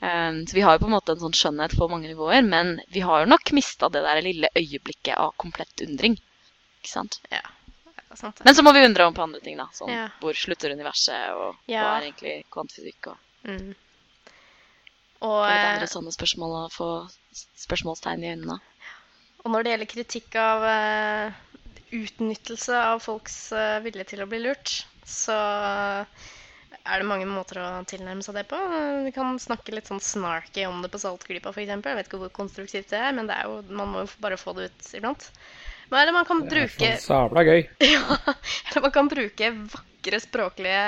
Um, 0.00 0.46
så 0.48 0.56
vi 0.56 0.64
har 0.64 0.74
jo 0.74 0.86
på 0.86 0.88
en 0.88 0.96
måte 0.96 1.12
en 1.12 1.20
sånn 1.20 1.36
skjønnhet 1.36 1.76
på 1.76 1.90
mange 1.92 2.08
nivåer, 2.08 2.40
men 2.46 2.78
vi 2.94 3.04
har 3.04 3.22
jo 3.22 3.32
nok 3.34 3.52
mista 3.52 3.92
det 3.92 4.00
der 4.06 4.24
lille 4.24 4.48
øyeblikket 4.56 5.18
av 5.20 5.36
komplett 5.36 5.84
undring. 5.84 6.16
Ikke 6.80 6.94
sant? 6.94 7.20
Ja, 7.28 7.44
sant. 8.18 8.40
Men 8.44 8.54
så 8.54 8.62
må 8.66 8.72
vi 8.74 8.84
undre 8.84 9.06
om 9.06 9.14
på 9.14 9.22
andre 9.22 9.40
ting, 9.44 9.56
da. 9.56 9.68
Sånn 9.76 9.92
Ja. 9.92 10.08
hvor 10.20 10.34
slutter 10.34 10.72
universet, 10.74 11.30
og 11.36 11.56
Ja. 11.70 11.82
hva 11.84 11.98
er 12.00 12.10
egentlig 12.12 12.44
kvantefysikk, 12.50 13.06
og 13.12 13.16
Mm. 13.44 13.74
Og, 15.22 15.46
det 15.48 15.56
er 15.56 15.74
andre 15.74 15.86
sånne 15.88 16.12
spørsmål 16.12 16.52
å 16.58 16.72
få 16.72 16.88
spørsmålstegn 17.56 18.22
i 18.24 18.32
øynene. 18.34 18.60
og 19.44 19.50
når 19.52 19.62
det 19.64 19.70
gjelder 19.72 19.88
kritikk 19.94 20.34
av 20.36 20.62
uh, 20.62 21.32
utnyttelse 21.92 22.74
av 22.74 23.00
folks 23.00 23.52
uh, 23.52 23.80
vilje 23.80 24.04
til 24.04 24.20
å 24.20 24.28
bli 24.28 24.38
lurt, 24.38 24.84
så 25.04 25.36
er 26.86 26.98
det 27.02 27.06
mange 27.08 27.26
måter 27.28 27.60
å 27.60 27.84
tilnærme 27.88 28.22
seg 28.24 28.34
det 28.34 28.46
på. 28.48 28.58
Vi 29.04 29.12
kan 29.12 29.38
snakke 29.38 29.74
litt 29.74 29.88
sånn 29.90 30.00
snarky 30.00 30.66
om 30.66 30.80
det 30.82 30.90
på 30.92 31.00
Saltglypa 31.02 31.52
f.eks. 31.52 31.68
Jeg 31.68 31.82
vet 31.98 32.06
ikke 32.08 32.20
hvor 32.22 32.32
konstruktivt 32.32 32.90
det 32.92 33.00
er, 33.00 33.12
men 33.12 33.26
det 33.26 33.36
er 33.36 33.48
jo, 33.48 33.60
man 33.68 33.88
må 33.92 34.04
jo 34.04 34.12
bare 34.20 34.36
få 34.40 34.54
det 34.56 34.70
ut 34.70 34.94
iblant. 34.96 35.30
Men 35.90 36.00
eller 36.00 36.14
man 36.14 36.26
kan 36.26 36.40
Det 36.44 36.50
er 36.50 36.66
bruke 36.68 36.90
så 36.96 37.06
sabla 37.06 37.42
gøy. 37.46 37.62
Ja, 37.94 38.18
eller 38.70 38.84
man 38.86 38.92
kan 38.94 39.10
bruke 39.10 39.50
vakre 39.74 40.20
språklige 40.22 40.82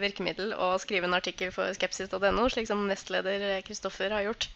virkemiddel 0.00 0.54
og 0.54 0.78
skrive 0.80 1.08
en 1.08 1.16
artikkel 1.18 1.50
for 1.54 1.74
skepsis.no, 1.74 2.48
slik 2.52 2.68
som 2.70 2.86
nestleder 2.86 3.60
Kristoffer 3.66 4.14
har 4.14 4.26
gjort. 4.28 4.48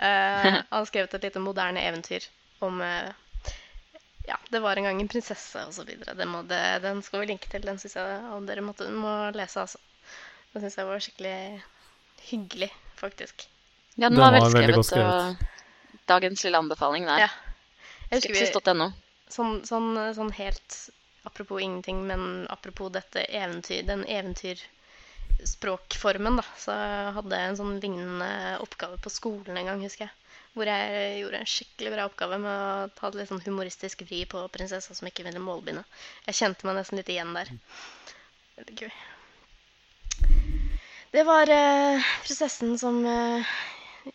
Uh, 0.00 0.04
han 0.44 0.64
har 0.70 0.88
skrevet 0.90 1.14
et 1.14 1.28
lite 1.28 1.42
moderne 1.42 1.82
eventyr 1.86 2.26
om 2.66 2.80
uh, 2.82 3.10
Ja, 4.28 4.36
det 4.52 4.60
var 4.62 4.76
en 4.76 4.84
gang 4.86 5.00
en 5.00 5.08
prinsesse 5.10 5.62
osv. 5.66 5.88
Den 6.06 7.02
skal 7.02 7.22
vi 7.22 7.30
linke 7.32 7.48
til. 7.50 7.64
Den 7.66 7.78
syns 7.82 7.96
jeg 7.96 8.18
og 8.30 8.44
dere 8.46 8.62
måtte, 8.62 8.86
må 8.92 9.30
lese, 9.34 9.64
altså. 9.64 9.78
Den 10.52 10.62
syns 10.62 10.76
jeg 10.78 10.86
var 10.86 11.02
skikkelig 11.02 11.38
hyggelig, 12.28 12.68
faktisk. 13.00 13.46
Ja, 13.96 14.08
den 14.08 14.12
Den 14.12 14.20
var 14.20 14.32
var 14.32 14.50
veldig 14.50 14.76
velskrevet. 14.76 15.06
godt 15.06 15.40
Og 15.40 16.06
dagens 16.08 16.44
lille 16.44 16.58
anbefaling 16.58 17.06
der. 17.08 17.26
Ja. 17.26 17.30
Skepsis.no. 18.18 18.90
sånn, 19.34 19.60
sånn, 19.68 19.88
sånn 20.16 20.32
helt 20.36 20.70
apropos 21.28 21.60
ingenting, 21.60 22.06
men 22.06 22.46
apropos 22.48 22.92
dette 22.92 23.24
eventyr, 23.28 23.82
den 23.88 24.04
eventyrspråkformen, 24.08 26.36
da, 26.40 26.44
så 26.58 26.72
hadde 27.16 27.36
jeg 27.36 27.48
en 27.50 27.56
sånn 27.60 27.80
lignende 27.82 28.58
oppgave 28.64 28.96
på 29.02 29.10
skolen 29.12 29.56
en 29.56 29.66
gang, 29.70 29.80
husker 29.84 30.04
jeg. 30.06 30.12
Hvor 30.50 30.66
jeg 30.66 31.18
gjorde 31.20 31.38
en 31.38 31.52
skikkelig 31.52 31.90
bra 31.94 32.04
oppgave 32.08 32.36
med 32.42 32.50
å 32.50 32.88
ta 32.96 33.04
et 33.08 33.16
litt 33.20 33.30
sånn 33.30 33.44
humoristisk 33.44 33.96
vri 34.08 34.20
på 34.26 34.38
prinsessa 34.50 34.92
som 34.96 35.06
ikke 35.06 35.26
ville 35.28 35.42
målbinde. 35.42 35.82
Jeg 36.26 36.38
kjente 36.40 36.66
meg 36.66 36.74
nesten 36.80 36.98
litt 36.98 37.12
igjen 37.12 37.36
der. 37.36 37.48
Veldig 38.56 38.74
gøy. 38.80 38.92
Det 41.10 41.22
var 41.26 41.46
eh, 41.54 41.98
prinsessen 42.24 42.78
som 42.78 43.06
eh, 43.06 43.42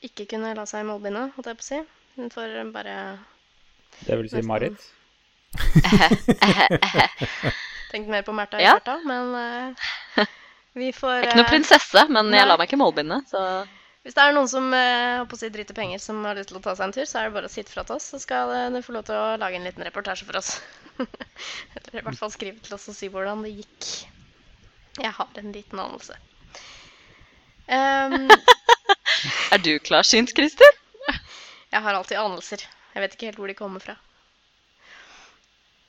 ikke 0.04 0.26
kunne 0.32 0.56
la 0.56 0.66
seg 0.68 0.86
målbinde, 0.88 1.32
holdt 1.38 1.48
jeg 1.52 1.60
på 1.60 1.66
å 1.66 1.70
si. 1.70 1.80
Hun 2.16 2.30
får 2.32 2.48
bare 2.76 2.96
Det 4.02 4.16
vil 4.20 4.30
si. 4.32 4.42
Marit. 4.48 4.78
tenkt 7.92 8.10
mer 8.12 8.22
på 8.28 8.34
Märtha 8.36 8.60
i 8.60 8.64
Ja. 8.66 8.76
men 9.06 9.36
uh, 9.36 10.26
vi 10.76 10.90
får 10.94 11.14
Jeg 11.14 11.24
er 11.24 11.28
ikke 11.30 11.38
noe 11.40 11.46
eh, 11.46 11.50
prinsesse, 11.54 12.02
men 12.10 12.28
Nei. 12.30 12.40
jeg 12.42 12.48
lar 12.50 12.58
meg 12.60 12.68
ikke 12.70 12.80
målbinde, 12.82 13.22
så 13.32 13.40
Hvis 14.04 14.16
det 14.18 14.24
er 14.26 14.36
noen 14.36 14.50
som 14.52 14.68
eh, 14.76 15.22
på 15.26 15.38
å 15.38 15.40
si 15.40 15.50
driter 15.50 15.78
penger, 15.78 16.00
som 16.04 16.20
har 16.28 16.36
lyst 16.38 16.50
til 16.52 16.60
å 16.60 16.64
ta 16.66 16.74
seg 16.76 16.90
en 16.90 16.94
tur, 16.98 17.08
så 17.10 17.22
er 17.22 17.30
det 17.30 17.36
bare 17.38 17.48
å 17.50 17.54
si 17.54 17.64
ifra 17.64 17.86
til 17.88 17.96
oss, 17.96 18.10
så 18.12 18.20
skal 18.22 18.52
du 18.76 18.82
få 18.86 18.94
lov 18.98 19.08
til 19.08 19.16
å 19.18 19.38
lage 19.42 19.56
en 19.58 19.66
liten 19.66 19.86
reportasje 19.88 20.28
for 20.28 20.38
oss. 20.42 20.52
Eller 21.00 22.02
i 22.02 22.06
hvert 22.06 22.20
fall 22.20 22.34
skrive 22.34 22.60
til 22.62 22.76
oss 22.78 22.90
og 22.92 22.98
si 22.98 23.10
hvordan 23.10 23.42
det 23.48 23.56
gikk. 23.56 23.90
Jeg 25.02 25.12
har 25.18 25.40
en 25.42 25.52
liten 25.56 25.82
anelse. 25.82 26.20
Um, 27.66 28.30
Er 29.56 29.60
du 29.64 29.74
klarsynt, 29.80 30.36
Kristin? 30.38 30.76
jeg 31.74 31.82
har 31.84 31.98
alltid 31.98 32.20
anelser. 32.22 32.62
Jeg 32.94 33.04
vet 33.04 33.16
ikke 33.18 33.32
helt 33.32 33.40
hvor 33.42 33.50
de 33.52 33.58
kommer 33.58 33.82
fra. 33.84 33.96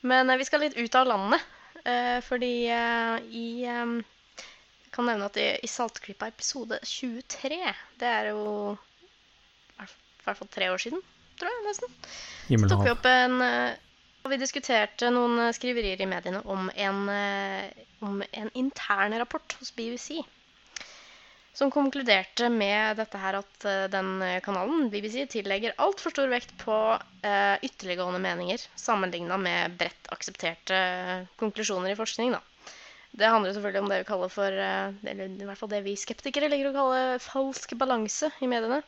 Men 0.07 0.31
eh, 0.31 0.38
vi 0.40 0.47
skal 0.49 0.62
litt 0.64 0.77
ut 0.79 0.99
av 0.99 1.07
landet. 1.07 1.40
eh, 1.85 2.19
fordi 2.25 2.69
eh, 2.73 3.16
i 3.31 3.47
Jeg 3.66 4.92
kan 4.95 5.09
nevne 5.11 5.29
at 5.29 5.37
i, 5.37 5.49
i 5.61 5.69
Saltklypa 5.69 6.31
episode 6.31 6.79
23 6.83 7.59
Det 8.01 8.09
er 8.09 8.31
jo 8.33 8.77
i 9.77 9.88
hvert 10.27 10.38
fall 10.38 10.49
tre 10.51 10.71
år 10.73 10.81
siden, 10.83 11.03
tror 11.38 11.53
jeg 11.53 11.66
nesten. 11.66 11.92
Så 12.49 12.71
tok 12.71 12.81
vi 12.83 12.95
opp 12.95 13.05
en 13.07 13.37
og 14.27 14.33
Vi 14.33 14.38
diskuterte 14.40 15.07
noen 15.14 15.53
skriverier 15.55 16.01
i 16.03 16.09
mediene 16.11 16.40
om 16.51 16.66
en, 16.75 17.05
om 18.03 18.16
en 18.27 18.49
intern 18.59 19.14
rapport 19.21 19.55
hos 19.61 19.71
BBC. 19.77 20.16
Som 21.57 21.71
konkluderte 21.73 22.51
med 22.53 22.99
dette 23.01 23.21
her 23.21 23.38
at 23.38 23.64
eh, 23.69 23.87
den 23.92 24.11
kanalen, 24.45 24.90
BBC, 24.92 25.23
tillegger 25.33 25.77
altfor 25.81 26.12
stor 26.12 26.29
vekt 26.29 26.53
på 26.61 26.77
eh, 27.25 27.57
ytterliggående 27.64 28.21
meninger 28.21 28.66
sammenligna 28.77 29.38
med 29.40 29.79
bredt 29.81 30.11
aksepterte 30.12 30.81
konklusjoner 31.40 31.95
i 31.95 31.99
forskning. 31.99 32.37
da. 32.37 32.42
Det 33.16 33.31
handler 33.33 33.57
selvfølgelig 33.57 33.83
om 33.87 33.88
det 33.88 34.03
vi 34.03 34.09
kaller 34.11 34.29
for 34.35 34.53
eh, 34.66 34.99
Eller 35.14 35.33
i 35.33 35.49
hvert 35.49 35.62
fall 35.62 35.73
det 35.73 35.81
vi 35.87 35.97
skeptikere 35.97 36.53
liker 36.53 36.75
å 36.75 36.77
kalle 36.77 37.16
falsk 37.25 37.73
balanse 37.81 38.29
i 38.45 38.51
mediene. 38.53 38.83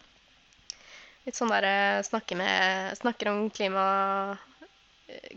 Litt 1.24 1.36
sånn 1.36 1.50
der 1.52 2.04
snakker, 2.04 2.36
med, 2.40 2.92
snakker 3.00 3.28
om 3.32 3.48
klima, 3.52 3.82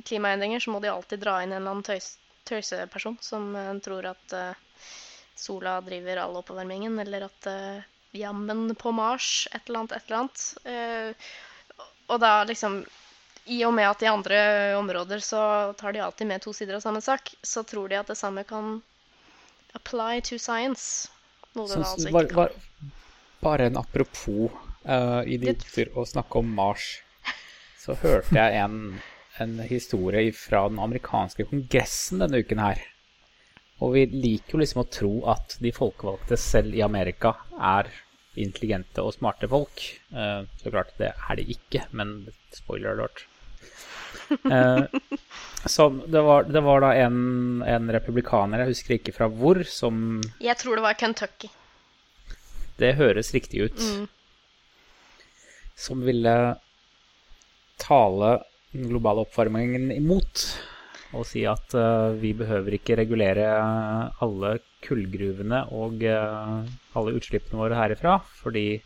klimaendringer, 0.08 0.60
så 0.60 0.72
må 0.72 0.80
de 0.84 0.92
alltid 0.92 1.20
dra 1.24 1.40
inn 1.44 1.52
en 1.52 1.62
eller 1.62 1.74
annen 1.74 1.88
tøys, 1.88 2.14
tøyseperson 2.48 3.18
som 3.24 3.50
eh, 3.56 3.72
tror 3.86 4.08
at 4.12 4.36
eh, 4.36 4.54
sola 5.36 5.80
driver 5.82 6.18
all 6.18 6.36
oppvarmingen, 6.40 7.00
eller 7.00 7.28
at 7.28 7.48
uh, 7.50 7.84
jammen 8.12 8.76
på 8.76 8.92
Mars, 8.92 9.48
et 9.52 9.62
eller 9.68 9.80
annet, 9.84 9.96
et 9.98 10.10
eller 10.10 10.20
annet. 10.20 10.44
Uh, 10.66 11.86
og 12.12 12.20
da 12.22 12.32
liksom 12.44 12.82
I 13.50 13.64
og 13.66 13.74
med 13.74 13.88
at 13.88 14.04
i 14.04 14.10
andre 14.12 14.40
områder 14.78 15.24
så 15.24 15.42
tar 15.80 15.96
de 15.96 16.04
alltid 16.04 16.28
med 16.30 16.44
to 16.44 16.54
sider 16.54 16.78
av 16.78 16.84
samme 16.84 17.02
sak, 17.02 17.34
så 17.42 17.64
tror 17.64 17.90
de 17.90 17.98
at 17.98 18.12
det 18.12 18.20
samme 18.20 18.44
kan 18.46 18.82
apply 19.74 20.22
to 20.22 20.38
science. 20.38 21.10
Noe 21.56 21.68
det 21.68 21.74
Så, 21.74 21.80
da 21.80 21.94
altså 21.94 22.12
var, 22.12 22.28
ikke 22.28 22.36
kan. 22.36 22.44
bare, 22.44 22.92
bare 23.42 23.72
en 23.72 23.80
apropos 23.82 24.52
uh, 24.86 25.24
idioter 25.26 25.90
å 25.98 26.06
snakke 26.06 26.44
om 26.44 26.54
Mars. 26.54 27.00
Så 27.82 27.96
hørte 27.98 28.36
jeg 28.38 28.62
en, 28.62 29.00
en 29.42 29.58
historie 29.66 30.30
fra 30.38 30.68
den 30.70 30.78
amerikanske 30.80 31.48
kongressen 31.50 32.22
denne 32.22 32.44
uken 32.44 32.62
her. 32.62 32.84
Og 33.82 33.96
vi 33.96 34.06
liker 34.12 34.56
jo 34.56 34.62
liksom 34.62 34.84
å 34.84 34.90
tro 34.94 35.12
at 35.32 35.58
de 35.62 35.74
folkevalgte 35.74 36.38
selv 36.40 36.76
i 36.78 36.84
Amerika 36.86 37.34
er 37.58 37.90
intelligente 38.40 39.04
og 39.04 39.16
smarte 39.16 39.50
folk. 39.52 39.82
Eh, 40.14 40.44
så 40.62 40.74
klart, 40.74 40.94
det 41.02 41.12
er 41.16 41.40
de 41.40 41.48
ikke, 41.56 41.86
men 41.98 42.22
spoiler 42.56 42.96
alert. 42.96 43.26
Eh, 44.32 44.86
så 45.68 45.90
det 46.08 46.22
var, 46.24 46.46
det 46.48 46.62
var 46.64 46.80
da 46.80 46.92
en, 47.04 47.18
en 47.68 47.90
republikaner, 47.92 48.62
jeg 48.64 48.72
husker 48.72 48.94
ikke 48.96 49.14
fra 49.16 49.28
hvor, 49.28 49.60
som 49.68 50.22
Jeg 50.40 50.56
tror 50.62 50.80
det 50.80 50.86
var 50.86 50.96
Kentucky. 51.00 51.50
Det 52.80 52.94
høres 52.96 53.34
riktig 53.36 53.66
ut. 53.68 53.82
Mm. 53.84 54.06
Som 55.76 56.06
ville 56.08 56.36
tale 57.82 58.32
den 58.72 58.88
globale 58.94 59.26
oppvarmingen 59.26 59.92
imot. 59.92 60.46
Og 61.18 61.26
si 61.28 61.44
at 61.50 61.76
uh, 61.76 62.14
vi 62.20 62.32
behøver 62.38 62.78
ikke 62.78 62.96
regulere 63.02 63.48
alle 64.24 64.54
kullgruvene 64.86 65.66
og 65.76 66.06
uh, 66.08 66.62
alle 66.98 67.16
utslippene 67.18 67.60
våre 67.60 67.78
herifra. 67.80 68.20
Fordi 68.42 68.82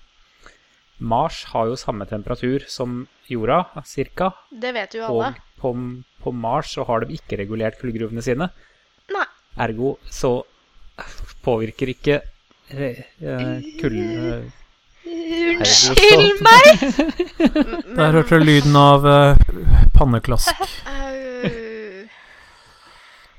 Mars 0.97 1.43
har 1.51 1.69
jo 1.69 1.77
samme 1.77 2.07
temperatur 2.09 2.65
som 2.71 3.03
jorda, 3.29 3.65
cirka. 3.85 4.31
Det 4.49 4.73
vet 4.73 4.97
jo 4.97 5.05
alle. 5.05 5.33
Og 5.35 5.61
på, 5.61 5.73
på 6.23 6.31
Mars 6.31 6.73
så 6.77 6.85
har 6.87 7.05
de 7.05 7.17
ikke 7.17 7.39
regulert 7.43 7.77
kullgruvene 7.81 8.23
sine. 8.25 8.49
Nei. 9.13 9.25
Ergo 9.65 9.95
så 10.11 10.39
påvirker 11.45 11.91
ikke 11.93 12.21
eh, 12.73 13.01
kull... 13.79 13.99
Unnskyld 15.05 16.41
meg! 16.43 16.81
Der 17.97 18.17
hørte 18.17 18.39
du 18.39 18.45
lyden 18.47 18.75
av 18.79 19.05
uh, 19.05 19.37
panneklask. 19.93 20.65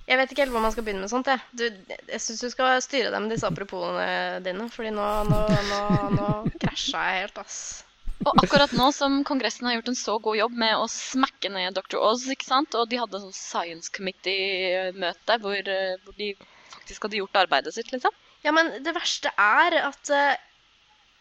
Jeg 0.06 0.20
vet 0.20 0.30
ikke 0.30 0.44
helt 0.44 0.54
hvor 0.54 0.62
man 0.62 0.74
skal 0.74 0.84
begynne 0.86 1.02
med 1.02 1.10
sånt. 1.10 1.26
Jeg, 1.26 1.42
du, 1.58 1.94
jeg 2.12 2.22
syns 2.22 2.44
du 2.44 2.50
skal 2.52 2.78
styre 2.84 3.10
deg 3.10 3.24
med 3.24 3.32
disse 3.34 3.48
apropos-ene 3.48 4.38
dine, 4.44 4.68
Fordi 4.70 4.92
nå, 4.94 5.06
nå, 5.26 5.40
nå, 5.70 5.80
nå 6.14 6.28
krasja 6.62 7.02
jeg 7.10 7.24
helt, 7.24 7.40
ass. 7.42 7.58
Og 8.24 8.38
akkurat 8.40 8.72
nå 8.72 8.86
som 8.96 9.18
Kongressen 9.28 9.66
har 9.68 9.76
gjort 9.76 9.90
en 9.92 9.98
så 9.98 10.14
god 10.22 10.38
jobb 10.38 10.54
med 10.62 10.78
å 10.78 10.86
smekke 10.90 11.50
ned 11.52 11.76
Dr. 11.76 11.98
Oz, 12.00 12.24
ikke 12.32 12.48
sant? 12.48 12.74
og 12.78 12.88
de 12.90 13.00
hadde 13.02 13.20
sånn 13.22 13.34
Science 13.36 13.92
Committee-møte 13.92 15.36
hvor, 15.42 15.58
eh, 15.58 15.98
hvor 16.04 16.16
de 16.16 16.32
faktisk 16.70 17.06
hadde 17.06 17.20
gjort 17.20 17.42
arbeidet 17.42 17.74
sitt, 17.76 17.92
liksom. 17.92 18.14
Ja, 18.46 18.54
men 18.56 18.70
det 18.86 18.94
verste 18.96 19.34
er 19.42 19.76
at 19.82 20.12
eh, 20.14 20.38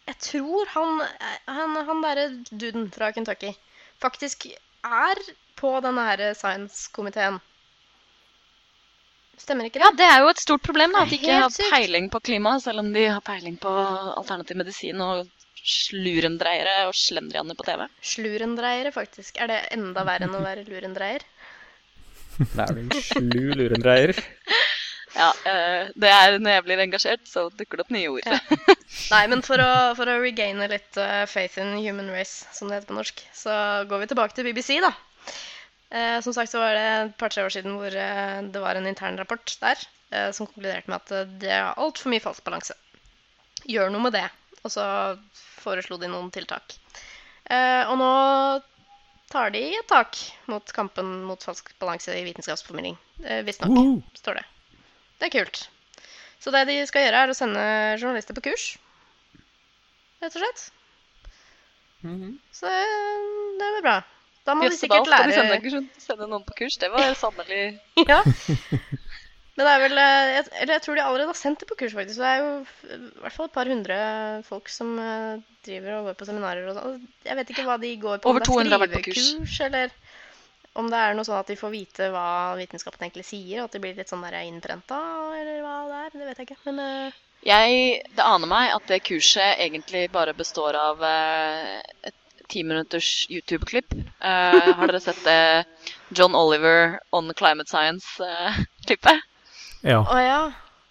jeg 0.06 0.18
tror 0.22 0.70
han, 0.72 1.02
han, 1.50 1.76
han 1.90 2.02
derre 2.04 2.28
duden 2.48 2.88
fra 2.94 3.10
Kentucky 3.14 3.52
faktisk 4.02 4.46
er 4.86 5.20
på 5.58 5.72
denne 5.84 6.04
her 6.06 6.22
science-komiteen. 6.36 7.40
Stemmer 9.40 9.68
ikke 9.68 9.80
det? 9.80 9.84
Ja, 9.84 9.92
det 9.96 10.06
er 10.08 10.22
jo 10.24 10.30
et 10.32 10.40
stort 10.40 10.64
problem 10.64 10.94
da, 10.96 11.04
at 11.04 11.12
de 11.12 11.18
ikke 11.18 11.40
har 11.42 11.72
peiling 11.72 12.08
på 12.12 12.20
klima, 12.24 12.56
selv 12.62 12.82
om 12.82 12.92
de 12.94 13.04
har 13.10 13.24
peiling 13.24 13.58
på 13.60 13.72
alternativ 14.16 14.58
medisin 14.58 15.02
og 15.04 15.26
slurendreiere 15.66 16.86
og 16.88 16.94
slendrianer 16.96 17.58
på 17.58 17.66
TV. 17.66 17.86
Slurendreiere, 18.14 18.92
faktisk. 18.94 19.40
Er 19.42 19.50
det 19.50 19.60
enda 19.76 20.06
verre 20.06 20.28
enn 20.28 20.38
å 20.38 20.44
være 20.44 20.64
lurendreier? 20.68 21.26
Det 22.36 22.64
er 22.64 22.74
vel 22.76 22.90
slu 23.00 23.52
lurendreier. 23.56 24.16
Ja, 25.16 25.30
eh, 25.48 25.86
det 25.96 26.08
er 26.12 26.34
når 26.36 26.58
jeg 26.58 26.62
blir 26.66 26.80
engasjert, 26.82 27.22
så 27.24 27.46
dukker 27.48 27.78
det 27.78 27.86
opp 27.86 27.92
nye 27.94 28.10
ord. 28.12 28.26
Ja. 28.28 28.74
Nei, 29.14 29.22
men 29.32 29.40
for 29.46 29.62
å, 29.64 29.68
for 29.96 30.12
å 30.12 30.18
regaine 30.20 30.68
litt 30.68 30.98
eh, 31.00 31.22
faith 31.30 31.56
in 31.62 31.72
human 31.80 32.10
race, 32.12 32.44
som 32.52 32.68
det 32.68 32.76
heter 32.82 32.90
på 32.90 32.98
norsk, 32.98 33.22
så 33.32 33.54
går 33.88 34.02
vi 34.02 34.10
tilbake 34.10 34.36
til 34.36 34.44
BBC, 34.50 34.76
da. 34.84 34.92
Eh, 35.90 36.20
som 36.20 36.34
sagt 36.34 36.50
så 36.50 36.58
var 36.58 36.74
det 36.74 36.86
et 36.86 37.12
par-tre 37.20 37.44
år 37.46 37.52
siden 37.54 37.76
hvor 37.78 37.94
eh, 37.94 38.38
det 38.50 38.62
var 38.62 38.74
en 38.78 38.88
intern 38.90 39.18
rapport 39.20 39.52
der 39.60 39.78
eh, 40.10 40.30
som 40.34 40.48
konkluderte 40.48 40.90
med 40.90 40.98
at 40.98 41.12
eh, 41.14 41.28
det 41.44 41.52
er 41.54 41.68
altfor 41.78 42.10
mye 42.10 42.24
falsk 42.24 42.42
balanse. 42.46 42.74
Gjør 43.70 43.92
noe 43.94 44.02
med 44.08 44.16
det. 44.18 44.26
Og 44.66 44.72
så 44.74 44.82
foreslo 45.62 45.98
de 46.02 46.10
noen 46.10 46.32
tiltak. 46.34 46.74
Eh, 47.46 47.84
og 47.86 47.94
nå 48.00 48.10
tar 49.30 49.52
de 49.54 49.62
et 49.78 49.86
tak 49.90 50.18
mot 50.50 50.74
kampen 50.74 51.22
mot 51.28 51.42
falsk 51.42 51.70
balanse 51.82 52.14
i 52.14 52.24
vitenskapsformidling. 52.26 52.98
Eh, 53.22 53.44
Visstnok, 53.46 53.70
Woho! 53.74 54.00
står 54.18 54.40
det. 54.40 54.46
Det 55.20 55.28
er 55.28 55.34
kult. 55.38 55.62
Så 56.42 56.50
det 56.54 56.66
de 56.68 56.80
skal 56.86 57.06
gjøre, 57.06 57.22
er 57.26 57.32
å 57.32 57.38
sende 57.38 57.62
journalister 58.00 58.36
på 58.36 58.44
kurs. 58.50 58.66
Rett 60.22 60.34
og 60.34 60.42
slett. 60.42 60.66
Så 62.54 62.70
eh, 62.70 63.24
det 63.58 63.70
blir 63.76 63.86
bra. 63.86 63.96
Da 64.46 64.54
må 64.54 64.66
de 64.66 64.70
Jøsseball, 64.70 65.02
sikkert 65.02 65.10
skal 65.10 65.32
de 65.32 65.34
lære 65.34 65.60
sende, 65.66 66.02
sende 66.02 66.30
noen 66.30 66.46
på 66.46 66.54
kurs? 66.60 66.78
Det 66.78 66.92
var 66.92 67.12
sannelig 67.24 67.62
Ja. 68.06 68.22
Men 69.56 69.64
det 69.64 69.72
er 69.72 69.80
vel 69.80 69.98
eh, 70.02 70.30
jeg, 70.34 70.44
Eller 70.60 70.74
jeg 70.76 70.82
tror 70.84 70.98
de 70.98 71.02
allerede 71.02 71.32
har 71.32 71.38
sendt 71.38 71.62
det 71.62 71.68
på 71.70 71.78
kurs, 71.80 71.94
faktisk. 71.96 72.20
Det 72.20 72.28
er 72.28 72.42
jo 72.42 72.48
i 72.92 73.22
hvert 73.22 73.32
fall 73.32 73.48
et 73.48 73.54
par 73.54 73.70
hundre 73.72 73.96
folk 74.44 74.68
som 74.68 74.90
eh, 75.00 75.38
driver 75.64 75.96
og 75.96 76.10
går 76.10 76.18
på 76.20 76.28
seminarer 76.28 76.68
og 76.68 76.76
sånn. 76.76 77.06
Jeg 77.24 77.38
vet 77.38 77.52
ikke 77.54 77.64
hva 77.64 77.78
de 77.80 77.92
går 78.02 78.20
på. 78.20 78.32
Over 78.32 78.44
det 78.44 78.50
er 78.50 78.52
200 78.52 78.76
har 78.76 78.82
vært 78.84 78.96
på 78.98 79.04
kurs. 79.06 79.30
kurs. 79.38 79.56
Eller 79.64 79.94
om 80.76 80.90
det 80.92 81.00
er 81.00 81.16
noe 81.16 81.24
sånn 81.24 81.40
at 81.40 81.48
de 81.48 81.56
får 81.56 81.72
vite 81.72 82.10
hva 82.12 82.26
vitenskapen 82.58 83.06
egentlig 83.06 83.24
sier, 83.30 83.62
og 83.62 83.70
at 83.70 83.78
de 83.78 83.80
blir 83.86 83.96
litt 83.96 84.12
sånn 84.12 84.26
der 84.26 84.36
innprenta, 84.42 85.00
eller 85.38 85.64
hva 85.64 85.78
det 85.88 86.02
er. 86.02 86.12
Det 86.12 86.28
vet 86.28 86.42
jeg 86.42 86.50
ikke. 86.50 86.60
Men 86.68 86.82
uh... 86.84 87.22
Jeg, 87.46 87.80
Det 88.12 88.28
aner 88.28 88.50
meg 88.50 88.74
at 88.74 88.92
det 88.92 89.00
kurset 89.08 89.64
egentlig 89.64 90.04
bare 90.12 90.36
består 90.36 90.76
av 90.76 91.00
uh, 91.00 91.80
et 92.04 92.44
ti 92.52 92.60
minutters 92.66 93.24
YouTube-klipp. 93.32 93.96
Eh, 94.20 94.70
har 94.78 94.86
dere 94.86 95.00
sett 95.00 95.24
det 95.24 95.64
John 96.08 96.34
Oliver 96.34 97.00
on 97.10 97.32
climate 97.36 97.68
science-klippet? 97.68 99.20
Ja. 99.82 100.00
Å 100.00 100.22
ja. 100.22 100.40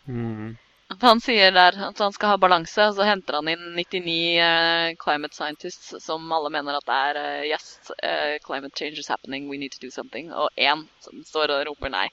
Mm. 0.07 0.55
Han 1.01 1.19
sier 1.19 1.51
der 1.51 1.75
at 1.87 1.99
han 1.99 2.13
skal 2.13 2.35
ha 2.35 2.37
balanse, 2.37 2.85
og 2.85 2.93
så 2.95 3.07
henter 3.07 3.39
han 3.39 3.49
inn 3.49 3.63
99 3.75 4.13
uh, 4.37 4.91
climate 5.01 5.33
scientists 5.33 5.95
som 6.03 6.29
alle 6.31 6.51
mener 6.53 6.77
at 6.77 6.85
det 6.85 6.97
er 7.09 7.17
uh, 7.17 7.45
Yes, 7.49 7.79
uh, 7.97 8.37
climate 8.45 8.77
change 8.77 9.01
is 9.01 9.09
happening, 9.09 9.49
we 9.49 9.57
need 9.57 9.73
to 9.73 9.81
do 9.81 9.89
something. 9.89 10.29
Og 10.31 10.53
én 10.55 10.85
som 11.01 11.23
står 11.25 11.55
og 11.57 11.65
roper 11.71 11.91
nei. 11.91 12.05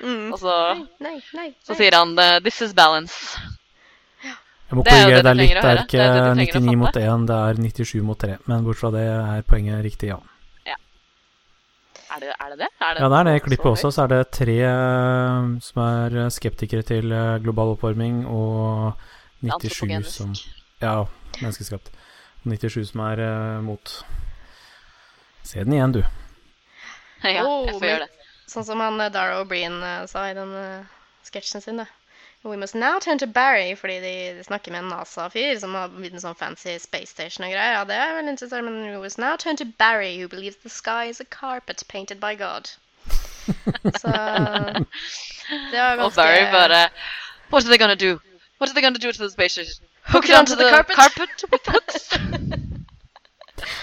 Mm. 0.00 0.30
Og 0.32 0.38
så, 0.38 0.54
Nei, 1.02 1.18
nei. 1.34 1.50
så 1.66 1.76
sier 1.76 1.98
han 1.98 2.14
eh, 2.18 2.38
This 2.42 2.62
is 2.64 2.72
balance. 2.74 3.36
Jeg 4.24 4.78
må 4.78 4.86
er 4.86 4.88
korrigere 4.88 5.24
deg 5.26 5.36
litt. 5.36 5.50
Det 5.52 5.58
er 5.58 5.66
høre. 5.66 5.84
Det 5.90 6.00
er 6.00 6.36
det 6.38 6.46
ikke 6.46 6.62
99 6.62 6.78
mot 6.80 6.96
1, 7.02 7.26
det 7.28 7.40
er 7.50 7.60
97 7.60 8.06
mot 8.06 8.22
3. 8.24 8.38
Men 8.48 8.64
bortsett 8.64 8.86
fra 8.86 8.92
det 8.94 9.04
er 9.10 9.44
poenget 9.50 9.82
riktig, 9.84 10.14
ja. 10.14 10.22
Er 12.12 12.20
det 12.20 12.32
er 12.36 12.52
det? 12.52 12.58
det? 12.58 12.68
Er 12.80 13.00
Ja, 13.00 13.08
det 13.08 13.18
er 13.18 13.24
det 13.24 13.36
i 13.36 13.44
klippet 13.46 13.70
også. 13.72 13.90
Så 13.90 14.02
er 14.02 14.12
det 14.12 14.20
tre 14.36 14.58
eh, 14.68 15.50
som 15.64 15.82
er 15.82 16.28
skeptikere 16.30 16.82
til 16.82 17.12
eh, 17.12 17.38
global 17.42 17.72
oppvarming, 17.72 18.26
og 18.26 18.92
97 19.42 20.06
som 20.06 20.34
Ja, 20.82 21.04
menneskeskapt. 21.40 21.90
97 22.44 22.90
som 22.90 23.00
er 23.00 23.22
uh, 23.22 23.62
mot. 23.64 23.94
Se 25.42 25.64
den 25.64 25.72
igjen, 25.72 25.92
du. 25.92 26.02
Ja, 27.22 27.30
jeg 27.30 27.44
får 27.46 27.76
oh, 27.78 27.84
gjøre 27.86 28.02
det. 28.02 28.22
Sånn 28.50 28.64
som 28.66 28.80
han 28.82 28.98
eh, 29.00 29.10
Dara 29.14 29.38
O'Brien 29.44 29.76
eh, 29.86 30.06
sa 30.10 30.24
i 30.26 30.34
den 30.34 30.50
uh, 30.50 30.82
sketsjen 31.26 31.62
sin. 31.62 31.78
det. 31.78 31.86
We 32.44 32.56
must 32.56 32.74
now 32.74 32.98
turn 32.98 33.18
to 33.18 33.26
Barry, 33.26 33.76
fordi 33.76 34.00
de, 34.00 34.38
de 34.38 34.44
snakker 34.44 34.72
med 34.72 34.80
en 34.80 34.88
NASA-fyr 34.88 35.58
som 35.58 35.74
har 35.74 35.88
begynt 35.88 36.16
en 36.18 36.24
sånn 36.24 36.38
fancy 36.38 36.74
space 36.82 37.12
station 37.14 37.46
og 37.46 37.52
greier. 37.52 37.76
Ja, 37.76 37.84
det 37.86 37.94
er 37.94 38.16
veldig 38.16 38.34
interessant, 38.34 38.64
men 38.66 38.80
we 38.90 38.98
must 38.98 39.18
now 39.18 39.36
turn 39.36 39.56
to 39.56 39.64
Barry, 39.78 40.16
who 40.18 40.28
believes 40.28 40.56
the 40.64 40.72
sky 40.72 41.06
is 41.10 41.20
a 41.20 41.24
carpet 41.24 41.84
painted 41.88 42.18
by 42.18 42.34
God. 42.34 42.70
Så 44.02 44.10
det 45.70 45.78
var 45.78 45.92
Og 45.92 45.98
ganske 45.98 46.16
Barry 46.16 46.50
bare 46.50 46.88
What 47.50 47.64
are 47.64 47.68
they 47.70 47.78
gonna 47.78 47.94
do? 47.94 48.18
What 48.58 48.70
are 48.70 48.74
they 48.74 48.82
gonna 48.82 48.98
do 48.98 49.12
to 49.12 49.22
the 49.22 49.30
space 49.30 49.52
station? 49.52 49.86
Hook 50.02 50.28
it 50.28 50.34
onto 50.34 50.56
the 50.56 50.70
carpet. 50.70 50.96
carpet 50.96 51.44
with 51.52 51.66
hooks. 51.66 52.10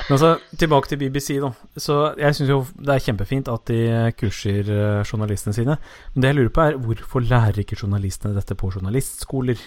Men 0.09 0.17
altså, 0.17 0.31
tilbake 0.59 0.91
til 0.91 1.01
BBC, 1.01 1.39
da. 1.43 1.51
Så 1.77 1.99
jeg 2.19 2.37
syns 2.37 2.53
jo 2.53 2.61
det 2.77 2.95
er 2.95 3.05
kjempefint 3.07 3.51
at 3.51 3.65
de 3.69 3.81
kurser 4.19 4.71
eh, 4.75 5.01
journalistene 5.05 5.55
sine. 5.55 5.79
Men 6.13 6.23
det 6.23 6.33
jeg 6.33 6.39
lurer 6.39 6.55
på, 6.55 6.65
er 6.65 6.79
hvorfor 6.85 7.25
lærer 7.25 7.61
ikke 7.63 7.79
journalistene 7.81 8.35
dette 8.37 8.57
på 8.59 8.71
journalistskoler? 8.75 9.59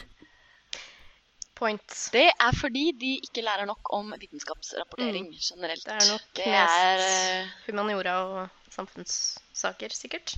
point. 1.62 1.94
Det 2.14 2.26
er 2.46 2.58
fordi 2.58 2.84
de 2.98 3.12
ikke 3.22 3.44
lærer 3.46 3.68
nok 3.68 3.92
om 3.94 4.12
vitenskapsrapportering 4.18 5.30
generelt. 5.38 5.86
Mm. 5.86 5.92
Det 5.92 5.98
er 6.00 6.10
nok 6.12 6.26
Det 6.38 6.48
er, 6.48 6.98
mest 6.98 7.30
eh, 7.30 7.54
humaniora 7.68 8.16
og 8.24 8.74
samfunnssaker, 8.76 9.94
sikkert. 9.94 10.34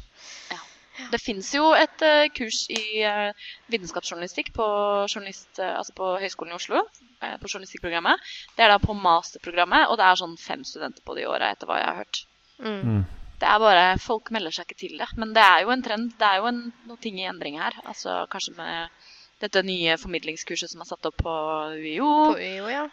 Det 1.11 1.20
fins 1.22 1.51
jo 1.57 1.72
et 1.76 2.05
uh, 2.07 2.26
kurs 2.34 2.64
i 2.72 3.03
uh, 3.03 3.49
vitenskapsjournalistikk 3.72 4.53
på, 4.55 4.66
journalist, 5.11 5.51
uh, 5.59 5.74
altså 5.80 5.97
på 5.97 6.12
Høgskolen 6.22 6.55
i 6.55 6.59
Oslo. 6.61 6.84
på 7.24 7.49
journalistikkprogrammet. 7.49 8.20
Det 8.57 8.64
er 8.66 8.68
da 8.68 8.78
på 8.82 8.92
masterprogrammet, 8.92 9.88
og 9.88 9.97
det 9.97 10.07
er 10.07 10.18
sånn 10.20 10.34
fem 10.36 10.64
studenter 10.68 11.03
på 11.07 11.14
det 11.16 11.24
i 11.24 11.28
året, 11.30 11.55
etter 11.55 11.70
hva 11.70 11.78
jeg 11.80 11.88
har 11.88 12.01
hørt. 12.03 12.20
Mm. 12.61 12.82
Mm. 12.84 13.05
Det 13.40 13.49
er 13.49 13.62
bare, 13.62 13.86
Folk 14.01 14.30
melder 14.34 14.55
seg 14.55 14.68
ikke 14.68 14.80
til 14.82 14.99
det. 15.01 15.09
Men 15.20 15.32
det 15.36 15.45
er 15.45 15.64
jo 15.64 15.72
en 15.74 15.84
trend. 15.84 16.12
Det 16.20 16.28
er 16.28 16.42
jo 16.42 16.51
en, 16.51 16.61
noen 16.88 17.01
ting 17.01 17.18
i 17.20 17.26
endring 17.28 17.59
her. 17.61 17.76
Altså 17.84 18.22
Kanskje 18.32 18.55
med 18.59 19.09
dette 19.42 19.64
nye 19.66 19.97
formidlingskurset 20.01 20.70
som 20.72 20.84
er 20.84 20.88
satt 20.88 21.09
opp 21.11 21.18
på 21.24 21.34
UiO. 21.74 22.12
På 22.30 22.38
UiO, 22.38 22.68
ja. 22.70 22.86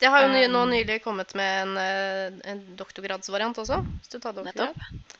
Det 0.00 0.08
har 0.08 0.24
jo 0.24 0.48
nå 0.48 0.64
nylig 0.70 1.02
kommet 1.04 1.34
med 1.36 1.62
en, 1.62 1.76
eh, 1.76 2.50
en 2.52 2.60
doktorgradsvariant 2.78 3.58
også. 3.60 3.82
Hvis 3.84 4.12
du 4.14 4.18
tar 4.18 4.32
doktorgrad. 4.32 4.74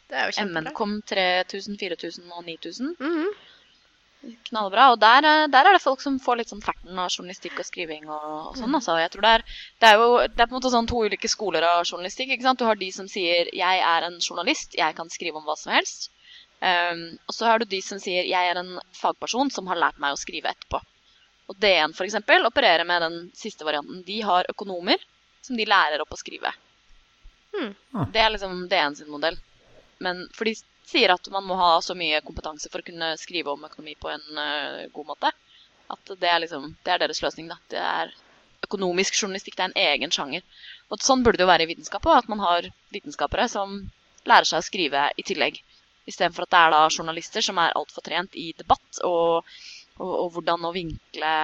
Det 0.09 0.17
er 0.17 0.31
jo 0.31 0.37
kjempebra. 0.39 0.73
kom 0.75 1.01
3000, 1.07 1.77
4000 1.81 2.31
og 2.33 2.45
9000. 2.47 2.95
Mhm. 2.99 3.27
Knallbra. 4.49 4.91
Og 4.93 5.01
der, 5.01 5.25
eh, 5.25 5.47
der 5.53 5.69
er 5.69 5.73
det 5.77 5.83
folk 5.83 6.01
som 6.01 6.19
får 6.21 6.37
litt 6.41 6.53
sånn 6.53 6.65
ferten 6.65 6.99
av 6.99 7.09
journalistikk 7.09 7.59
og 7.61 7.69
skriving 7.69 8.09
og, 8.09 8.25
og 8.51 8.57
sånn. 8.57 8.75
Altså. 8.77 8.97
Jeg 9.01 9.13
tror 9.13 9.27
det 9.27 9.35
er, 9.39 9.45
det 9.81 9.89
er 9.91 10.01
jo 10.01 10.09
det 10.27 10.41
er 10.41 10.47
på 10.47 10.55
en 10.55 10.59
måte 10.59 10.73
sånn 10.73 10.89
to 10.89 11.03
ulike 11.05 11.29
skoler 11.29 11.63
av 11.63 11.85
journalistikk. 11.85 12.33
ikke 12.35 12.49
sant? 12.49 12.61
Du 12.61 12.69
har 12.69 12.77
de 12.77 12.91
som 12.93 13.09
sier 13.09 13.49
'jeg 13.53 13.85
er 13.93 14.09
en 14.09 14.19
journalist, 14.21 14.75
jeg 14.77 14.97
kan 14.97 15.09
skrive 15.09 15.37
om 15.37 15.45
hva 15.45 15.57
som 15.57 15.73
helst'. 15.73 16.09
Um, 16.61 17.19
og 17.27 17.33
så 17.35 17.47
har 17.47 17.59
du 17.59 17.65
de 17.65 17.81
som 17.81 17.99
sier 17.99 18.25
'jeg 18.25 18.51
er 18.51 18.59
en 18.61 18.79
fagperson 18.93 19.51
som 19.51 19.67
har 19.67 19.77
lært 19.77 19.99
meg 19.99 20.13
å 20.13 20.21
skrive 20.21 20.53
etterpå'. 20.53 20.85
Og 21.51 21.59
DN 21.59 21.95
for 21.97 22.07
eksempel, 22.07 22.47
opererer 22.47 22.87
med 22.87 23.03
den 23.03 23.21
siste 23.35 23.67
varianten. 23.67 24.05
De 24.07 24.21
har 24.23 24.49
økonomer 24.53 25.03
som 25.43 25.59
de 25.59 25.67
lærer 25.67 26.03
opp 26.03 26.15
å 26.15 26.21
skrive. 26.21 26.53
Hmm. 27.51 27.73
Ah. 27.93 28.07
Det 28.13 28.23
er 28.23 28.31
liksom 28.37 28.67
DN 28.71 28.97
sin 28.97 29.11
modell. 29.11 29.39
Men 29.99 30.23
for 30.37 30.47
de 30.47 30.55
sier 30.87 31.13
at 31.13 31.31
man 31.35 31.47
må 31.47 31.59
ha 31.59 31.73
så 31.83 31.97
mye 31.99 32.23
kompetanse 32.27 32.71
for 32.71 32.83
å 32.83 32.87
kunne 32.87 33.13
skrive 33.21 33.53
om 33.53 33.67
økonomi 33.67 33.97
på 33.99 34.11
en 34.13 34.27
uh, 34.39 34.87
god 34.95 35.11
måte. 35.13 35.33
At 35.91 36.13
det 36.23 36.31
er 36.31 36.43
liksom, 36.45 36.71
det 36.87 36.95
er 36.95 37.03
deres 37.03 37.23
løsning. 37.25 37.51
da. 37.51 37.59
Det 37.71 37.83
er 37.83 38.19
Økonomisk 38.61 39.17
journalistikk 39.17 39.57
det 39.57 39.63
er 39.65 39.71
en 39.71 39.81
egen 39.95 40.13
sjanger. 40.15 40.43
Og 40.93 41.01
Sånn 41.03 41.23
burde 41.25 41.41
det 41.41 41.47
jo 41.47 41.51
være 41.51 41.65
i 41.65 41.71
vitenskap 41.71 42.05
òg, 42.07 42.19
at 42.21 42.29
man 42.31 42.43
har 42.45 42.69
vitenskapere 42.93 43.47
som 43.49 43.79
lærer 44.29 44.47
seg 44.47 44.61
å 44.61 44.67
skrive 44.67 45.07
i 45.17 45.25
tillegg. 45.27 45.57
Istedenfor 46.11 46.45
at 46.45 46.53
det 46.53 46.61
er 46.61 46.75
da 46.75 46.83
journalister 46.91 47.45
som 47.47 47.59
er 47.63 47.75
altfor 47.79 48.05
trent 48.05 48.37
i 48.39 48.51
debatt 48.59 49.01
og, 49.09 49.49
og, 50.01 50.13
og 50.25 50.33
hvordan 50.37 50.67
å 50.67 50.75
vinkle 50.75 51.35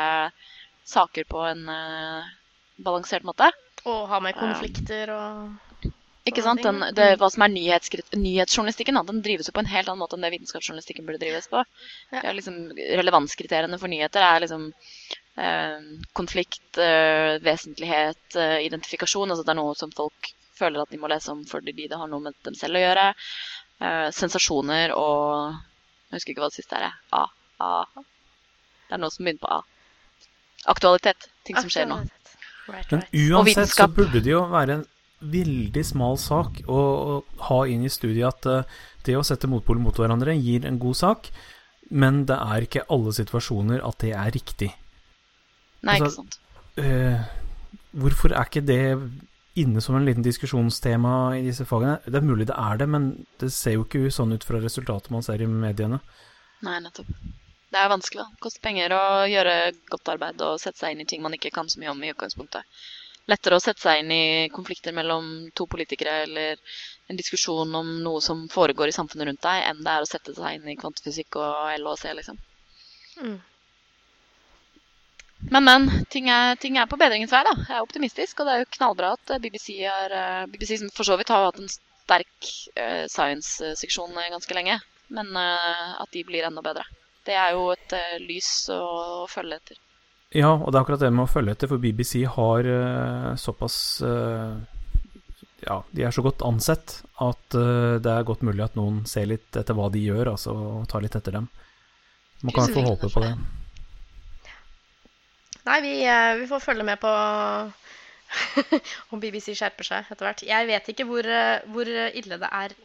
saker 0.86 1.26
på 1.30 1.44
en 1.48 1.64
uh, 1.68 2.34
balansert 2.82 3.26
måte. 3.26 3.50
Og 3.86 4.06
ha 4.10 4.20
med 4.22 4.36
konflikter 4.38 5.12
og 5.14 5.90
Ikke 6.26 6.42
sant? 6.42 6.62
Den, 6.64 6.82
det, 6.96 7.12
hva 7.20 7.28
som 7.30 7.44
er 7.46 7.52
nyhetsjournalistikken, 7.54 8.98
da, 8.98 9.04
den 9.06 9.22
drives 9.22 9.46
jo 9.46 9.54
på 9.54 9.62
en 9.62 9.70
helt 9.70 9.90
annen 9.90 10.02
måte 10.02 10.18
enn 10.18 10.26
det 10.26 10.32
vitenskapsjournalistikken 10.34 11.06
burde 11.06 11.22
drives 11.22 11.46
på. 11.52 11.62
Ja. 12.10 12.32
Liksom, 12.34 12.56
relevanskriteriene 12.74 13.78
for 13.78 13.92
nyheter 13.92 14.26
er 14.26 14.42
liksom 14.42 14.64
eh, 14.72 15.86
konflikt, 16.18 16.80
eh, 16.82 17.36
vesentlighet, 17.46 18.24
eh, 18.34 18.58
identifikasjon. 18.66 19.30
Altså 19.30 19.46
det 19.46 19.54
er 19.54 19.60
noe 19.60 19.78
som 19.78 19.94
folk 19.94 20.32
føler 20.56 20.82
at 20.82 20.90
de 20.90 20.98
må 20.98 21.12
lese 21.12 21.30
om 21.30 21.44
fordi 21.46 21.76
det 21.76 22.00
har 22.00 22.10
noe 22.10 22.26
med 22.26 22.36
dem 22.48 22.58
selv 22.58 22.80
å 22.80 22.82
gjøre. 22.82 23.06
Eh, 23.86 24.08
sensasjoner 24.16 24.96
og 24.96 25.54
Jeg 26.06 26.20
husker 26.20 26.32
ikke 26.32 26.42
hva 26.44 26.50
det 26.52 26.60
siste 26.60 26.78
er. 26.78 26.92
A. 27.18 27.24
A. 27.58 27.70
Det 28.86 28.96
er 28.96 29.02
noe 29.02 29.12
som 29.14 29.26
begynner 29.26 29.42
på 29.42 29.52
A. 29.52 29.62
Aktualitet. 30.72 31.28
Ting 31.46 31.58
som 31.58 31.70
skjer 31.70 31.88
nå. 31.90 32.02
Right, 32.66 32.90
Men 32.90 33.00
right. 33.00 33.30
Uansett 33.30 33.74
så 33.74 33.86
burde 33.90 34.22
det 34.22 34.32
jo 34.32 34.42
være 34.50 34.80
en 34.80 34.86
veldig 35.26 35.82
smal 35.86 36.18
sak 36.20 36.60
å, 36.68 36.80
ha 37.48 37.60
inn 37.70 37.86
i 37.86 37.92
studiet 37.92 38.26
at 38.28 38.48
eh, 38.50 38.80
det 39.06 39.14
å 39.16 39.24
sette 39.26 39.48
motpoler 39.50 39.80
mot 39.82 39.96
hverandre 39.96 40.34
gir 40.36 40.66
en 40.68 40.80
god 40.82 40.98
sak, 40.98 41.30
men 41.94 42.24
det 42.28 42.36
er 42.36 42.66
ikke 42.66 42.84
alle 42.92 43.14
situasjoner 43.14 43.84
at 43.86 44.02
det 44.02 44.12
er 44.18 44.34
riktig. 44.34 44.72
Nei, 45.86 45.96
ikke 45.96 46.10
altså- 46.10 46.24
sant. 46.24 46.40
Eh, 46.76 47.22
hvorfor 47.96 48.34
er 48.34 48.44
ikke 48.44 48.66
det 48.66 48.82
inne 49.56 49.80
som 49.80 49.96
en 49.96 50.04
liten 50.04 50.26
diskusjonstema 50.26 51.38
i 51.38 51.46
disse 51.46 51.64
fagene? 51.64 52.00
Det 52.04 52.18
er 52.18 52.26
mulig 52.26 52.50
det 52.50 52.58
er 52.58 52.76
det, 52.76 52.88
men 52.88 53.26
det 53.40 53.52
ser 53.52 53.78
jo 53.78 53.86
ikke 53.86 54.10
sånn 54.12 54.34
ut 54.34 54.44
fra 54.44 54.60
resultatet 54.60 55.10
man 55.10 55.22
ser 55.22 55.40
i 55.40 55.46
mediene. 55.46 56.02
Nei, 56.66 56.80
nettopp. 56.80 57.08
Det 57.76 57.82
er 57.84 57.90
vanskelig. 57.92 58.24
Det 58.32 58.40
koster 58.40 58.62
penger 58.64 58.92
å 58.96 59.00
gjøre 59.28 59.54
godt 59.92 60.08
arbeid 60.14 60.40
og 60.46 60.60
sette 60.62 60.80
seg 60.80 60.94
inn 60.94 61.02
i 61.02 61.08
ting 61.10 61.20
man 61.20 61.34
ikke 61.36 61.50
kan 61.52 61.68
så 61.68 61.82
mye 61.82 61.90
om 61.92 61.98
i 62.00 62.08
utgangspunktet. 62.14 62.64
Lettere 63.28 63.58
å 63.58 63.60
sette 63.60 63.84
seg 63.84 64.00
inn 64.00 64.14
i 64.14 64.48
konflikter 64.54 64.94
mellom 64.96 65.26
to 65.58 65.66
politikere 65.68 66.22
eller 66.24 66.62
en 67.12 67.20
diskusjon 67.20 67.76
om 67.76 67.90
noe 68.06 68.22
som 68.24 68.46
foregår 68.48 68.88
i 68.88 68.96
samfunnet 68.96 69.28
rundt 69.28 69.44
deg, 69.44 69.66
enn 69.68 69.84
det 69.84 69.92
er 69.92 70.06
å 70.06 70.08
sette 70.08 70.32
seg 70.38 70.56
inn 70.56 70.72
i 70.72 70.78
kvantefysikk 70.80 71.36
og 71.42 71.68
LHC, 71.82 72.08
liksom. 72.16 72.40
Mm. 73.20 73.36
Men, 75.52 75.68
men. 75.68 75.88
Ting 76.16 76.32
er, 76.32 76.56
ting 76.62 76.80
er 76.80 76.88
på 76.88 76.96
bedringens 77.02 77.34
vei, 77.36 77.44
da. 77.44 77.52
Jeg 77.60 77.76
er 77.76 77.84
optimistisk, 77.84 78.40
og 78.40 78.48
det 78.48 78.54
er 78.54 78.64
jo 78.64 78.74
knallbra 78.78 79.12
at 79.18 79.36
eh, 79.36 79.42
BBC 79.44 79.82
har 79.84 80.16
eh, 80.16 80.44
BBC 80.54 80.80
som 80.80 80.96
for 80.96 81.12
så 81.12 81.20
vidt 81.20 81.34
har 81.34 81.50
hatt 81.50 81.60
en 81.60 81.68
sterk 81.68 82.52
uh, 82.78 83.04
science-seksjon 83.10 84.16
ganske 84.32 84.54
lenge, 84.56 84.78
men 85.12 85.34
uh, 85.36 85.98
at 86.00 86.14
de 86.14 86.24
blir 86.24 86.46
enda 86.46 86.64
bedre. 86.64 86.86
Det 87.26 87.34
er 87.34 87.56
jo 87.56 87.68
et 87.74 87.96
uh, 87.96 88.14
lys 88.22 88.50
å, 88.72 88.78
å 89.24 89.26
følge 89.30 89.58
etter. 89.58 89.82
Ja, 90.36 90.52
og 90.54 90.70
det 90.70 90.78
er 90.78 90.82
akkurat 90.82 91.02
det 91.04 91.12
med 91.14 91.26
å 91.26 91.30
følge 91.30 91.54
etter, 91.54 91.70
for 91.70 91.82
BBC 91.82 92.24
har 92.30 92.66
uh, 92.66 93.34
såpass 93.40 93.76
uh, 94.04 94.56
Ja, 95.64 95.80
de 95.96 96.06
er 96.06 96.14
så 96.14 96.22
godt 96.22 96.44
ansett 96.46 97.00
at 97.22 97.54
det 97.56 98.10
er 98.12 98.26
godt 98.28 98.42
mulig 98.44 98.60
at 98.60 98.74
noen 98.76 98.98
ser 99.08 99.24
litt 99.26 99.56
etter 99.56 99.74
hva 99.74 99.86
de 99.90 100.02
gjør, 100.04 100.28
altså, 100.34 100.52
og 100.52 100.82
tar 100.90 101.00
litt 101.02 101.16
etter 101.16 101.32
dem. 101.38 101.46
Man 102.44 102.52
kan 102.54 102.68
få 102.70 102.82
håpe 102.84 103.08
på 103.08 103.22
det. 103.24 103.30
Nei, 105.64 105.78
vi, 105.80 105.94
vi 106.42 106.48
får 106.50 106.62
følge 106.62 106.84
med 106.86 107.00
på 107.00 107.10
om 109.16 109.22
BBC 109.24 109.56
skjerper 109.56 109.88
seg 109.88 110.12
etter 110.12 110.28
hvert. 110.28 110.44
Jeg 110.46 110.68
vet 110.68 110.92
ikke 110.92 111.08
hvor, 111.08 111.30
hvor 111.72 111.88
ille 111.88 112.38
det 112.44 112.52
er 112.60 112.76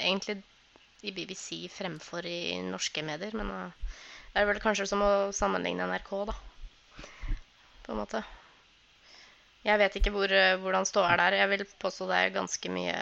egentlig 0.00 0.40
i 1.04 1.12
BBC 1.16 1.60
fremfor 1.72 2.26
i 2.26 2.38
norske 2.66 3.04
medier, 3.06 3.34
men 3.36 3.50
eh, 3.50 3.92
det 4.34 4.42
er 4.42 4.48
vel 4.50 4.62
kanskje 4.62 4.86
som 4.90 5.02
å 5.04 5.12
sammenligne 5.36 5.86
NRK, 5.90 6.10
da. 6.30 6.36
På 7.84 7.92
en 7.94 8.00
måte. 8.00 8.22
Jeg 9.64 9.80
vet 9.80 9.94
ikke 10.00 10.12
hvor, 10.16 10.32
eh, 10.32 10.56
hvordan 10.60 10.88
ståa 10.88 11.12
er 11.14 11.22
der. 11.22 11.36
Jeg 11.42 11.52
vil 11.54 11.66
påstå 11.84 12.08
det 12.10 12.18
er 12.24 12.34
ganske 12.34 12.72
mye 12.72 12.98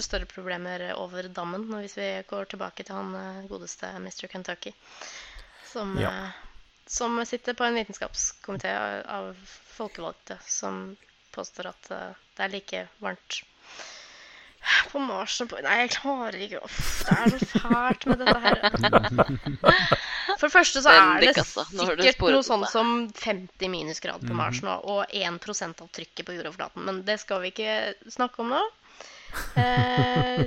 større 0.00 0.26
problemer 0.30 0.84
over 0.96 1.26
dammen 1.34 1.64
hvis 1.82 1.96
vi 1.98 2.06
går 2.30 2.46
tilbake 2.52 2.86
til 2.86 2.96
han 2.96 3.14
eh, 3.18 3.40
godeste 3.50 3.90
Mr. 4.00 4.28
Kentucky. 4.32 4.72
Som, 5.72 5.96
Ja. 6.00 6.10
eh, 6.10 6.30
som 6.86 7.18
sitter 7.26 7.54
på 7.58 7.64
en 7.66 7.74
vitenskapskomité 7.80 8.70
av, 9.18 9.34
folkevalgte 9.74 10.38
som 10.46 10.96
påstår 11.34 11.72
at 11.72 11.90
eh, 11.90 12.14
det 12.36 12.44
er 12.46 12.54
like 12.54 12.84
varmt 13.02 13.40
på 14.92 15.00
Mars 15.02 15.36
og 15.44 15.50
på 15.50 15.60
Nei, 15.64 15.74
jeg 15.82 15.92
klarer 15.96 16.36
ikke 16.46 16.60
Uff, 16.64 16.82
Det 17.04 17.16
er 17.16 17.34
så 17.34 17.60
fælt 17.64 18.06
med 18.10 18.22
dette 18.22 18.38
her. 18.44 18.56
For 20.38 20.46
det 20.46 20.52
første 20.54 20.82
så 20.84 20.94
er 20.94 21.24
det 21.24 21.34
sikkert 21.44 22.22
noe 22.24 22.44
sånn 22.46 22.64
som 22.70 22.94
50 23.20 23.72
minusgrader 23.72 24.28
på 24.28 24.36
Mars 24.36 24.62
nå, 24.64 24.76
og 24.90 25.04
1 25.14 25.38
av 25.68 25.88
trykket 25.94 26.24
på 26.26 26.36
jordoverflaten. 26.36 26.84
Men 26.86 27.02
det 27.06 27.20
skal 27.22 27.44
vi 27.44 27.52
ikke 27.52 27.76
snakke 28.12 28.42
om 28.44 28.54
nå. 28.54 28.62
Eh, 29.60 30.44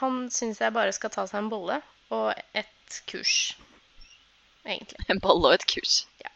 han 0.00 0.22
syns 0.32 0.62
jeg 0.62 0.74
bare 0.74 0.94
skal 0.94 1.12
ta 1.14 1.26
seg 1.28 1.42
en 1.42 1.50
bolle 1.52 1.80
og 2.12 2.32
et 2.58 3.00
kurs, 3.08 3.54
egentlig. 4.66 5.00
En 5.12 5.20
bolle 5.22 5.50
og 5.50 5.56
et 5.56 5.66
kurs. 5.68 6.02
Ja. 6.22 6.30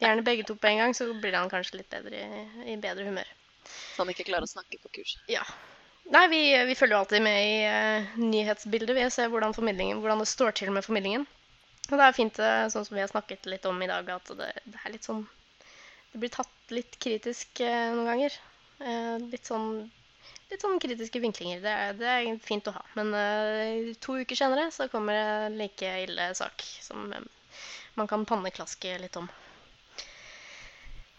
Gjerne 0.00 0.24
begge 0.26 0.46
to 0.48 0.56
på 0.56 0.70
en 0.70 0.80
gang, 0.80 0.94
så 0.96 1.08
blir 1.12 1.36
han 1.36 1.50
kanskje 1.52 1.80
litt 1.80 1.90
bedre 1.92 2.20
i, 2.20 2.44
i 2.72 2.76
bedre 2.80 3.06
humør. 3.08 3.30
Så 3.64 4.02
han 4.02 4.12
ikke 4.12 4.26
klarer 4.28 4.46
å 4.46 4.50
snakke 4.50 4.80
på 4.82 4.92
kurs. 5.00 5.16
Ja. 5.30 5.44
Nei, 6.12 6.26
vi, 6.28 6.40
vi 6.68 6.74
følger 6.76 6.94
jo 6.94 7.00
alltid 7.00 7.22
med 7.24 7.38
i 7.40 7.54
eh, 7.64 8.16
nyhetsbildet. 8.20 8.92
Vi 8.96 9.06
ser 9.10 9.30
hvordan, 9.32 9.54
hvordan 9.56 10.20
det 10.20 10.28
står 10.28 10.52
til 10.58 10.72
med 10.74 10.84
formidlingen. 10.84 11.24
Og 11.90 11.96
det 11.96 12.04
er 12.04 12.16
fint, 12.16 12.38
eh, 12.40 12.66
sånn 12.72 12.84
som 12.84 12.96
vi 12.96 13.00
har 13.00 13.10
snakket 13.12 13.48
litt 13.48 13.64
om 13.68 13.80
i 13.82 13.88
dag, 13.88 14.08
at 14.12 14.32
det, 14.36 14.50
det 14.64 14.80
er 14.82 14.94
litt 14.94 15.08
sånn 15.08 15.24
Det 16.12 16.20
blir 16.22 16.30
tatt 16.30 16.70
litt 16.70 16.98
kritisk 17.02 17.60
eh, 17.64 17.88
noen 17.96 18.10
ganger. 18.12 18.36
Eh, 18.84 19.16
litt 19.32 19.48
sånn 19.48 19.88
litt 20.52 20.62
sånn 20.62 20.78
kritiske 20.82 21.20
vinklinger. 21.22 21.62
Det 21.64 21.72
er, 21.72 21.96
det 21.98 22.10
er 22.10 22.38
fint 22.44 22.68
å 22.70 22.74
ha. 22.76 22.84
Men 22.98 23.10
eh, 23.18 23.94
to 24.04 24.18
uker 24.20 24.38
senere 24.38 24.68
så 24.74 24.86
kommer 24.92 25.16
det 25.16 25.56
like 25.56 25.94
ille 26.04 26.28
sak 26.38 26.62
som 26.84 27.08
eh, 27.12 27.26
man 27.98 28.10
kan 28.10 28.26
panneklaske 28.28 28.98
litt 29.02 29.18
om. 29.18 29.28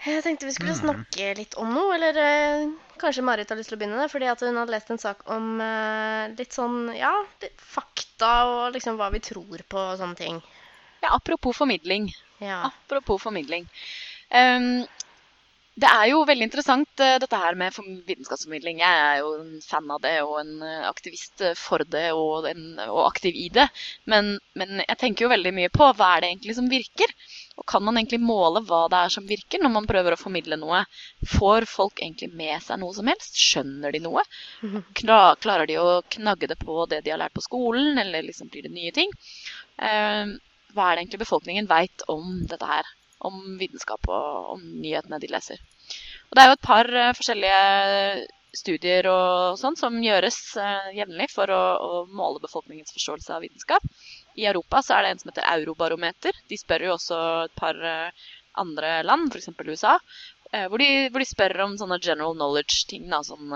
Jeg 0.06 0.22
tenkte 0.22 0.46
vi 0.46 0.54
skulle 0.54 0.76
snakke 0.78 1.32
litt 1.40 1.56
om 1.58 1.72
noe, 1.74 1.96
eller 1.96 2.18
eh, 2.22 2.66
kanskje 3.02 3.24
Marit 3.26 3.50
har 3.50 3.58
lyst 3.58 3.72
til 3.72 3.78
å 3.78 3.82
begynne 3.82 4.02
det, 4.04 4.10
fordi 4.14 4.28
at 4.30 4.44
hun 4.46 4.60
hadde 4.60 4.74
lest 4.76 4.92
en 4.94 5.02
sak 5.02 5.24
om 5.34 5.56
eh, 5.66 6.36
litt 6.38 6.54
sånn, 6.54 6.92
ja, 6.94 7.14
litt 7.42 7.64
fakta 7.74 8.34
og 8.52 8.76
liksom 8.76 9.00
hva 9.00 9.10
vi 9.16 9.24
tror 9.26 9.64
på 9.66 9.82
og 9.82 9.98
sånne 10.02 10.20
ting. 10.20 10.38
Ja, 11.02 11.16
apropos 11.18 11.58
formidling. 11.58 12.12
Ja. 12.38 12.68
Apropos 12.70 13.24
formidling. 13.24 13.66
Um, 14.30 14.86
det 15.76 15.90
er 15.92 16.06
jo 16.08 16.22
veldig 16.24 16.46
interessant 16.48 17.02
eh, 17.04 17.18
dette 17.20 17.40
her 17.40 17.58
med 17.60 17.74
form- 17.76 17.98
vitenskapsformidling. 18.08 18.80
Jeg 18.80 19.00
er 19.08 19.18
jo 19.20 19.32
en 19.42 19.58
fan 19.64 19.90
av 19.92 20.00
det 20.06 20.14
og 20.24 20.38
en 20.40 20.54
eh, 20.64 20.86
aktivist 20.88 21.44
eh, 21.44 21.58
for 21.60 21.84
det 21.84 22.06
og, 22.16 22.48
en, 22.48 22.78
og 22.86 23.02
aktiv 23.10 23.36
i 23.36 23.50
det. 23.58 23.66
Men, 24.12 24.38
men 24.56 24.80
jeg 24.86 25.00
tenker 25.02 25.26
jo 25.26 25.34
veldig 25.34 25.52
mye 25.58 25.74
på 25.76 25.90
hva 25.98 26.14
er 26.14 26.24
det 26.24 26.30
egentlig 26.32 26.56
som 26.56 26.72
virker? 26.72 27.12
Og 27.56 27.64
kan 27.72 27.84
man 27.88 27.96
egentlig 27.96 28.20
måle 28.20 28.60
hva 28.68 28.82
det 28.92 28.98
er 29.06 29.14
som 29.14 29.28
virker 29.30 29.62
når 29.64 29.72
man 29.78 29.86
prøver 29.88 30.16
å 30.16 30.20
formidle 30.20 30.58
noe? 30.60 30.82
Får 31.38 31.68
folk 31.72 32.02
egentlig 32.04 32.28
med 32.36 32.60
seg 32.66 32.82
noe 32.82 32.94
som 32.98 33.08
helst? 33.08 33.38
Skjønner 33.40 33.96
de 33.96 34.02
noe? 34.04 34.24
Kla- 35.00 35.38
Klarer 35.40 35.70
de 35.70 35.78
å 35.80 36.02
knagge 36.18 36.50
det 36.52 36.58
på 36.60 36.84
det 36.92 37.00
de 37.06 37.14
har 37.14 37.22
lært 37.22 37.34
på 37.38 37.46
skolen, 37.46 37.98
eller 38.02 38.28
liksom 38.28 38.52
blir 38.52 38.68
det 38.68 38.74
nye 38.76 38.92
ting? 38.92 39.12
Ehm, 39.80 40.36
hva 40.76 40.90
er 40.92 40.96
det 41.00 41.06
egentlig 41.06 41.24
befolkningen 41.24 41.70
veit 41.72 42.04
om 42.12 42.42
dette 42.52 42.68
her? 42.68 42.84
Om 43.26 43.56
vitenskap 43.58 44.04
og 44.12 44.52
om 44.58 44.66
nyhetene 44.84 45.20
de 45.24 45.32
leser. 45.32 45.62
Og 46.30 46.36
det 46.36 46.44
er 46.44 46.50
jo 46.52 46.58
et 46.58 46.68
par 46.68 46.90
eh, 46.92 47.14
forskjellige 47.16 48.28
studier 48.56 49.08
og 49.12 49.58
sånn 49.60 49.76
som 49.76 49.98
gjøres 50.00 50.36
uh, 50.56 50.92
jevnlig 50.96 51.26
for 51.34 51.52
å, 51.52 51.64
å 51.76 51.98
måle 52.16 52.40
befolkningens 52.44 52.94
forståelse 52.96 53.34
av 53.36 53.42
vitenskap. 53.44 53.84
I 54.36 54.48
Europa 54.50 54.82
så 54.84 54.96
er 54.96 55.06
det 55.06 55.12
en 55.14 55.22
som 55.22 55.32
heter 55.32 55.50
Eurobarometer. 55.56 56.40
De 56.50 56.58
spør 56.60 56.88
jo 56.88 56.96
også 56.96 57.20
et 57.46 57.54
par 57.60 57.80
eh, 57.80 58.26
andre 58.62 58.98
land, 59.08 59.30
f.eks. 59.32 59.52
USA, 59.68 59.98
eh, 60.52 60.66
hvor, 60.68 60.82
de, 60.82 61.08
hvor 61.12 61.24
de 61.24 61.30
spør 61.30 61.62
om 61.68 61.78
sånne 61.80 62.00
general 62.04 62.36
knowledge-ting. 62.38 63.08
da, 63.12 63.24
sånn 63.24 63.54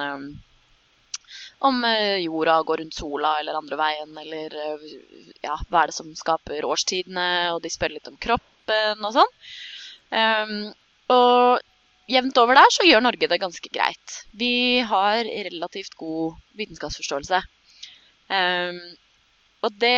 om 1.59 1.84
jorda 1.84 2.53
går 2.63 2.80
rundt 2.80 2.95
sola 2.95 3.34
eller 3.41 3.57
andre 3.59 3.75
veien, 3.77 4.13
eller 4.21 4.53
ja, 5.43 5.57
hva 5.67 5.82
er 5.82 5.91
det 5.91 5.95
som 5.97 6.07
skaper 6.15 6.65
årstidene, 6.65 7.25
og 7.51 7.59
de 7.61 7.71
spør 7.73 7.91
litt 7.97 8.07
om 8.07 8.15
kroppen 8.15 9.03
og 9.03 9.17
sånn. 9.17 9.34
Um, 10.09 10.53
og 11.11 11.59
jevnt 12.09 12.39
over 12.41 12.57
der 12.57 12.73
så 12.73 12.86
gjør 12.88 13.03
Norge 13.05 13.30
det 13.30 13.41
ganske 13.41 13.71
greit. 13.73 14.15
Vi 14.34 14.82
har 14.89 15.21
relativt 15.25 15.95
god 15.99 16.39
vitenskapsforståelse. 16.57 17.41
Ehm, 18.34 18.80
og 19.64 19.80
det 19.82 19.95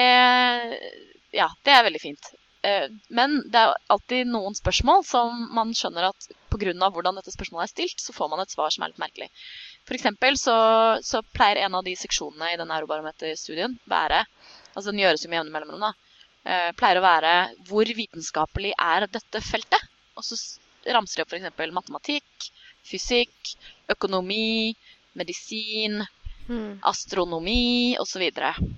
Ja, 1.31 1.47
det 1.63 1.71
er 1.73 1.83
veldig 1.87 2.01
fint. 2.01 2.31
Eh, 2.63 2.87
men 3.09 3.37
det 3.49 3.57
er 3.57 3.73
alltid 3.89 4.27
noen 4.29 4.53
spørsmål 4.57 5.05
som 5.07 5.47
man 5.55 5.71
skjønner 5.73 6.09
at 6.09 6.27
pga. 6.51 6.89
hvordan 6.91 7.15
dette 7.15 7.31
spørsmålet 7.33 7.69
er 7.69 7.71
stilt, 7.73 7.99
så 8.03 8.13
får 8.13 8.29
man 8.29 8.39
et 8.43 8.51
svar 8.51 8.69
som 8.69 8.83
er 8.83 8.91
litt 8.91 8.99
merkelig. 9.01 9.29
Eksempel 9.91 10.37
så, 10.37 10.55
så 11.03 11.21
pleier 11.33 11.63
en 11.65 11.75
av 11.75 11.83
de 11.83 11.95
seksjonene 11.95 12.53
i 12.53 12.57
den 12.59 12.69
eurobarometerstudien 12.71 13.79
være 13.89 14.25
Altså 14.75 14.91
den 14.93 15.01
gjøres 15.01 15.23
jo 15.25 15.29
med 15.29 15.41
jevne 15.41 15.51
mellomrom, 15.51 15.81
da. 15.83 15.89
eh, 16.47 16.69
pleier 16.79 16.99
å 17.01 17.03
være 17.03 17.31
hvor 17.67 17.83
vitenskapelig 17.83 18.71
er 18.79 19.03
dette 19.11 19.41
feltet? 19.43 19.81
Og 20.15 20.23
så 20.23 20.37
ramser 20.95 21.19
de 21.19 21.23
opp 21.25 21.33
f.eks. 21.33 21.73
matematikk, 21.75 22.47
fysikk, 22.87 23.55
økonomi, 23.89 24.75
medisin, 25.15 26.03
Mm. 26.49 26.79
astronomi 26.83 27.95
osv. 28.01 28.23
Og 28.31 28.71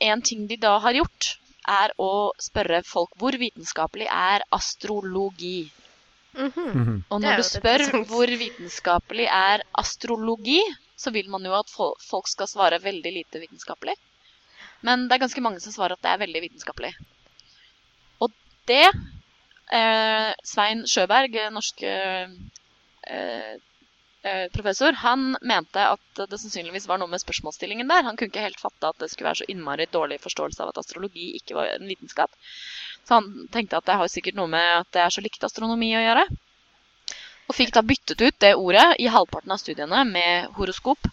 en 0.00 0.22
ting 0.22 0.46
de 0.46 0.58
da 0.60 0.76
har 0.84 0.94
gjort, 0.94 1.36
er 1.68 1.92
å 2.02 2.32
spørre 2.42 2.82
folk 2.86 3.14
hvor 3.20 3.36
vitenskapelig 3.38 4.08
er 4.10 4.44
astrologi. 4.50 5.70
Mm 6.34 6.50
-hmm. 6.50 7.02
Og 7.08 7.20
når 7.20 7.36
du 7.36 7.42
spør 7.42 7.82
hvor 8.10 8.26
vitenskapelig 8.26 9.26
er 9.26 9.62
astrologi, 9.74 10.60
så 10.96 11.10
vil 11.10 11.28
man 11.30 11.44
jo 11.44 11.54
at 11.54 11.70
folk 12.10 12.28
skal 12.28 12.46
svare 12.46 12.82
veldig 12.82 13.12
lite 13.12 13.40
vitenskapelig. 13.40 13.94
Men 14.80 15.08
det 15.08 15.14
er 15.14 15.24
ganske 15.24 15.40
mange 15.40 15.60
som 15.60 15.72
svarer 15.72 15.92
at 15.92 16.02
det 16.02 16.10
er 16.10 16.24
veldig 16.24 16.42
vitenskapelig. 16.42 16.94
Og 18.20 18.30
det 18.68 18.88
eh, 19.72 20.32
Svein 20.44 20.86
Sjøberg, 20.86 21.36
norske 21.50 21.50
norsk 21.54 21.82
eh, 23.06 23.54
professor, 24.54 24.92
han 25.02 25.36
mente 25.42 25.82
at 25.82 26.20
det 26.30 26.38
sannsynligvis 26.38 26.86
var 26.86 27.00
noe 27.02 27.10
med 27.10 27.22
spørsmålsstillingen 27.22 27.88
der. 27.90 28.04
Han 28.06 28.16
kunne 28.16 28.30
ikke 28.30 28.44
helt 28.44 28.60
fatte 28.62 28.86
at 28.92 28.98
det 29.02 29.10
skulle 29.10 29.28
være 29.30 29.40
så 29.42 29.48
innmari 29.50 29.88
dårlig 29.90 30.20
forståelse 30.22 30.62
av 30.62 30.70
at 30.70 30.78
astrologi 30.78 31.32
ikke 31.40 31.56
var 31.58 31.72
en 31.72 31.88
vitenskap. 31.90 32.30
Så 33.02 33.18
han 33.18 33.48
tenkte 33.50 33.80
at 33.80 33.88
det 33.88 33.98
har 33.98 34.12
sikkert 34.12 34.38
noe 34.38 34.46
med 34.52 34.68
at 34.76 34.90
det 34.94 35.02
er 35.02 35.10
så 35.10 35.24
likt 35.24 35.42
astronomi 35.42 35.90
å 35.98 36.04
gjøre. 36.04 36.26
Og 37.50 37.56
fikk 37.58 37.74
da 37.74 37.82
byttet 37.82 38.22
ut 38.22 38.38
det 38.40 38.54
ordet 38.54 38.86
i 39.02 39.10
halvparten 39.10 39.52
av 39.52 39.60
studiene 39.60 40.04
med 40.08 40.54
horoskop. 40.56 41.10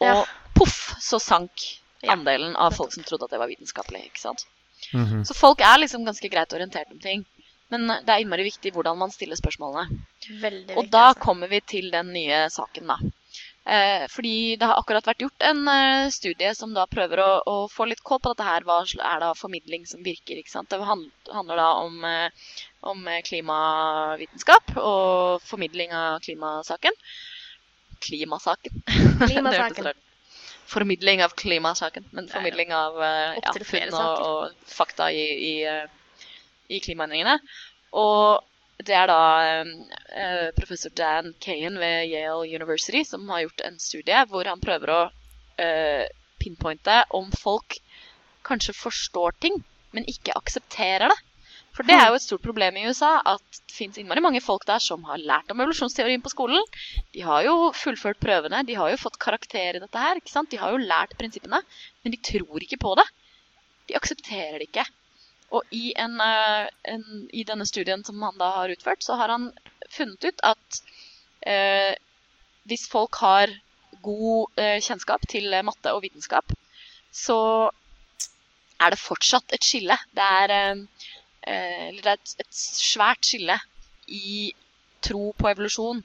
Og 0.00 0.06
Ja. 0.10 0.24
poff, 0.54 0.96
så 1.00 1.20
sank 1.22 1.80
andelen 2.08 2.56
av 2.56 2.74
folk 2.74 2.92
som 2.92 3.04
trodde 3.04 3.24
at 3.24 3.30
det 3.30 3.38
var 3.38 3.48
vitenskapelig. 3.48 4.04
ikke 4.10 4.20
sant? 4.20 4.46
Mhm. 4.92 5.24
Så 5.24 5.34
folk 5.34 5.60
er 5.60 5.78
liksom 5.78 6.04
ganske 6.04 6.28
greit 6.30 6.52
orientert 6.52 6.90
om 6.90 6.98
ting. 6.98 7.24
Men 7.74 7.88
det 7.90 8.12
er 8.12 8.22
innmari 8.22 8.46
viktig 8.46 8.72
hvordan 8.76 8.98
man 9.00 9.12
stiller 9.14 9.38
spørsmålene. 9.38 10.00
Veldig 10.42 10.76
Og 10.78 10.90
da 10.92 11.08
altså. 11.10 11.22
kommer 11.24 11.50
vi 11.50 11.60
til 11.66 11.90
den 11.90 12.12
nye 12.14 12.46
saken, 12.52 12.92
da. 12.92 12.98
Eh, 13.66 14.04
fordi 14.06 14.54
det 14.60 14.66
har 14.70 14.78
akkurat 14.78 15.08
vært 15.08 15.24
gjort 15.24 15.42
en 15.48 15.64
eh, 15.66 16.08
studie 16.14 16.52
som 16.54 16.70
da 16.76 16.84
prøver 16.86 17.18
å, 17.18 17.30
å 17.50 17.54
få 17.66 17.88
litt 17.90 18.02
kål 18.06 18.20
på 18.22 18.30
dette 18.30 18.46
her. 18.46 18.66
Hva 18.68 18.78
er 18.86 19.24
det 19.24 19.32
formidling 19.40 19.88
som 19.90 20.04
virker? 20.06 20.38
ikke 20.38 20.52
sant? 20.52 20.70
Det 20.70 20.78
handler 20.86 21.58
da 21.58 21.66
om, 21.82 21.98
eh, 22.06 22.52
om 22.86 23.02
eh, 23.10 23.24
klimavitenskap 23.26 24.76
og 24.78 25.42
formidling 25.42 25.90
av 25.98 26.20
klimasaken. 26.22 26.94
Klimasaken. 28.06 28.82
Klimasaken. 29.26 29.92
Formidling 30.70 31.26
av 31.26 31.34
klimasaken. 31.34 32.06
Men 32.14 32.30
formidling 32.30 32.70
av 32.74 33.02
eh, 33.02 33.40
ja, 33.42 33.52
funn 33.66 33.98
og, 33.98 34.26
og 34.30 34.70
fakta 34.70 35.10
i, 35.10 35.26
i, 35.50 35.54
eh, 35.66 36.05
i 36.68 36.80
klimaendringene. 36.82 37.38
Og 37.96 38.42
det 38.86 38.96
er 38.96 39.08
da 39.08 39.20
eh, 39.46 40.48
professor 40.56 40.92
Dan 40.92 41.32
Kahan 41.40 41.78
ved 41.80 42.10
Yale 42.10 42.44
University 42.44 43.04
som 43.08 43.28
har 43.32 43.46
gjort 43.46 43.64
en 43.64 43.78
studie 43.80 44.24
hvor 44.30 44.48
han 44.48 44.60
prøver 44.60 44.92
å 44.92 45.00
eh, 45.62 46.04
pinpointe 46.42 46.98
om 47.16 47.30
folk 47.32 47.78
kanskje 48.46 48.76
forstår 48.76 49.34
ting, 49.42 49.56
men 49.96 50.06
ikke 50.10 50.36
aksepterer 50.38 51.10
det. 51.10 51.16
For 51.76 51.84
det 51.84 51.96
er 51.96 52.06
jo 52.08 52.16
et 52.16 52.24
stort 52.24 52.44
problem 52.44 52.76
i 52.78 52.86
USA 52.88 53.18
at 53.34 53.58
det 53.58 53.74
fins 53.74 53.98
innmari 54.00 54.22
mange 54.24 54.40
folk 54.40 54.62
der 54.68 54.80
som 54.80 55.02
har 55.08 55.20
lært 55.20 55.50
om 55.52 55.58
evolusjonsteorien 55.60 56.22
på 56.24 56.32
skolen. 56.32 56.62
De 57.12 57.24
har 57.26 57.42
jo 57.44 57.72
fullført 57.76 58.20
prøvene, 58.22 58.62
de 58.64 58.78
har 58.78 58.92
jo 58.92 59.00
fått 59.02 59.18
karakter 59.20 59.76
i 59.76 59.82
dette 59.82 60.04
her. 60.04 60.16
ikke 60.16 60.32
sant? 60.32 60.48
De 60.52 60.60
har 60.60 60.72
jo 60.72 60.80
lært 60.80 61.16
prinsippene, 61.20 61.60
men 62.04 62.14
de 62.14 62.22
tror 62.30 62.64
ikke 62.64 62.80
på 62.80 62.94
det. 63.00 63.04
De 63.90 63.98
aksepterer 63.98 64.56
det 64.56 64.70
ikke. 64.70 64.86
Og 65.54 65.62
i, 65.70 65.92
en, 65.98 66.18
eh, 66.20 66.66
en, 66.94 67.04
i 67.32 67.44
denne 67.46 67.66
studien 67.68 68.02
som 68.04 68.22
han 68.22 68.38
da 68.40 68.50
har 68.58 68.72
utført, 68.74 69.04
så 69.04 69.18
har 69.20 69.30
han 69.30 69.50
funnet 69.92 70.24
ut 70.24 70.42
at 70.46 70.80
eh, 71.46 71.94
hvis 72.66 72.88
folk 72.90 73.20
har 73.22 73.52
god 74.02 74.60
eh, 74.60 74.78
kjennskap 74.82 75.26
til 75.30 75.52
eh, 75.54 75.64
matte 75.66 75.92
og 75.94 76.02
vitenskap, 76.04 76.52
så 77.14 77.38
er 78.82 78.92
det 78.92 79.00
fortsatt 79.00 79.54
et 79.56 79.64
skille. 79.64 79.96
Det 80.14 80.26
er, 80.42 80.54
eh, 80.56 81.06
eh, 81.46 81.86
det 82.00 82.04
er 82.06 82.18
et, 82.18 82.34
et 82.42 82.60
svært 82.60 83.24
skille 83.26 83.58
i 84.06 84.52
tro 85.06 85.30
på 85.38 85.50
evolusjon 85.52 86.02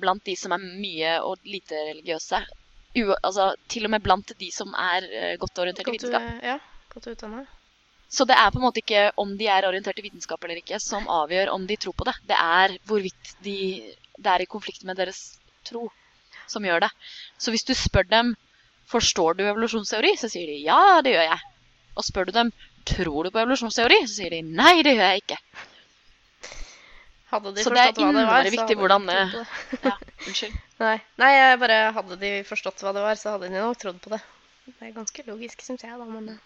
blant 0.00 0.24
de 0.26 0.36
som 0.36 0.52
er 0.52 0.62
mye 0.62 1.16
og 1.24 1.42
lite 1.48 1.80
religiøse. 1.90 2.44
U 2.94 3.10
altså, 3.16 3.54
til 3.70 3.88
og 3.88 3.94
med 3.94 4.04
blant 4.04 4.30
de 4.38 4.52
som 4.54 4.70
er 4.78 5.36
godt 5.40 5.58
orientert 5.58 5.88
i 5.88 5.96
vitenskap. 5.96 6.28
ja, 6.42 6.58
godt 6.92 7.08
utdannet. 7.10 7.50
Så 8.10 8.26
det 8.28 8.36
er 8.38 8.50
på 8.52 8.60
en 8.60 8.66
måte 8.66 8.82
ikke 8.82 9.08
om 9.20 9.34
de 9.38 9.48
er 9.50 9.66
orientert 9.66 9.98
i 9.98 10.04
vitenskap 10.04 10.44
eller 10.44 10.60
ikke, 10.60 10.78
som 10.82 11.08
avgjør 11.10 11.52
om 11.54 11.66
de 11.66 11.76
tror 11.80 11.96
på 11.98 12.06
det. 12.08 12.14
Det 12.30 12.38
er 12.38 12.76
hvorvidt 12.86 13.34
de, 13.46 13.56
det 14.18 14.30
er 14.30 14.44
i 14.44 14.50
konflikt 14.50 14.84
med 14.86 15.00
deres 15.00 15.38
tro 15.66 15.88
som 16.50 16.64
gjør 16.66 16.84
det. 16.84 16.92
Så 17.40 17.54
hvis 17.54 17.66
du 17.66 17.74
spør 17.74 18.06
dem 18.10 18.34
forstår 18.90 19.38
du 19.38 19.44
evolusjonsteori, 19.48 20.14
så 20.20 20.28
sier 20.30 20.50
de 20.52 20.60
ja, 20.66 21.00
det 21.04 21.14
gjør 21.16 21.28
jeg. 21.30 21.40
Og 21.94 22.06
spør 22.06 22.28
du 22.28 22.34
dem 22.36 22.52
tror 22.84 23.24
du 23.24 23.32
på 23.32 23.40
evolusjonsteori, 23.40 24.02
så 24.06 24.18
sier 24.18 24.36
de 24.36 24.42
nei, 24.44 24.76
det 24.84 24.94
gjør 24.94 25.08
jeg 25.08 25.24
ikke. 25.24 25.40
Hadde 27.34 27.54
de 27.56 27.64
Så 27.64 27.72
det 27.72 27.80
er 27.80 27.90
forstått 27.90 27.98
det 27.98 28.04
var, 28.04 28.22
innmari 28.22 28.50
viktig 28.54 28.78
hvordan 28.78 29.06
det. 29.08 29.20
Ja, 29.82 29.94
unnskyld. 30.28 30.58
Nei. 30.84 30.96
Nei, 31.18 31.30
jeg 31.34 31.60
bare 31.62 31.78
hadde 31.96 32.18
de 32.20 32.32
forstått 32.46 32.82
hva 32.84 32.92
det 32.94 33.02
var, 33.02 33.18
så 33.18 33.34
hadde 33.34 33.48
de 33.48 33.58
nok 33.58 33.78
trodd 33.80 33.98
på 34.04 34.12
det. 34.12 34.20
Det 34.68 34.76
er 34.86 34.92
ganske 34.94 35.24
logisk, 35.26 35.64
syns 35.64 35.82
jeg, 35.86 35.96
da, 35.98 36.06
men 36.06 36.34
eh. 36.36 36.42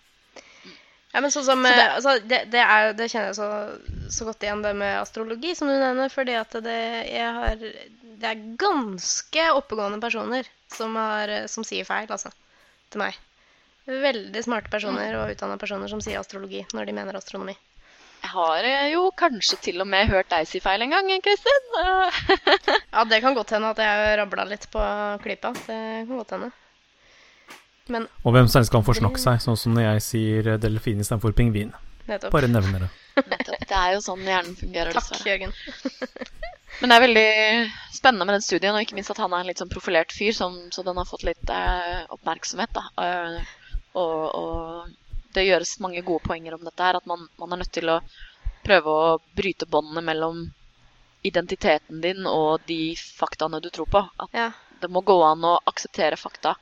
Ja, 1.14 1.22
men 1.24 1.32
sånn 1.32 1.44
som 1.46 1.62
Så 1.64 1.70
det- 1.72 1.84
eh, 1.84 1.94
altså, 1.96 2.16
det, 2.28 2.40
det, 2.52 2.60
er, 2.60 2.90
det 2.98 3.06
kjenner 3.10 3.30
jeg 3.30 3.38
så, 3.38 3.48
så 4.12 4.26
godt 4.28 4.42
igjen, 4.44 4.60
det 4.62 4.74
med 4.76 4.98
astrologi, 5.00 5.54
som 5.56 5.70
du 5.70 5.74
nevner, 5.80 6.12
fordi 6.12 6.34
at 6.36 6.52
det, 6.64 6.80
har, 7.16 7.56
det 8.20 8.28
er 8.28 8.42
ganske 8.60 9.46
oppegående 9.56 10.00
personer 10.04 10.46
som, 10.68 10.94
har, 11.00 11.32
som 11.48 11.64
sier 11.64 11.88
feil, 11.88 12.10
altså. 12.12 12.30
Til 12.92 13.00
meg. 13.06 13.16
Veldig 13.88 14.42
smarte 14.44 14.68
personer 14.68 15.16
og 15.16 15.30
utdanna 15.32 15.56
personer 15.56 15.88
som 15.88 16.00
sier 16.04 16.20
astrologi 16.20 16.60
når 16.76 16.90
de 16.90 16.92
mener 16.98 17.16
astronomi. 17.16 17.54
Jeg 18.18 18.30
har 18.34 18.66
eh, 18.66 18.88
jo 18.92 19.06
kanskje 19.16 19.56
til 19.64 19.80
og 19.80 19.86
med 19.88 20.10
hørt 20.10 20.28
deg 20.28 20.44
si 20.50 20.60
feil 20.60 20.82
en 20.84 20.92
gang, 20.92 21.08
Kristin. 21.24 21.68
Ja, 22.92 23.04
det 23.08 23.20
kan 23.24 23.36
godt 23.36 23.52
hende 23.54 23.70
at 23.72 23.80
jeg 23.80 24.16
rabla 24.18 24.44
litt 24.48 24.66
på 24.72 24.82
klypa. 25.24 25.52
Det 25.64 25.78
kan 26.08 26.16
godt 26.18 26.34
hende. 26.36 26.50
Men 27.88 28.06
Og 28.24 28.32
hvem 28.34 28.48
som 28.48 28.60
helst 28.60 28.72
kan 28.74 28.84
forsnakke 28.84 29.20
seg, 29.22 29.40
sånn 29.40 29.56
som 29.56 29.74
når 29.76 29.86
jeg 29.94 30.02
sier 30.06 30.48
eh, 30.54 30.58
delfin 30.60 31.00
istedenfor 31.00 31.32
pingvin. 31.36 31.72
nettopp. 32.08 32.32
Bare 32.32 32.48
nevner 32.48 32.86
det. 32.86 32.90
Nettopp. 33.18 33.64
Det 33.68 33.76
er 33.76 33.94
jo 33.96 34.00
sånn 34.04 34.22
hjernen 34.28 34.56
fungerer, 34.56 34.92
Takk, 34.96 35.08
dessverre. 35.10 35.32
Jørgen. 35.32 35.52
Men 36.80 36.90
det 36.92 36.96
er 36.98 37.02
veldig 37.06 37.28
spennende 37.96 38.26
med 38.28 38.36
den 38.38 38.44
studien, 38.44 38.74
og 38.76 38.84
ikke 38.84 38.94
minst 38.98 39.10
at 39.10 39.18
han 39.18 39.32
er 39.34 39.40
en 39.42 39.48
litt 39.50 39.58
sånn 39.58 39.72
profilert 39.72 40.12
fyr, 40.14 40.32
som, 40.36 40.54
så 40.70 40.84
den 40.86 40.96
har 41.00 41.08
fått 41.08 41.24
litt 41.26 41.50
eh, 41.50 42.04
oppmerksomhet. 42.14 42.76
da. 42.76 42.84
Eh, 43.02 43.40
og, 43.98 44.20
og 44.38 45.34
det 45.34 45.46
gjøres 45.48 45.72
mange 45.82 46.04
gode 46.06 46.22
poenger 46.28 46.54
om 46.54 46.62
dette 46.68 46.84
her, 46.84 47.00
at 47.00 47.08
man, 47.10 47.24
man 47.40 47.52
er 47.56 47.62
nødt 47.64 47.72
til 47.74 47.88
å 47.90 47.98
prøve 48.64 48.94
å 48.94 49.16
bryte 49.36 49.66
båndene 49.70 50.04
mellom 50.06 50.44
identiteten 51.26 52.00
din 52.04 52.26
og 52.30 52.60
de 52.68 52.94
faktaene 52.96 53.60
du 53.64 53.70
tror 53.74 53.88
på. 53.90 54.04
At 54.22 54.28
Ja. 54.36 54.50
det 54.80 54.90
må 54.94 55.00
gå 55.02 55.16
an 55.26 55.42
å 55.44 55.56
akseptere 55.66 56.16
fakta 56.16 56.54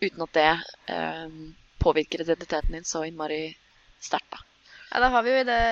uten 0.00 0.24
at 0.26 0.32
det 0.36 0.50
eh, 0.94 1.38
påvirker 1.78 2.24
identiteten 2.24 2.72
din 2.72 2.84
så 2.84 3.04
innmari 3.04 3.56
sterkt. 4.00 4.30
da. 4.30 4.38
Ja, 4.90 5.00
da 5.00 5.08
har 5.10 5.22
vi 5.26 5.32
jo 5.32 5.44
det, 5.44 5.62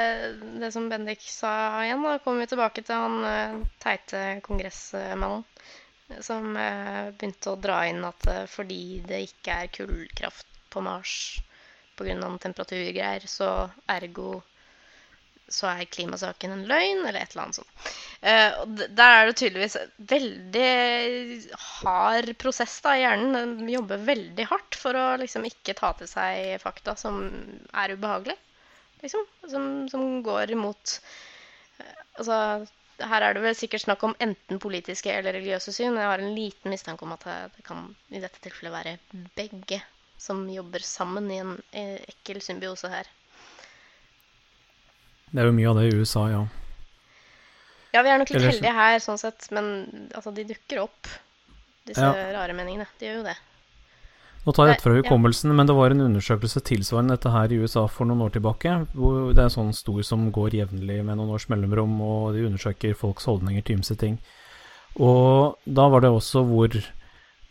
det 0.61 0.73
som 0.75 0.89
Bendik 0.91 1.23
sa 1.23 1.53
igjen. 1.85 2.03
Da 2.03 2.18
kommer 2.18 2.43
vi 2.43 2.51
tilbake 2.51 2.83
til 2.83 2.99
han 2.99 3.25
eh, 3.25 3.61
teite 3.83 4.23
kongressmannen 4.43 5.45
som 6.20 6.57
eh, 6.57 7.11
begynte 7.14 7.53
å 7.53 7.61
dra 7.61 7.85
inn 7.89 8.03
at 8.05 8.27
eh, 8.27 8.45
fordi 8.51 9.01
det 9.07 9.23
ikke 9.29 9.59
er 9.64 9.70
kullkraft 9.77 10.49
på 10.73 10.83
Mars 10.85 11.14
pga. 11.97 12.16
temperaturgreier, 12.43 13.27
så 13.27 13.70
ergo 13.87 14.41
så 15.55 15.68
er 15.70 15.88
klimasaken 15.90 16.55
en 16.55 16.64
løgn, 16.68 17.05
eller 17.07 17.20
et 17.20 17.34
eller 17.34 17.44
annet 17.44 17.59
sånt. 17.61 17.88
Eh, 18.20 18.59
og 18.62 18.82
der 18.82 19.16
er 19.16 19.28
det 19.28 19.36
tydeligvis 19.40 19.76
veldig 20.12 20.68
hard 21.82 22.32
prosess 22.42 22.76
da, 22.84 22.96
i 22.96 23.05
hjernen. 23.05 23.36
Den 23.36 23.72
jobber 23.72 24.05
veldig 24.09 24.46
hardt 24.50 24.78
for 24.78 24.98
å 24.98 25.07
liksom 25.22 25.46
ikke 25.48 25.76
ta 25.78 25.92
til 25.98 26.11
seg 26.11 26.57
fakta 26.62 26.96
som 26.98 27.22
er 27.72 27.96
ubehagelige, 27.96 28.38
liksom, 29.05 29.26
som, 29.50 29.72
som 29.92 30.07
går 30.26 30.57
imot 30.59 30.98
eh, 31.80 31.98
Altså, 32.12 32.36
her 33.00 33.24
er 33.24 33.34
det 33.34 33.40
vel 33.40 33.55
sikkert 33.57 33.86
snakk 33.86 34.03
om 34.05 34.12
enten 34.20 34.59
politiske 34.61 35.11
eller 35.11 35.32
religiøse 35.38 35.72
syn. 35.72 35.96
Jeg 35.96 36.11
har 36.11 36.20
en 36.20 36.34
liten 36.36 36.70
mistanke 36.70 37.07
om 37.07 37.14
at 37.16 37.24
det, 37.24 37.64
kan 37.66 37.86
i 38.12 38.20
dette 38.20 38.42
tilfellet 38.44 38.74
være 38.74 39.24
begge 39.38 39.80
som 40.22 40.44
jobber 40.50 40.84
sammen 40.86 41.30
i 41.32 41.40
en 41.42 41.57
eh, 41.72 41.98
ekkel 42.12 42.42
symbiose 42.44 42.90
her. 42.92 43.09
Det 45.33 45.41
er 45.41 45.49
jo 45.49 45.55
mye 45.57 45.70
av 45.70 45.76
det 45.80 45.87
i 45.89 45.97
USA, 45.97 46.26
ja. 46.28 46.43
Ja, 47.93 48.03
vi 48.03 48.09
er 48.09 48.18
nok 48.20 48.30
litt 48.33 48.41
Ellers- 48.41 48.55
heldige 48.57 48.72
her, 48.74 48.99
sånn 49.05 49.18
sett, 49.20 49.49
men 49.53 50.11
altså, 50.14 50.33
de 50.35 50.45
dukker 50.49 50.83
opp, 50.83 51.09
disse 51.87 52.01
Ja. 52.01 52.12
rare 52.33 52.53
meningene. 52.57 52.87
De 52.99 53.07
gjør 53.07 53.16
jo 53.20 53.22
det. 53.24 53.37
Nå 54.45 54.53
tar 54.55 54.66
jeg 54.66 54.74
rett 54.76 54.83
fra 54.83 54.95
hukommelsen, 54.97 55.51
ja. 55.51 55.53
men 55.55 55.66
det 55.66 55.74
var 55.76 55.91
en 55.91 56.01
undersøkelse 56.01 56.62
tilsvarende 56.66 57.14
dette 57.16 57.30
her 57.30 57.53
i 57.53 57.61
USA 57.62 57.87
for 57.87 58.05
noen 58.07 58.22
år 58.22 58.33
tilbake. 58.33 58.89
Hvor 58.93 59.30
det 59.33 59.39
er 59.39 59.45
en 59.45 59.72
sånn 59.72 59.72
stor 59.74 60.03
som 60.03 60.33
går 60.33 60.51
jevnlig 60.51 61.05
med 61.05 61.16
noen 61.16 61.30
års 61.30 61.47
mellomrom, 61.49 62.01
og 62.01 62.33
de 62.35 62.47
undersøker 62.49 62.97
folks 62.97 63.24
holdninger 63.26 63.62
til 63.64 63.76
ymse 63.78 63.97
ting. 63.97 64.18
Og 64.99 65.57
da 65.66 65.89
var 65.89 66.01
det 66.01 66.11
også 66.11 66.43
hvor 66.45 66.68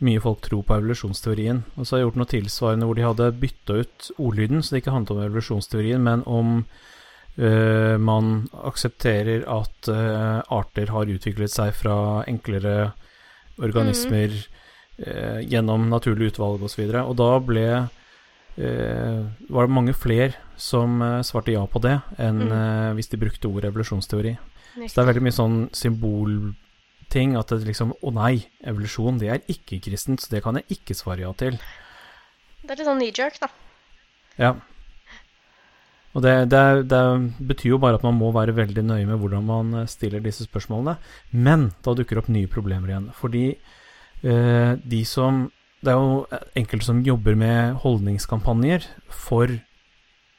mye 0.02 0.20
folk 0.20 0.42
tror 0.42 0.64
på 0.66 0.76
evolusjonsteorien. 0.82 1.64
Og 1.78 1.86
så 1.86 1.96
har 1.96 2.00
jeg 2.02 2.12
gjort 2.12 2.20
noe 2.20 2.32
tilsvarende 2.34 2.86
hvor 2.90 2.96
de 2.96 3.08
hadde 3.08 3.40
bytta 3.40 3.74
ut 3.86 4.12
ordlyden, 4.20 4.62
så 4.62 4.72
det 4.76 4.84
ikke 4.84 4.92
handlet 4.98 5.12
om 5.12 5.24
evolusjonsteorien, 5.30 6.02
men 6.04 6.24
om 6.26 6.66
øh, 7.38 7.96
man 8.00 8.48
aksepterer 8.54 9.46
at 9.48 9.90
uh, 9.90 10.42
arter 10.52 10.92
har 10.92 11.12
utviklet 11.12 11.52
seg 11.52 11.74
fra 11.78 12.24
enklere 12.28 12.92
organismer 13.62 14.32
eh, 14.98 15.42
gjennom 15.46 15.90
naturlig 15.92 16.32
utvalg 16.32 16.64
osv. 16.64 16.82
Og, 16.88 16.92
så 16.92 17.04
og 17.06 17.18
da 17.20 17.32
ble 17.46 17.66
var 18.58 19.68
det 19.68 19.74
mange 19.74 19.94
flere 19.96 20.34
som 20.60 21.00
svarte 21.24 21.54
ja 21.54 21.62
på 21.66 21.80
det, 21.82 21.94
enn 22.20 22.42
Mm. 22.50 22.96
hvis 22.98 23.10
de 23.10 23.18
brukte 23.18 23.48
ordet 23.48 23.70
evolusjonsteori. 23.72 24.34
Så 24.76 24.96
det 24.96 25.02
er 25.04 25.10
veldig 25.12 25.24
mye 25.24 25.36
sånn 25.36 25.58
symbolting 25.76 27.38
at 27.40 27.52
det 27.54 27.68
liksom 27.68 27.94
Å 28.02 28.14
nei, 28.16 28.48
evolusjon 28.64 29.20
det 29.20 29.30
er 29.30 29.46
ikke-kristent, 29.52 30.22
så 30.24 30.32
det 30.32 30.44
kan 30.44 30.60
jeg 30.60 30.78
ikke 30.78 30.96
svare 30.98 31.26
ja 31.26 31.32
til. 31.34 31.58
Det 32.62 32.72
er 32.72 32.82
litt 32.82 32.88
sånn 32.88 33.02
knee-jerk, 33.02 33.40
da. 33.42 33.50
Ja. 34.40 34.54
Og 36.12 36.26
det, 36.26 36.34
det, 36.52 36.90
det 36.92 37.02
betyr 37.48 37.76
jo 37.76 37.80
bare 37.82 38.00
at 38.00 38.04
man 38.04 38.18
må 38.20 38.34
være 38.36 38.56
veldig 38.58 38.84
nøye 38.84 39.08
med 39.08 39.20
hvordan 39.22 39.48
man 39.48 39.74
eh, 39.82 39.90
stiller 39.90 40.24
disse 40.24 40.48
spørsmålene. 40.48 40.98
Men 41.32 41.70
da 41.86 41.96
dukker 41.96 42.20
opp 42.20 42.30
nye 42.32 42.52
problemer 42.52 42.92
igjen. 42.92 43.10
Fordi 43.16 43.46
eh, 43.52 44.74
de 44.76 45.02
som 45.08 45.50
Det 45.82 45.90
er 45.90 45.98
jo 45.98 46.28
enkelte 46.60 46.86
som 46.86 47.00
jobber 47.02 47.34
med 47.34 47.80
holdningskampanjer 47.82 48.84
for 49.10 49.50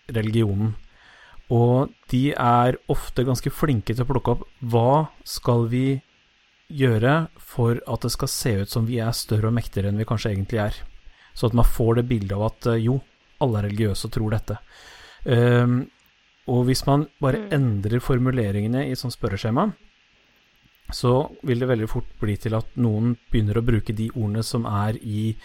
religionen. 0.07 0.77
Og 1.51 1.91
de 2.13 2.31
er 2.31 2.79
ofte 2.93 3.25
ganske 3.27 3.51
flinke 3.51 3.91
til 3.91 4.05
å 4.05 4.09
plukke 4.09 4.37
opp 4.37 4.45
hva 4.63 5.09
skal 5.27 5.67
vi 5.73 5.99
gjøre 6.73 7.27
for 7.37 7.81
at 7.91 8.07
det 8.07 8.13
skal 8.15 8.31
se 8.31 8.55
ut 8.63 8.71
som 8.71 8.87
vi 8.87 9.01
er 9.03 9.13
større 9.17 9.51
og 9.51 9.57
mektigere 9.59 9.91
enn 9.91 9.99
vi 10.01 10.07
kanskje 10.09 10.31
egentlig 10.33 10.63
er. 10.63 10.79
Så 11.35 11.51
at 11.51 11.57
man 11.59 11.69
får 11.69 11.99
det 11.99 12.09
bildet 12.09 12.37
av 12.37 12.47
at 12.49 12.71
eh, 12.73 12.85
jo, 12.87 13.01
alle 13.43 13.61
er 13.61 13.69
religiøse 13.71 14.09
og 14.09 14.15
tror 14.15 14.37
dette. 14.37 14.61
Ehm, 15.27 15.91
og 16.49 16.65
hvis 16.67 16.87
man 16.87 17.07
bare 17.21 17.39
Mm. 17.39 17.53
endrer 17.53 18.01
formuleringene 18.01 18.89
i 18.89 18.93
et 18.93 18.99
sånt 18.99 19.15
spørreskjema, 19.15 19.73
så 20.93 21.31
vil 21.43 21.61
det 21.61 21.69
veldig 21.69 21.89
fort 21.89 22.09
bli 22.21 22.37
til 22.37 22.55
at 22.55 22.67
noen 22.77 23.17
begynner 23.31 23.59
å 23.59 23.65
bruke 23.65 23.95
de 23.95 24.11
ordene 24.11 24.43
som 24.43 24.67
er 24.67 24.99
i 25.03 25.37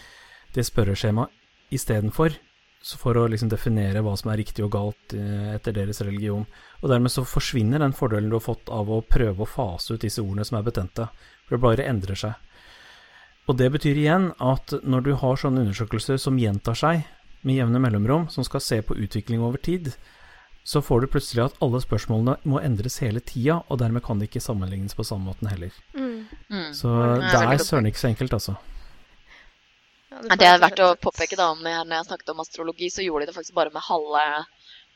det 0.54 0.66
spørreskjemaet 0.66 1.30
istedenfor, 1.72 2.36
så 2.82 2.98
for 2.98 3.14
å 3.14 3.28
liksom 3.30 3.50
definere 3.50 4.02
hva 4.02 4.16
som 4.18 4.32
er 4.32 4.38
riktig 4.38 4.64
og 4.64 4.72
galt 4.72 5.14
eh, 5.14 5.56
etter 5.56 5.74
deres 5.74 6.02
religion. 6.02 6.46
Og 6.82 6.90
dermed 6.90 7.12
så 7.12 7.26
forsvinner 7.26 7.80
den 7.80 7.94
fordelen 7.94 8.30
du 8.30 8.36
har 8.36 8.46
fått 8.46 8.70
av 8.70 8.90
å 8.90 9.02
prøve 9.02 9.44
å 9.44 9.50
fase 9.50 9.94
ut 9.94 10.02
disse 10.02 10.22
ordene 10.22 10.46
som 10.46 10.58
er 10.58 10.64
betente. 10.64 11.10
For 11.48 11.58
det 11.58 11.62
bare 11.62 11.88
endrer 11.88 12.16
seg. 12.16 12.34
Og 13.48 13.58
det 13.58 13.72
betyr 13.72 13.96
igjen 13.96 14.34
at 14.44 14.74
når 14.84 15.04
du 15.04 15.14
har 15.16 15.36
sånne 15.40 15.64
undersøkelser 15.64 16.20
som 16.20 16.40
gjentar 16.40 16.76
seg 16.76 17.06
med 17.42 17.56
jevne 17.60 17.80
mellomrom, 17.80 18.30
som 18.30 18.44
skal 18.44 18.62
se 18.64 18.82
på 18.82 18.96
utvikling 18.98 19.42
over 19.44 19.58
tid, 19.58 19.92
så 20.68 20.82
får 20.84 21.02
du 21.02 21.08
plutselig 21.08 21.46
at 21.46 21.60
alle 21.64 21.80
spørsmålene 21.80 22.38
må 22.44 22.60
endres 22.60 22.98
hele 23.00 23.22
tida, 23.24 23.62
og 23.72 23.80
dermed 23.80 24.04
kan 24.04 24.20
de 24.20 24.28
ikke 24.28 24.42
sammenlignes 24.44 24.96
på 24.98 25.06
samme 25.08 25.30
måten 25.30 25.48
heller. 25.48 25.72
Mm. 25.94 26.26
Mm. 26.50 26.74
Så 26.76 26.92
det 27.22 27.38
er 27.40 27.62
søren 27.64 27.88
ikke 27.88 28.02
så 28.02 28.10
enkelt, 28.12 28.34
altså. 28.36 28.58
Ja, 30.10 30.36
Det 30.36 30.48
er 30.48 30.60
verdt 30.60 30.82
å 30.84 30.96
påpeke 31.00 31.38
da 31.40 31.54
når 31.56 31.94
jeg 31.94 32.08
snakket 32.10 32.30
om 32.34 32.42
astrologi, 32.44 32.90
så 32.92 33.06
gjorde 33.06 33.26
de 33.26 33.32
det 33.32 33.36
faktisk 33.38 33.56
bare 33.56 33.72
med 33.72 33.86
halve, 33.86 34.24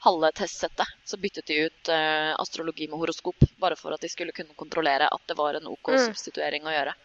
halve 0.03 0.31
testsettet. 0.35 0.91
Så 1.07 1.19
byttet 1.21 1.47
de 1.47 1.59
ut 1.67 1.91
uh, 1.93 2.33
astrologi 2.41 2.87
med 2.91 2.99
horoskop, 2.99 3.37
bare 3.61 3.77
for 3.79 3.93
at 3.95 4.01
de 4.03 4.09
skulle 4.11 4.35
kunne 4.35 4.55
kontrollere 4.59 5.07
at 5.07 5.23
det 5.29 5.37
var 5.39 5.59
en 5.59 5.67
OK 5.71 5.91
Mm. 5.93 6.03
substituering 6.09 6.67
å 6.67 6.73
gjøre. 6.75 6.97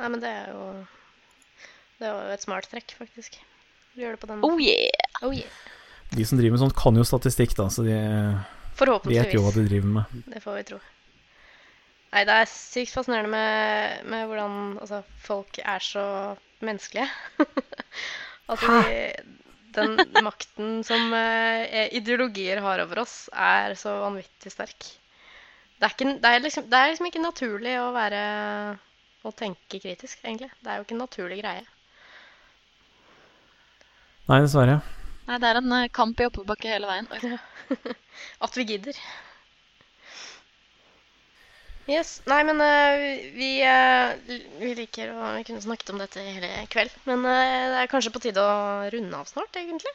Nei, 0.00 0.08
men 0.08 0.20
det 0.22 0.30
er 0.32 0.52
jo 0.54 0.86
Det 2.00 2.08
er 2.08 2.14
jo 2.16 2.32
et 2.32 2.42
smart 2.42 2.64
trekk, 2.72 2.94
faktisk. 2.96 3.36
Du 4.00 4.06
gjør 4.06 4.14
det 4.16 4.22
på 4.22 4.28
den 4.30 4.44
Oh 4.46 4.56
yeah! 4.56 5.08
Oh, 5.20 5.34
yeah. 5.36 5.56
De 6.16 6.24
som 6.24 6.38
driver 6.40 6.54
med 6.54 6.62
sånt, 6.62 6.76
kan 6.78 6.96
jo 6.96 7.02
statistikk, 7.04 7.52
da, 7.58 7.66
så 7.68 7.82
de 7.84 7.98
vet 9.12 9.34
jo 9.34 9.42
hva 9.44 9.50
de 9.52 9.66
driver 9.66 9.90
med. 9.98 10.14
Det 10.32 10.40
får 10.40 10.54
vi 10.56 10.62
tro. 10.70 10.78
Nei, 12.14 12.22
det 12.24 12.36
er 12.40 12.48
sykt 12.48 12.94
fascinerende 12.96 13.28
med, 13.34 14.06
med 14.08 14.24
hvordan 14.30 14.54
altså, 14.80 15.02
folk 15.20 15.60
er 15.60 15.84
så 15.84 16.04
menneskelige. 16.64 17.10
at 18.54 18.64
de, 18.64 19.02
den 19.76 20.00
makten 20.24 20.80
som 20.88 21.12
uh, 21.12 21.60
ideologier 21.92 22.62
har 22.64 22.80
over 22.86 23.02
oss, 23.04 23.18
er 23.36 23.76
så 23.78 23.98
vanvittig 24.06 24.54
sterk. 24.54 24.88
Det 25.76 25.90
er, 25.90 25.92
ikke, 25.92 26.16
det, 26.24 26.32
er 26.32 26.46
liksom, 26.46 26.70
det 26.72 26.80
er 26.80 26.94
liksom 26.94 27.10
ikke 27.12 27.26
naturlig 27.28 27.76
å 27.84 27.92
være 27.92 28.24
å 29.28 29.34
tenke 29.36 29.76
kritisk, 29.84 30.24
egentlig. 30.24 30.48
Det 30.64 30.72
er 30.72 30.80
jo 30.80 30.88
ikke 30.88 30.96
en 30.96 31.04
naturlig 31.04 31.42
greie. 31.44 31.68
Nei, 34.30 34.44
dessverre. 34.44 34.76
Nei, 35.26 35.36
det 35.42 35.48
er 35.48 35.58
en 35.58 35.72
eh, 35.74 35.88
kamp 35.90 36.20
i 36.22 36.26
oppoverbakke 36.28 36.70
hele 36.70 36.86
veien. 36.86 37.08
At 38.46 38.54
vi 38.54 38.64
gidder. 38.68 38.98
Yes. 41.90 42.20
Nei, 42.30 42.38
men 42.46 42.60
uh, 42.62 43.00
vi, 43.34 43.48
uh, 43.66 44.12
vi 44.60 44.68
liker 44.78 45.10
å 45.10 45.32
Vi 45.34 45.46
kunne 45.48 45.62
snakket 45.64 45.90
om 45.90 45.98
dette 45.98 46.22
hele 46.22 46.50
kveld. 46.70 46.94
Men 47.08 47.26
uh, 47.26 47.32
det 47.72 47.80
er 47.80 47.90
kanskje 47.90 48.12
på 48.14 48.22
tide 48.22 48.44
å 48.44 48.60
runde 48.94 49.18
av 49.18 49.26
snart, 49.26 49.58
egentlig. 49.58 49.90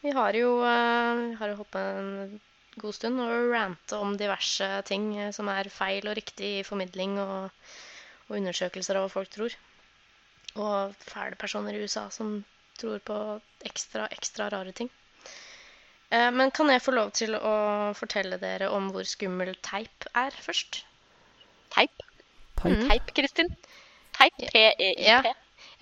Vi 0.00 0.14
har 0.16 0.34
jo, 0.34 0.54
vi 0.64 1.36
har 1.38 1.52
jo 1.52 1.58
holdt 1.60 1.70
på 1.76 1.82
en 1.82 2.40
god 2.80 2.96
stund 2.96 3.20
og 3.22 3.52
rante 3.52 3.98
om 4.00 4.16
diverse 4.18 4.66
ting 4.88 5.12
som 5.36 5.50
er 5.52 5.68
feil 5.70 6.08
og 6.08 6.16
riktig 6.18 6.48
i 6.56 6.64
formidling 6.66 7.20
og, 7.22 7.52
og 8.26 8.40
undersøkelser 8.40 8.98
av 8.98 9.06
hva 9.06 9.12
folk 9.12 9.30
tror. 9.36 9.54
og 10.56 10.96
fæle 11.04 11.36
personer 11.38 11.76
i 11.76 11.84
USA 11.84 12.08
som 12.10 12.40
tror 12.80 13.02
på 13.06 13.18
ekstra, 13.68 14.08
ekstra 14.14 14.48
rare 14.52 14.72
ting. 14.76 14.90
Eh, 16.12 16.30
men 16.30 16.50
kan 16.50 16.70
jeg 16.72 16.84
få 16.84 16.94
lov 16.96 17.12
til 17.16 17.36
å 17.36 17.54
fortelle 17.96 18.38
dere 18.42 18.70
om 18.72 18.90
hvor 18.94 19.06
skummel 19.08 19.54
teip 19.64 20.08
er 20.12 20.34
først? 20.44 20.82
Teip. 21.72 22.04
Teip. 22.60 22.82
Teip, 22.88 23.14
Kristin. 23.16 23.54
Teip. 24.18 24.44
P-e-i-p. 24.52 25.06
Ja. 25.06 25.22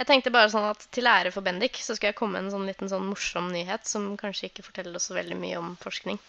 Jeg 0.01 0.09
tenkte 0.09 0.33
bare 0.33 0.49
sånn 0.53 0.65
at 0.65 0.87
Til 0.95 1.09
ære 1.09 1.33
for 1.35 1.45
Bendik 1.45 1.77
så 1.81 1.97
skal 1.97 2.11
jeg 2.11 2.17
komme 2.21 2.39
med 2.39 2.47
en 2.47 2.55
sånn 2.55 2.69
liten 2.69 2.89
sånn 2.89 3.09
morsom 3.09 3.51
nyhet 3.53 3.89
som 3.89 4.15
kanskje 4.21 4.49
ikke 4.49 4.65
forteller 4.65 4.97
oss 4.97 5.11
så 5.11 5.17
veldig 5.19 5.37
mye 5.41 5.59
om 5.61 5.75
forskning. 5.83 6.21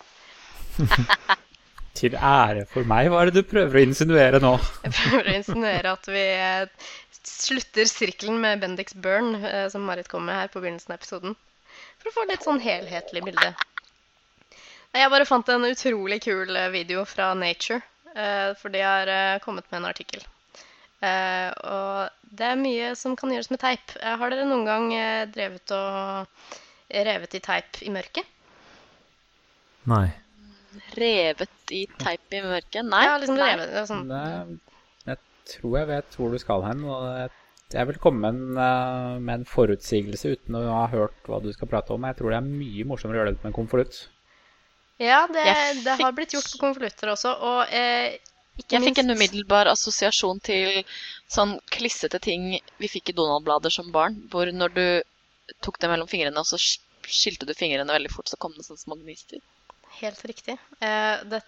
Til 1.97 2.15
ære 2.15 2.65
for 2.71 2.87
meg, 2.87 3.09
hva 3.11 3.21
er 3.21 3.29
det 3.29 3.41
du 3.41 3.49
prøver 3.51 3.77
å 3.77 3.83
insinuere 3.83 4.39
nå? 4.43 4.53
Jeg 4.85 4.93
prøver 4.95 5.27
å 5.27 5.37
insinuere 5.41 5.93
at 5.97 6.07
vi 6.09 6.23
eh, 6.33 6.91
slutter 7.27 7.89
sirkelen 7.89 8.39
med 8.41 8.61
Bendix 8.63 8.95
burn, 8.95 9.35
eh, 9.43 9.67
som 9.69 9.85
Marit 9.85 10.09
kom 10.11 10.25
med 10.25 10.37
her 10.39 10.51
på 10.51 10.61
begynnelsen 10.63 10.93
av 10.93 11.01
episoden. 11.01 11.35
For 12.01 12.09
å 12.09 12.15
få 12.15 12.25
litt 12.29 12.47
sånn 12.47 12.61
helhetlig 12.63 13.23
bilde. 13.27 13.51
Jeg 14.91 15.11
bare 15.13 15.27
fant 15.27 15.49
en 15.51 15.69
utrolig 15.69 16.21
kul 16.23 16.55
eh, 16.55 16.71
video 16.73 17.05
fra 17.07 17.33
Nature, 17.37 17.81
for 18.59 18.67
de 18.67 18.81
har 18.83 19.07
kommet 19.39 19.63
med 19.71 19.77
en 19.77 19.85
artikkel. 19.87 20.19
Eh, 20.99 21.47
og 21.63 22.33
det 22.35 22.49
er 22.49 22.59
mye 22.59 22.89
som 22.99 23.15
kan 23.15 23.31
gjøres 23.31 23.47
med 23.53 23.61
teip. 23.61 23.93
Har 24.03 24.33
dere 24.33 24.49
noen 24.49 24.65
gang 24.67 24.89
drevet 25.31 25.71
og 25.77 26.51
revet 27.07 27.37
i 27.39 27.41
teip 27.45 27.79
i 27.87 27.93
mørket? 27.93 28.27
Nei. 29.87 30.09
Revet 30.97 31.73
i 31.75 31.83
teip 31.99 32.33
i 32.35 32.41
mørket? 32.45 32.85
Nei. 32.87 33.03
Ja, 33.07 33.17
liksom 33.21 33.39
nei. 33.39 33.51
revet, 33.53 33.73
det 33.75 33.85
sånn. 33.89 34.09
Det, 34.11 35.11
jeg 35.11 35.19
tror 35.53 35.77
jeg 35.79 35.89
vet 35.91 36.17
hvor 36.19 36.33
du 36.33 36.39
skal 36.41 36.65
hen. 36.67 36.83
og 36.87 37.05
jeg, 37.19 37.33
jeg 37.75 37.89
vil 37.89 38.01
komme 38.03 38.23
med 38.23 38.39
en, 38.39 38.57
eh, 38.65 39.19
med 39.19 39.35
en 39.39 39.45
forutsigelse 39.47 40.33
uten 40.35 40.57
å 40.59 40.65
ha 40.69 40.87
hørt 40.93 41.29
hva 41.29 41.41
du 41.43 41.51
skal 41.55 41.71
prate 41.71 41.95
om. 41.95 42.09
Jeg 42.09 42.19
tror 42.19 42.33
det 42.33 42.41
er 42.41 42.49
mye 42.49 42.87
morsommere 42.89 43.19
å 43.19 43.23
gjøre 43.23 43.35
det 43.35 43.43
med 43.43 43.51
en 43.53 43.59
konvolutt. 43.59 44.03
Ja, 45.01 45.23
det, 45.31 45.45
det 45.85 45.97
har 45.97 46.11
blitt 46.13 46.35
gjort 46.35 46.51
på 46.53 46.61
konvolutter 46.61 47.13
også. 47.15 47.33
Og 47.47 47.73
eh, 47.73 48.19
ikke 48.59 48.77
Jeg 48.77 48.87
fikk 48.89 49.01
en 49.01 49.15
umiddelbar 49.15 49.69
assosiasjon 49.71 50.41
til 50.45 50.83
sånn 51.31 51.55
klissete 51.73 52.19
ting 52.21 52.51
vi 52.81 52.89
fikk 52.91 53.11
i 53.11 53.17
Donald-blader 53.17 53.73
som 53.73 53.89
barn, 53.95 54.19
hvor 54.31 54.51
når 54.53 54.75
du 54.75 54.85
tok 55.65 55.79
det 55.81 55.89
mellom 55.91 56.09
fingrene, 56.11 56.43
og 56.43 56.47
så 56.47 56.59
skilte 56.61 57.47
du 57.47 57.55
fingrene 57.57 57.91
veldig 57.91 58.11
fort, 58.13 58.29
så 58.29 58.37
kom 58.39 58.53
det 58.55 58.67
sånne 58.67 58.83
små 58.83 58.97
gnister. 58.99 59.41
Helt 60.01 60.25
riktig. 60.25 60.57
Eh, 60.79 61.23
det, 61.29 61.41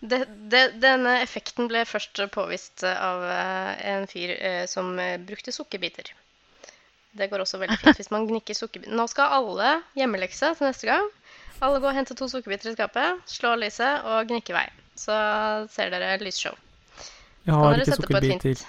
det, 0.00 0.20
det, 0.50 0.62
denne 0.82 1.18
effekten 1.22 1.68
ble 1.70 1.84
først 1.86 2.20
påvist 2.34 2.84
av 2.90 3.24
eh, 3.28 3.72
en 3.94 4.06
fyr 4.10 4.34
eh, 4.34 4.64
som 4.70 4.94
brukte 5.26 5.54
sukkerbiter. 5.54 6.10
Det 7.14 7.28
går 7.30 7.44
også 7.44 7.60
veldig 7.62 7.78
fint 7.78 8.00
hvis 8.00 8.10
man 8.10 8.26
gnikker 8.26 8.58
sukkerbiter. 8.58 8.96
Nå 8.98 9.06
skal 9.10 9.36
alle 9.38 9.76
hjemmelekse 9.98 10.56
til 10.58 10.66
neste 10.66 10.90
gang. 10.90 11.06
Alle 11.62 11.78
gå 11.78 11.86
og 11.86 11.94
hente 11.94 12.16
to 12.18 12.26
sukkerbiter 12.28 12.72
i 12.72 12.74
skapet, 12.74 13.22
slå 13.30 13.54
lyset 13.60 14.02
og 14.10 14.26
gnikke 14.30 14.52
i 14.52 14.58
vei. 14.58 14.66
Så 14.98 15.14
ser 15.70 15.94
dere 15.94 16.16
lysshow. 16.22 16.58
Jeg 17.46 17.54
har 17.54 17.78
ikke 17.78 17.98
sukkerbiter. 18.00 18.50
hint? 18.50 18.66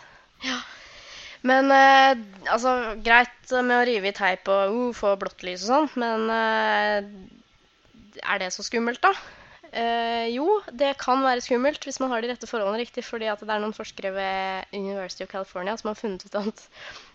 Men 1.46 1.70
eh, 1.72 2.18
altså, 2.50 2.74
greit 3.06 3.54
med 3.54 3.76
å 3.78 3.86
rive 3.86 4.10
i 4.10 4.16
teip 4.18 4.50
og 4.50 4.74
uh, 4.74 4.94
få 4.98 5.14
blått 5.22 5.46
lys 5.46 5.68
og 5.68 5.70
sånn, 5.70 5.90
men 6.02 6.32
eh, 6.34 7.10
er 8.32 8.42
det 8.42 8.52
så 8.54 8.66
skummelt, 8.66 9.02
da? 9.04 9.14
Eh, 9.76 10.28
jo, 10.32 10.62
det 10.72 10.94
kan 11.02 11.24
være 11.26 11.44
skummelt 11.44 11.84
hvis 11.84 11.98
man 12.00 12.12
har 12.14 12.24
de 12.24 12.30
rette 12.32 12.48
forholdene 12.48 12.80
riktig, 12.80 13.04
fordi 13.04 13.28
at 13.28 13.42
det 13.44 13.52
er 13.52 13.60
noen 13.64 13.76
forskere 13.76 14.14
ved 14.16 14.76
University 14.78 15.26
of 15.26 15.32
California 15.32 15.76
som 15.76 15.90
har 15.92 16.00
funnet 16.00 16.24
ut 16.24 16.38
at 16.40 16.68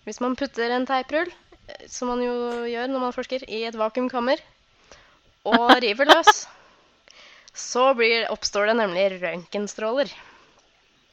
hvis 0.05 0.21
man 0.21 0.37
putter 0.37 0.75
en 0.75 0.85
teiprull, 0.89 1.31
eh, 1.71 1.87
som 1.89 2.13
man 2.13 2.25
jo 2.25 2.35
gjør 2.69 2.91
når 2.91 3.05
man 3.07 3.17
forsker, 3.17 3.47
i 3.49 3.63
et 3.69 3.79
vakuumkammer 3.81 4.43
og 5.49 5.77
river 5.85 6.11
løs, 6.11 6.45
så 7.57 7.91
blir, 7.97 8.29
oppstår 8.31 8.71
det 8.71 8.79
nemlig 8.83 9.09
røntgenstråler. 9.23 10.13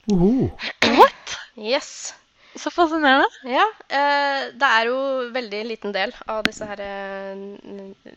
What? 0.98 1.38
Yes. 1.58 2.14
Så 2.58 2.72
fascinerende. 2.74 3.28
Ja, 3.46 3.66
eh, 3.88 4.50
det 4.58 4.68
er 4.68 4.90
jo 4.90 4.98
veldig 5.34 5.64
liten 5.68 5.94
del 5.96 6.14
av 6.28 6.44
disse 6.48 6.68
her 6.68 6.82
eh, 6.82 8.16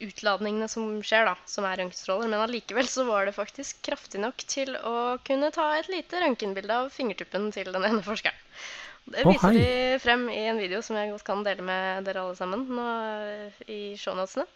utladningene 0.00 0.68
som 0.70 0.86
skjer, 1.04 1.26
da, 1.28 1.34
som 1.48 1.66
er 1.68 1.80
røntgenstråler. 1.80 2.28
Men 2.32 2.44
allikevel 2.44 2.88
så 2.88 3.04
var 3.08 3.28
det 3.28 3.36
faktisk 3.36 3.82
kraftig 3.86 4.20
nok 4.22 4.44
til 4.50 4.76
å 4.76 5.18
kunne 5.26 5.50
ta 5.54 5.66
et 5.78 5.90
lite 5.92 6.22
røntgenbilde 6.22 6.78
av 6.84 6.92
fingertuppen 6.94 7.50
til 7.54 7.72
den 7.72 7.84
ene 7.88 8.04
forskeren. 8.06 8.36
Det 9.10 9.24
viser 9.26 9.48
hei. 9.48 9.56
vi 9.56 9.98
frem 10.02 10.26
i 10.30 10.42
en 10.50 10.60
video 10.60 10.82
som 10.84 10.96
jeg 10.98 11.10
godt 11.10 11.24
kan 11.26 11.40
dele 11.46 11.64
med 11.66 12.04
dere 12.06 12.22
alle 12.22 12.36
sammen 12.38 12.66
nå 12.68 12.86
eh, 13.24 13.60
i 13.72 13.80
shownotene. 13.98 14.46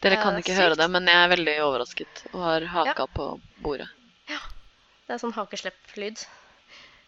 Dere 0.00 0.16
Eh, 0.16 0.22
kan 0.22 0.38
ikke 0.40 0.54
sykt. 0.54 0.62
høre 0.62 0.78
det, 0.80 0.88
men 0.90 1.06
jeg 1.06 1.20
er 1.22 1.32
veldig 1.34 1.56
overrasket 1.66 2.22
og 2.32 2.40
har 2.40 2.64
haka 2.72 3.06
på 3.14 3.26
bordet. 3.60 3.88
Ja. 4.32 4.40
Det 5.06 5.16
er 5.16 5.20
sånn 5.22 5.36
hakeslepp-lyd. 5.36 6.24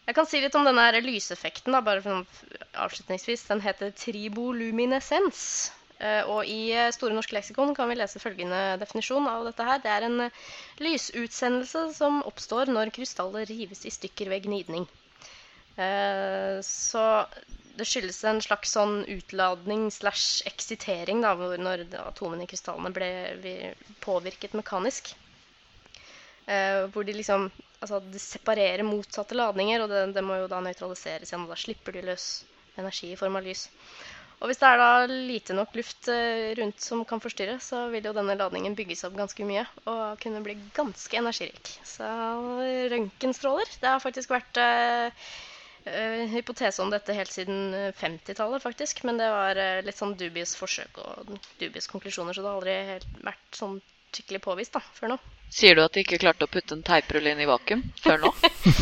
Jeg 0.03 0.15
kan 0.15 0.27
si 0.27 0.41
litt 0.43 0.55
om 0.59 0.65
denne 0.67 0.89
lyseffekten, 1.01 1.71
da, 1.73 1.79
bare 1.81 2.03
for 2.03 2.19
sånn 2.19 2.67
avslutningsvis. 2.85 3.45
Den 3.49 3.61
heter 3.63 3.93
triboluminescens. 3.97 5.71
Eh, 5.99 6.23
Og 6.29 6.47
i 6.49 6.71
eh, 6.73 6.91
Store 6.95 7.15
norske 7.15 7.35
leksikon 7.37 7.73
kan 7.77 7.89
vi 7.91 7.97
lese 7.99 8.21
følgende 8.21 8.61
definisjon 8.81 9.27
av 9.29 9.45
dette 9.47 9.67
her. 9.67 9.81
Det 9.83 9.91
er 9.93 10.07
en 10.07 10.25
eh, 10.25 10.43
lysutsendelse 10.83 11.87
som 11.97 12.21
oppstår 12.29 12.71
når 12.73 12.93
krystaller 12.95 13.47
rives 13.49 13.85
i 13.85 13.93
stykker 13.93 14.31
ved 14.33 14.47
gnidning. 14.49 14.87
Så 15.73 17.03
det 17.79 17.85
skyldes 17.89 18.19
en 18.29 18.41
slags 18.45 18.75
sånn 18.75 18.99
utladning 19.09 19.87
slash 19.89 20.43
eksitering, 20.45 21.23
da, 21.25 21.31
når 21.33 21.87
atomene 21.97 22.45
i 22.45 22.49
krystallene 22.51 22.91
ble 22.93 23.07
påvirket 24.03 24.53
mekanisk. 24.53 25.09
Hvor 26.45 27.07
de 27.07 27.17
liksom 27.17 27.49
Altså, 27.83 27.97
de 27.99 28.19
separerer 28.21 28.79
motsatte 28.87 29.35
ladninger, 29.35 29.81
og 29.83 29.89
det, 29.91 30.03
det 30.15 30.21
må 30.23 30.37
jo 30.39 30.45
da 30.47 30.61
nøytraliseres 30.63 31.33
igjen. 31.33 31.41
og 31.43 31.49
Da 31.51 31.57
slipper 31.59 31.97
de 31.97 32.05
løs 32.07 32.27
energi 32.79 33.09
i 33.11 33.17
form 33.19 33.35
av 33.35 33.43
lys. 33.43 33.65
Og 34.43 34.49
hvis 34.51 34.59
det 34.59 34.67
er 34.67 34.81
da 34.81 34.87
lite 35.07 35.55
nok 35.55 35.71
luft 35.79 36.09
eh, 36.11 36.51
rundt 36.59 36.83
som 36.83 37.05
kan 37.07 37.21
forstyrre, 37.23 37.55
så 37.63 37.85
vil 37.93 38.09
jo 38.09 38.11
denne 38.17 38.35
ladningen 38.35 38.75
bygges 38.75 39.05
opp 39.07 39.15
ganske 39.15 39.45
mye 39.47 39.63
og 39.87 40.19
kunne 40.19 40.41
bli 40.43 40.57
ganske 40.75 41.15
energirik. 41.15 41.71
Så 41.87 42.09
røntgenstråler 42.91 43.71
Det 43.79 43.87
har 43.87 44.03
faktisk 44.03 44.33
vært 44.35 44.59
eh, 44.59 45.31
hypotese 46.33 46.83
om 46.83 46.91
dette 46.91 47.15
helt 47.15 47.31
siden 47.31 47.71
eh, 47.71 47.95
50-tallet, 47.95 48.65
faktisk. 48.67 49.05
Men 49.07 49.21
det 49.21 49.31
var 49.31 49.63
litt 49.87 50.01
sånn 50.01 50.17
dubious 50.19 50.57
forsøk 50.59 50.99
og 50.99 51.37
dubious 51.63 51.87
konklusjoner, 51.87 52.35
så 52.35 52.43
det 52.43 52.51
har 52.51 52.59
aldri 52.59 52.77
helt 52.91 53.23
vært 53.23 53.63
sånn 53.63 53.79
skikkelig 54.13 54.41
påvist 54.43 54.75
da, 54.75 54.81
før 54.97 55.13
nå. 55.13 55.17
Sier 55.53 55.77
du 55.77 55.83
at 55.83 55.93
de 55.93 56.01
ikke 56.01 56.17
klarte 56.21 56.47
å 56.47 56.49
putte 56.49 56.73
en 56.73 56.81
teiprull 56.85 57.27
inn 57.29 57.41
i 57.43 57.45
vakuum 57.45 57.83
før 58.01 58.23
nå? 58.23 58.31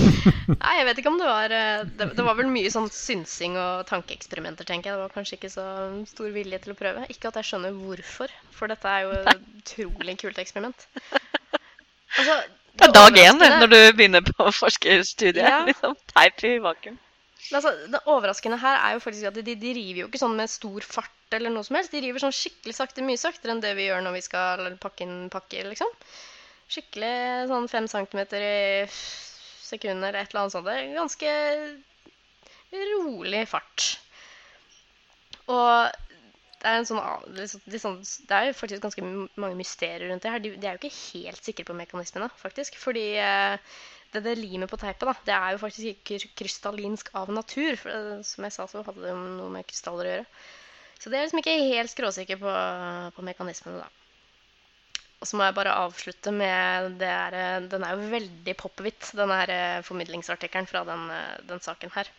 Nei, 0.62 0.76
jeg 0.78 0.86
vet 0.88 1.02
ikke 1.02 1.12
om 1.12 1.18
det 1.20 1.28
var 1.28 1.52
eh, 1.56 1.82
Det, 2.00 2.08
det 2.16 2.24
var 2.24 2.38
vel 2.38 2.48
mye 2.54 2.72
sånn 2.72 2.88
synsing 2.96 3.58
og 3.60 3.84
tankeeksperimenter, 3.90 4.68
tenker 4.68 4.92
jeg. 4.92 4.96
Det 4.96 5.04
var 5.04 5.16
kanskje 5.16 5.38
ikke 5.40 5.52
så 5.52 5.66
stor 6.08 6.32
vilje 6.32 6.62
til 6.64 6.72
å 6.72 6.80
prøve. 6.80 7.04
Ikke 7.12 7.32
at 7.32 7.42
jeg 7.42 7.50
skjønner 7.50 7.76
hvorfor, 7.76 8.32
for 8.56 8.72
dette 8.72 8.96
er 8.96 9.04
jo 9.04 9.18
et 9.20 9.46
utrolig 9.62 10.18
kult 10.24 10.42
eksperiment. 10.44 10.88
Altså, 12.20 12.34
Det 12.76 12.88
er 12.90 12.92
dag 12.92 13.18
én 13.22 13.38
når 13.40 13.70
du 13.72 13.78
begynner 13.96 14.24
på 14.26 14.50
forskerstudiet. 14.52 15.46
Ja. 15.48 15.62
Liksom, 15.64 15.94
teip 16.12 16.44
i 16.44 16.58
vakuum. 16.60 16.98
Altså, 17.56 17.72
det 17.88 18.02
overraskende 18.04 18.60
her 18.60 18.80
er 18.82 18.98
jo 18.98 19.04
faktisk 19.04 19.30
at 19.30 19.38
de, 19.40 19.56
de 19.56 19.72
river 19.78 20.02
jo 20.04 20.10
ikke 20.10 20.20
sånn 20.20 20.36
med 20.36 20.52
stor 20.52 20.84
fart 20.84 21.14
eller 21.38 21.54
noe 21.54 21.66
som 21.68 21.78
helst. 21.78 21.94
De 21.94 22.02
river 22.04 22.24
sånn 22.24 22.36
skikkelig 22.36 22.76
sakte, 22.78 23.06
mye 23.06 23.20
saktere 23.20 23.56
enn 23.56 23.64
det 23.64 23.74
vi 23.78 23.88
gjør 23.88 24.04
når 24.06 24.18
vi 24.18 24.24
skal 24.26 24.68
pakke 24.84 25.08
inn 25.08 25.32
pakker, 25.34 25.70
liksom. 25.72 25.92
Skikkelig 26.72 27.50
sånn 27.52 27.68
fem 27.72 27.88
centimeter 27.92 28.44
i 28.46 28.60
sekundet 28.92 30.10
eller 30.12 30.22
et 30.22 30.32
eller 30.32 30.46
annet 30.46 30.56
sånt. 30.56 30.68
Det 30.68 30.78
er 30.78 30.96
ganske 31.00 31.30
rolig 32.72 33.44
fart. 33.52 33.88
Og 35.52 35.92
det 36.62 36.70
er, 36.70 36.78
en 36.78 36.86
sånn, 36.86 37.00
sånn, 37.82 37.98
det 38.30 38.38
er 38.38 38.48
jo 38.48 38.58
faktisk 38.60 38.84
ganske 38.84 39.04
mange 39.04 39.58
mysterier 39.58 40.12
rundt 40.12 40.24
det 40.26 40.34
her. 40.34 40.44
De 40.44 40.52
er 40.54 40.76
jo 40.76 40.82
ikke 40.84 40.94
helt 40.94 41.48
sikre 41.48 41.66
på 41.68 41.78
mekanismene, 41.78 42.30
faktisk. 42.38 42.78
Fordi 42.78 43.06
eh, 43.18 43.74
det, 44.14 44.22
det 44.28 44.36
limet 44.38 44.70
på 44.70 44.78
teipet, 44.78 45.08
da, 45.10 45.16
det 45.26 45.38
er 45.38 45.56
jo 45.56 45.62
faktisk 45.64 45.90
ikke 45.96 46.34
krystallinsk 46.44 47.10
av 47.18 47.34
natur. 47.34 47.80
For, 47.82 47.90
eh, 47.96 48.22
som 48.28 48.46
jeg 48.46 48.56
sa, 48.58 48.68
så 48.70 48.86
hadde 48.86 49.02
det 49.02 49.10
jo 49.10 49.24
noe 49.40 49.50
med 49.56 49.66
krystaller 49.70 50.06
å 50.06 50.14
gjøre. 50.14 50.28
Så 51.02 51.10
det 51.10 51.18
er 51.18 51.26
liksom 51.26 51.42
ikke 51.42 51.58
helt 51.74 51.92
skråsikker 51.92 52.38
på, 52.38 52.54
på 53.16 53.26
mekanismene, 53.26 53.82
da. 53.82 53.90
Og 55.22 55.30
så 55.30 55.38
må 55.38 55.46
jeg 55.46 55.54
bare 55.58 55.74
avslutte 55.84 56.32
med 56.34 56.96
det 57.02 57.10
er, 57.10 57.36
eh, 57.38 57.68
Den 57.70 57.84
er 57.86 57.94
jo 57.94 58.10
veldig 58.10 58.56
pop-hvitt, 58.58 59.12
den 59.18 59.34
her 59.34 59.54
eh, 59.54 59.84
formidlingsartikkelen 59.86 60.70
fra 60.70 60.82
den, 60.88 61.04
eh, 61.14 61.36
den 61.50 61.62
saken 61.62 61.94
her. 61.94 62.10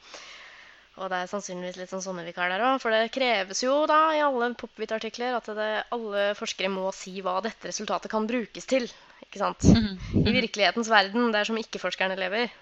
Og 1.01 1.09
det 1.11 1.19
er 1.19 1.31
sannsynligvis 1.31 1.81
litt 1.81 1.91
sånn 1.91 2.05
sommervikar 2.05 2.53
der 2.53 2.63
òg. 2.63 2.79
For 2.83 2.95
det 2.95 3.11
kreves 3.15 3.63
jo 3.65 3.75
da 3.91 4.01
i 4.15 4.23
alle 4.23 4.53
pop-hvitt-artikler 4.61 5.39
at 5.39 5.51
det, 5.57 5.71
alle 5.97 6.27
forskere 6.39 6.71
må 6.71 6.93
si 6.95 7.17
hva 7.25 7.41
dette 7.43 7.71
resultatet 7.71 8.13
kan 8.13 8.29
brukes 8.31 8.69
til. 8.71 8.87
Ikke 9.25 9.43
sant? 9.43 9.67
I 10.29 10.37
virkelighetens 10.39 10.93
verden, 10.93 11.33
der 11.35 11.49
som 11.49 11.59
ikke-forskerne 11.59 12.19
lever. 12.21 12.53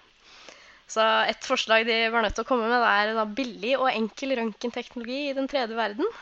Så 0.91 1.03
et 1.31 1.45
forslag 1.47 1.85
de 1.87 1.97
var 2.11 2.25
nødt 2.25 2.35
til 2.35 2.43
å 2.43 2.47
komme 2.49 2.67
med, 2.67 2.81
det 2.83 2.89
er 2.91 3.13
da 3.15 3.23
billig 3.37 3.77
og 3.79 3.87
enkel 3.93 4.33
røntgenteknologi 4.41 5.19
i 5.29 5.35
den 5.37 5.47
tredje 5.51 5.77
verden. 5.77 6.07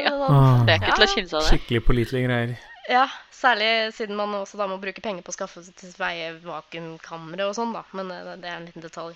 Ja, 0.00 0.10
Ah, 0.16 0.62
det 0.66 0.72
er 0.74 0.78
ikke 0.80 0.94
til 0.96 1.04
å 1.04 1.08
Ja. 1.08 1.14
kimse 1.14 1.36
av 1.36 1.42
det. 1.44 1.50
skikkelig 1.52 1.80
pålitelige 1.86 2.26
greier. 2.28 2.54
Ja, 2.90 3.04
særlig 3.32 3.68
siden 3.96 4.16
man 4.16 4.32
også 4.38 4.56
da 4.60 4.66
må 4.68 4.78
bruke 4.80 5.02
penger 5.04 5.22
på 5.24 5.30
å 5.32 5.36
skaffe 5.36 5.62
seg 5.64 5.76
til 5.78 5.92
veie 6.00 6.30
vakuumkamre 6.42 7.46
og 7.48 7.54
sånn, 7.56 7.72
da. 7.76 7.82
Men 7.96 8.10
eh, 8.12 8.32
det 8.40 8.48
er 8.50 8.56
en 8.58 8.66
liten 8.68 8.82
detalj. 8.84 9.14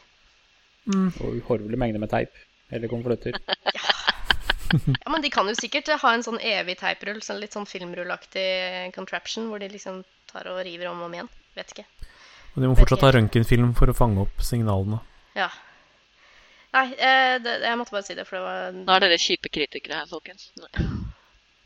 Og 0.89 1.41
uhorvelige 1.41 1.81
mengde 1.81 2.01
med 2.01 2.11
teip. 2.13 2.33
Eller 2.73 2.89
konvolutter. 2.93 3.37
Ja, 4.69 5.09
Men 5.09 5.23
de 5.25 5.31
kan 5.33 5.49
jo 5.49 5.55
sikkert 5.57 5.89
ha 6.03 6.11
en 6.13 6.23
sånn 6.23 6.37
evig 6.45 6.75
teiprull, 6.83 7.23
sånn 7.25 7.39
litt 7.41 7.55
sånn 7.57 7.65
filmrullaktig 7.67 8.93
contraption, 8.93 9.47
hvor 9.49 9.63
de 9.63 9.71
liksom 9.73 10.03
tar 10.29 10.45
og 10.53 10.59
river 10.67 10.91
om 10.91 11.01
og 11.01 11.07
om 11.09 11.15
igjen. 11.17 11.31
Vet 11.57 11.73
ikke. 11.73 11.87
Og 12.55 12.63
de 12.63 12.71
må 12.71 12.77
fortsatt 12.79 13.05
ha 13.07 13.13
røntgenfilm 13.15 13.75
for 13.79 13.91
å 13.91 13.97
fange 13.97 14.25
opp 14.25 14.43
signalene. 14.45 15.01
Ja. 15.39 15.49
Nei, 16.75 16.87
eh, 16.95 17.37
det, 17.43 17.55
jeg 17.65 17.79
måtte 17.81 17.95
bare 17.95 18.07
si 18.07 18.17
det, 18.19 18.27
for 18.29 18.39
det 18.39 18.45
var 18.45 18.75
Nå 18.77 18.97
er 18.97 19.05
dere 19.07 19.21
kjipe 19.23 19.51
kritikere 19.53 20.03
her, 20.03 20.11
folkens. 20.11 20.51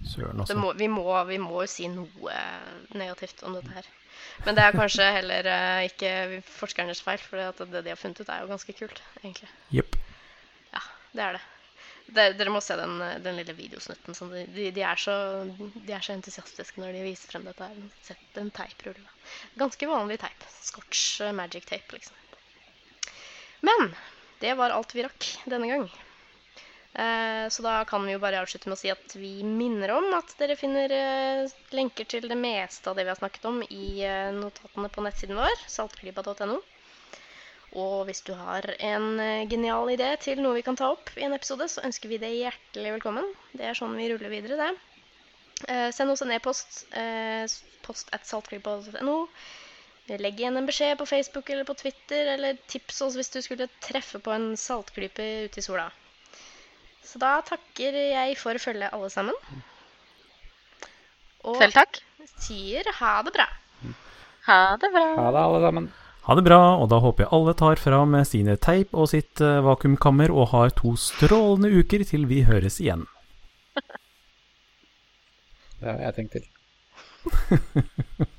Søren, 0.03 0.43
altså. 0.43 0.57
må, 0.59 0.72
vi, 0.78 0.89
må, 0.91 1.07
vi 1.28 1.39
må 1.43 1.62
jo 1.62 1.70
si 1.70 1.89
noe 1.91 2.37
negativt 2.99 3.43
om 3.47 3.57
dette 3.59 3.74
her. 3.74 3.89
Men 4.47 4.59
det 4.59 4.64
er 4.64 4.76
kanskje 4.76 5.07
heller 5.18 5.49
eh, 5.51 5.89
ikke 5.91 6.43
forskernes 6.59 7.03
feil, 7.05 7.22
for 7.22 7.39
det, 7.39 7.68
det 7.72 7.85
de 7.87 7.95
har 7.95 8.01
funnet 8.01 8.22
ut, 8.22 8.28
er 8.28 8.45
jo 8.45 8.51
ganske 8.51 8.74
kult, 8.78 9.03
egentlig. 9.22 9.51
Yep. 9.74 9.99
Ja, 10.74 10.83
det 11.14 11.26
er 11.26 11.39
det. 11.39 11.43
Dere, 12.13 12.53
må 12.53 12.61
se 12.61 12.77
den, 12.77 13.01
den 13.25 13.39
lille 13.39 13.55
videosnutten. 13.57 14.17
De, 14.33 14.45
de, 14.55 14.69
de, 14.75 14.85
er 14.85 15.01
så, 15.01 15.15
de 15.75 15.95
er 15.95 16.05
så 16.05 16.15
entusiastiske 16.15 16.81
når 16.83 16.97
de 16.97 17.05
viser 17.07 17.33
frem 17.33 17.47
dette. 17.49 17.69
her. 17.69 17.91
Sett 18.05 18.41
en 18.41 18.51
teiprulle. 18.55 19.13
Ganske 19.61 19.89
vanlig 19.89 20.19
teip. 20.23 20.47
Scotch 20.61 21.21
eh, 21.25 21.33
magic 21.37 21.69
tape, 21.71 21.97
liksom. 21.97 22.19
Men 23.63 23.93
det 24.43 24.57
var 24.59 24.75
alt 24.75 24.93
vi 24.97 25.05
rakk 25.07 25.29
denne 25.49 25.71
gang. 25.71 25.87
Eh, 26.93 27.47
så 27.49 27.65
da 27.65 27.79
kan 27.89 28.05
vi 28.05 28.17
jo 28.17 28.21
bare 28.21 28.43
avslutte 28.43 28.69
med 28.69 28.77
å 28.77 28.83
si 28.83 28.93
at 28.93 29.17
vi 29.17 29.39
minner 29.47 29.95
om 29.95 30.11
at 30.19 30.35
dere 30.41 30.59
finner 30.61 30.93
eh, 30.93 31.55
lenker 31.73 32.09
til 32.11 32.29
det 32.29 32.37
meste 32.37 32.91
av 32.91 32.99
det 32.99 33.07
vi 33.07 33.15
har 33.15 33.21
snakket 33.23 33.49
om 33.49 33.63
i 33.71 34.05
notatene 34.37 34.93
på 34.93 35.07
nettsiden 35.07 35.41
vår, 35.41 35.65
saltklypa.no. 35.71 36.61
Og 37.73 38.05
hvis 38.05 38.20
du 38.27 38.35
har 38.37 38.66
en 38.85 39.07
eh, 39.23 39.47
genial 39.49 39.89
idé 39.95 40.11
til 40.20 40.43
noe 40.45 40.59
vi 40.59 40.64
kan 40.66 40.77
ta 40.77 40.91
opp 40.93 41.09
i 41.16 41.25
en 41.25 41.33
episode, 41.33 41.68
så 41.73 41.85
ønsker 41.87 42.11
vi 42.11 42.18
det 42.20 42.33
hjertelig 42.35 42.99
velkommen. 42.99 43.29
Det 43.57 43.64
er 43.70 43.79
sånn 43.79 43.97
vi 43.97 44.11
ruller 44.12 44.33
videre, 44.33 44.59
det. 44.61 44.73
Eh, 45.73 45.89
send 45.95 46.12
oss 46.12 46.25
en 46.25 46.35
e-post. 46.35 46.83
Eh, 46.93 47.47
post 47.87 48.12
at 48.12 48.29
saltklypa.no. 48.29 49.16
Legg 50.12 50.41
igjen 50.41 50.59
en 50.59 50.66
beskjed 50.68 50.99
på 51.01 51.07
Facebook 51.09 51.49
eller 51.55 51.64
på 51.64 51.77
Twitter, 51.79 52.35
eller 52.35 52.59
tips 52.68 53.01
oss 53.07 53.16
hvis 53.16 53.31
du 53.33 53.39
skulle 53.41 53.70
treffe 53.81 54.20
på 54.20 54.35
en 54.35 54.51
saltklype 54.59 55.25
ute 55.47 55.62
i 55.62 55.64
sola. 55.64 55.87
Så 57.07 57.20
da 57.23 57.37
takker 57.47 57.97
jeg 57.97 58.37
for 58.41 58.59
følget, 58.61 58.93
alle 58.93 59.09
sammen. 59.14 59.62
Og 61.49 61.57
Selv 61.59 61.75
takk. 61.75 62.03
sier 62.45 62.87
ha 63.01 63.14
det 63.27 63.33
bra. 63.35 63.49
Ha 64.51 64.61
det 64.83 64.91
bra. 64.93 65.07
Ha 65.16 65.31
det, 65.35 65.43
alle 65.47 65.64
sammen. 65.64 65.89
Ha 66.23 66.37
det 66.39 66.45
bra, 66.47 66.61
og 66.79 66.87
da 66.93 67.01
håper 67.03 67.25
jeg 67.25 67.33
alle 67.35 67.53
tar 67.59 67.81
fram 67.83 68.12
sine 68.29 68.55
teip 68.62 68.93
og 68.95 69.09
sitt 69.11 69.43
eh, 69.43 69.59
vakuumkammer 69.66 70.31
og 70.31 70.53
har 70.53 70.70
to 70.79 70.93
strålende 70.95 71.73
uker 71.83 72.05
til 72.07 72.29
vi 72.31 72.45
høres 72.47 72.79
igjen. 72.83 73.03
Det 75.83 75.91
har 75.91 75.99
jeg 76.07 76.14
tenkt 76.20 76.39
til. 76.39 76.47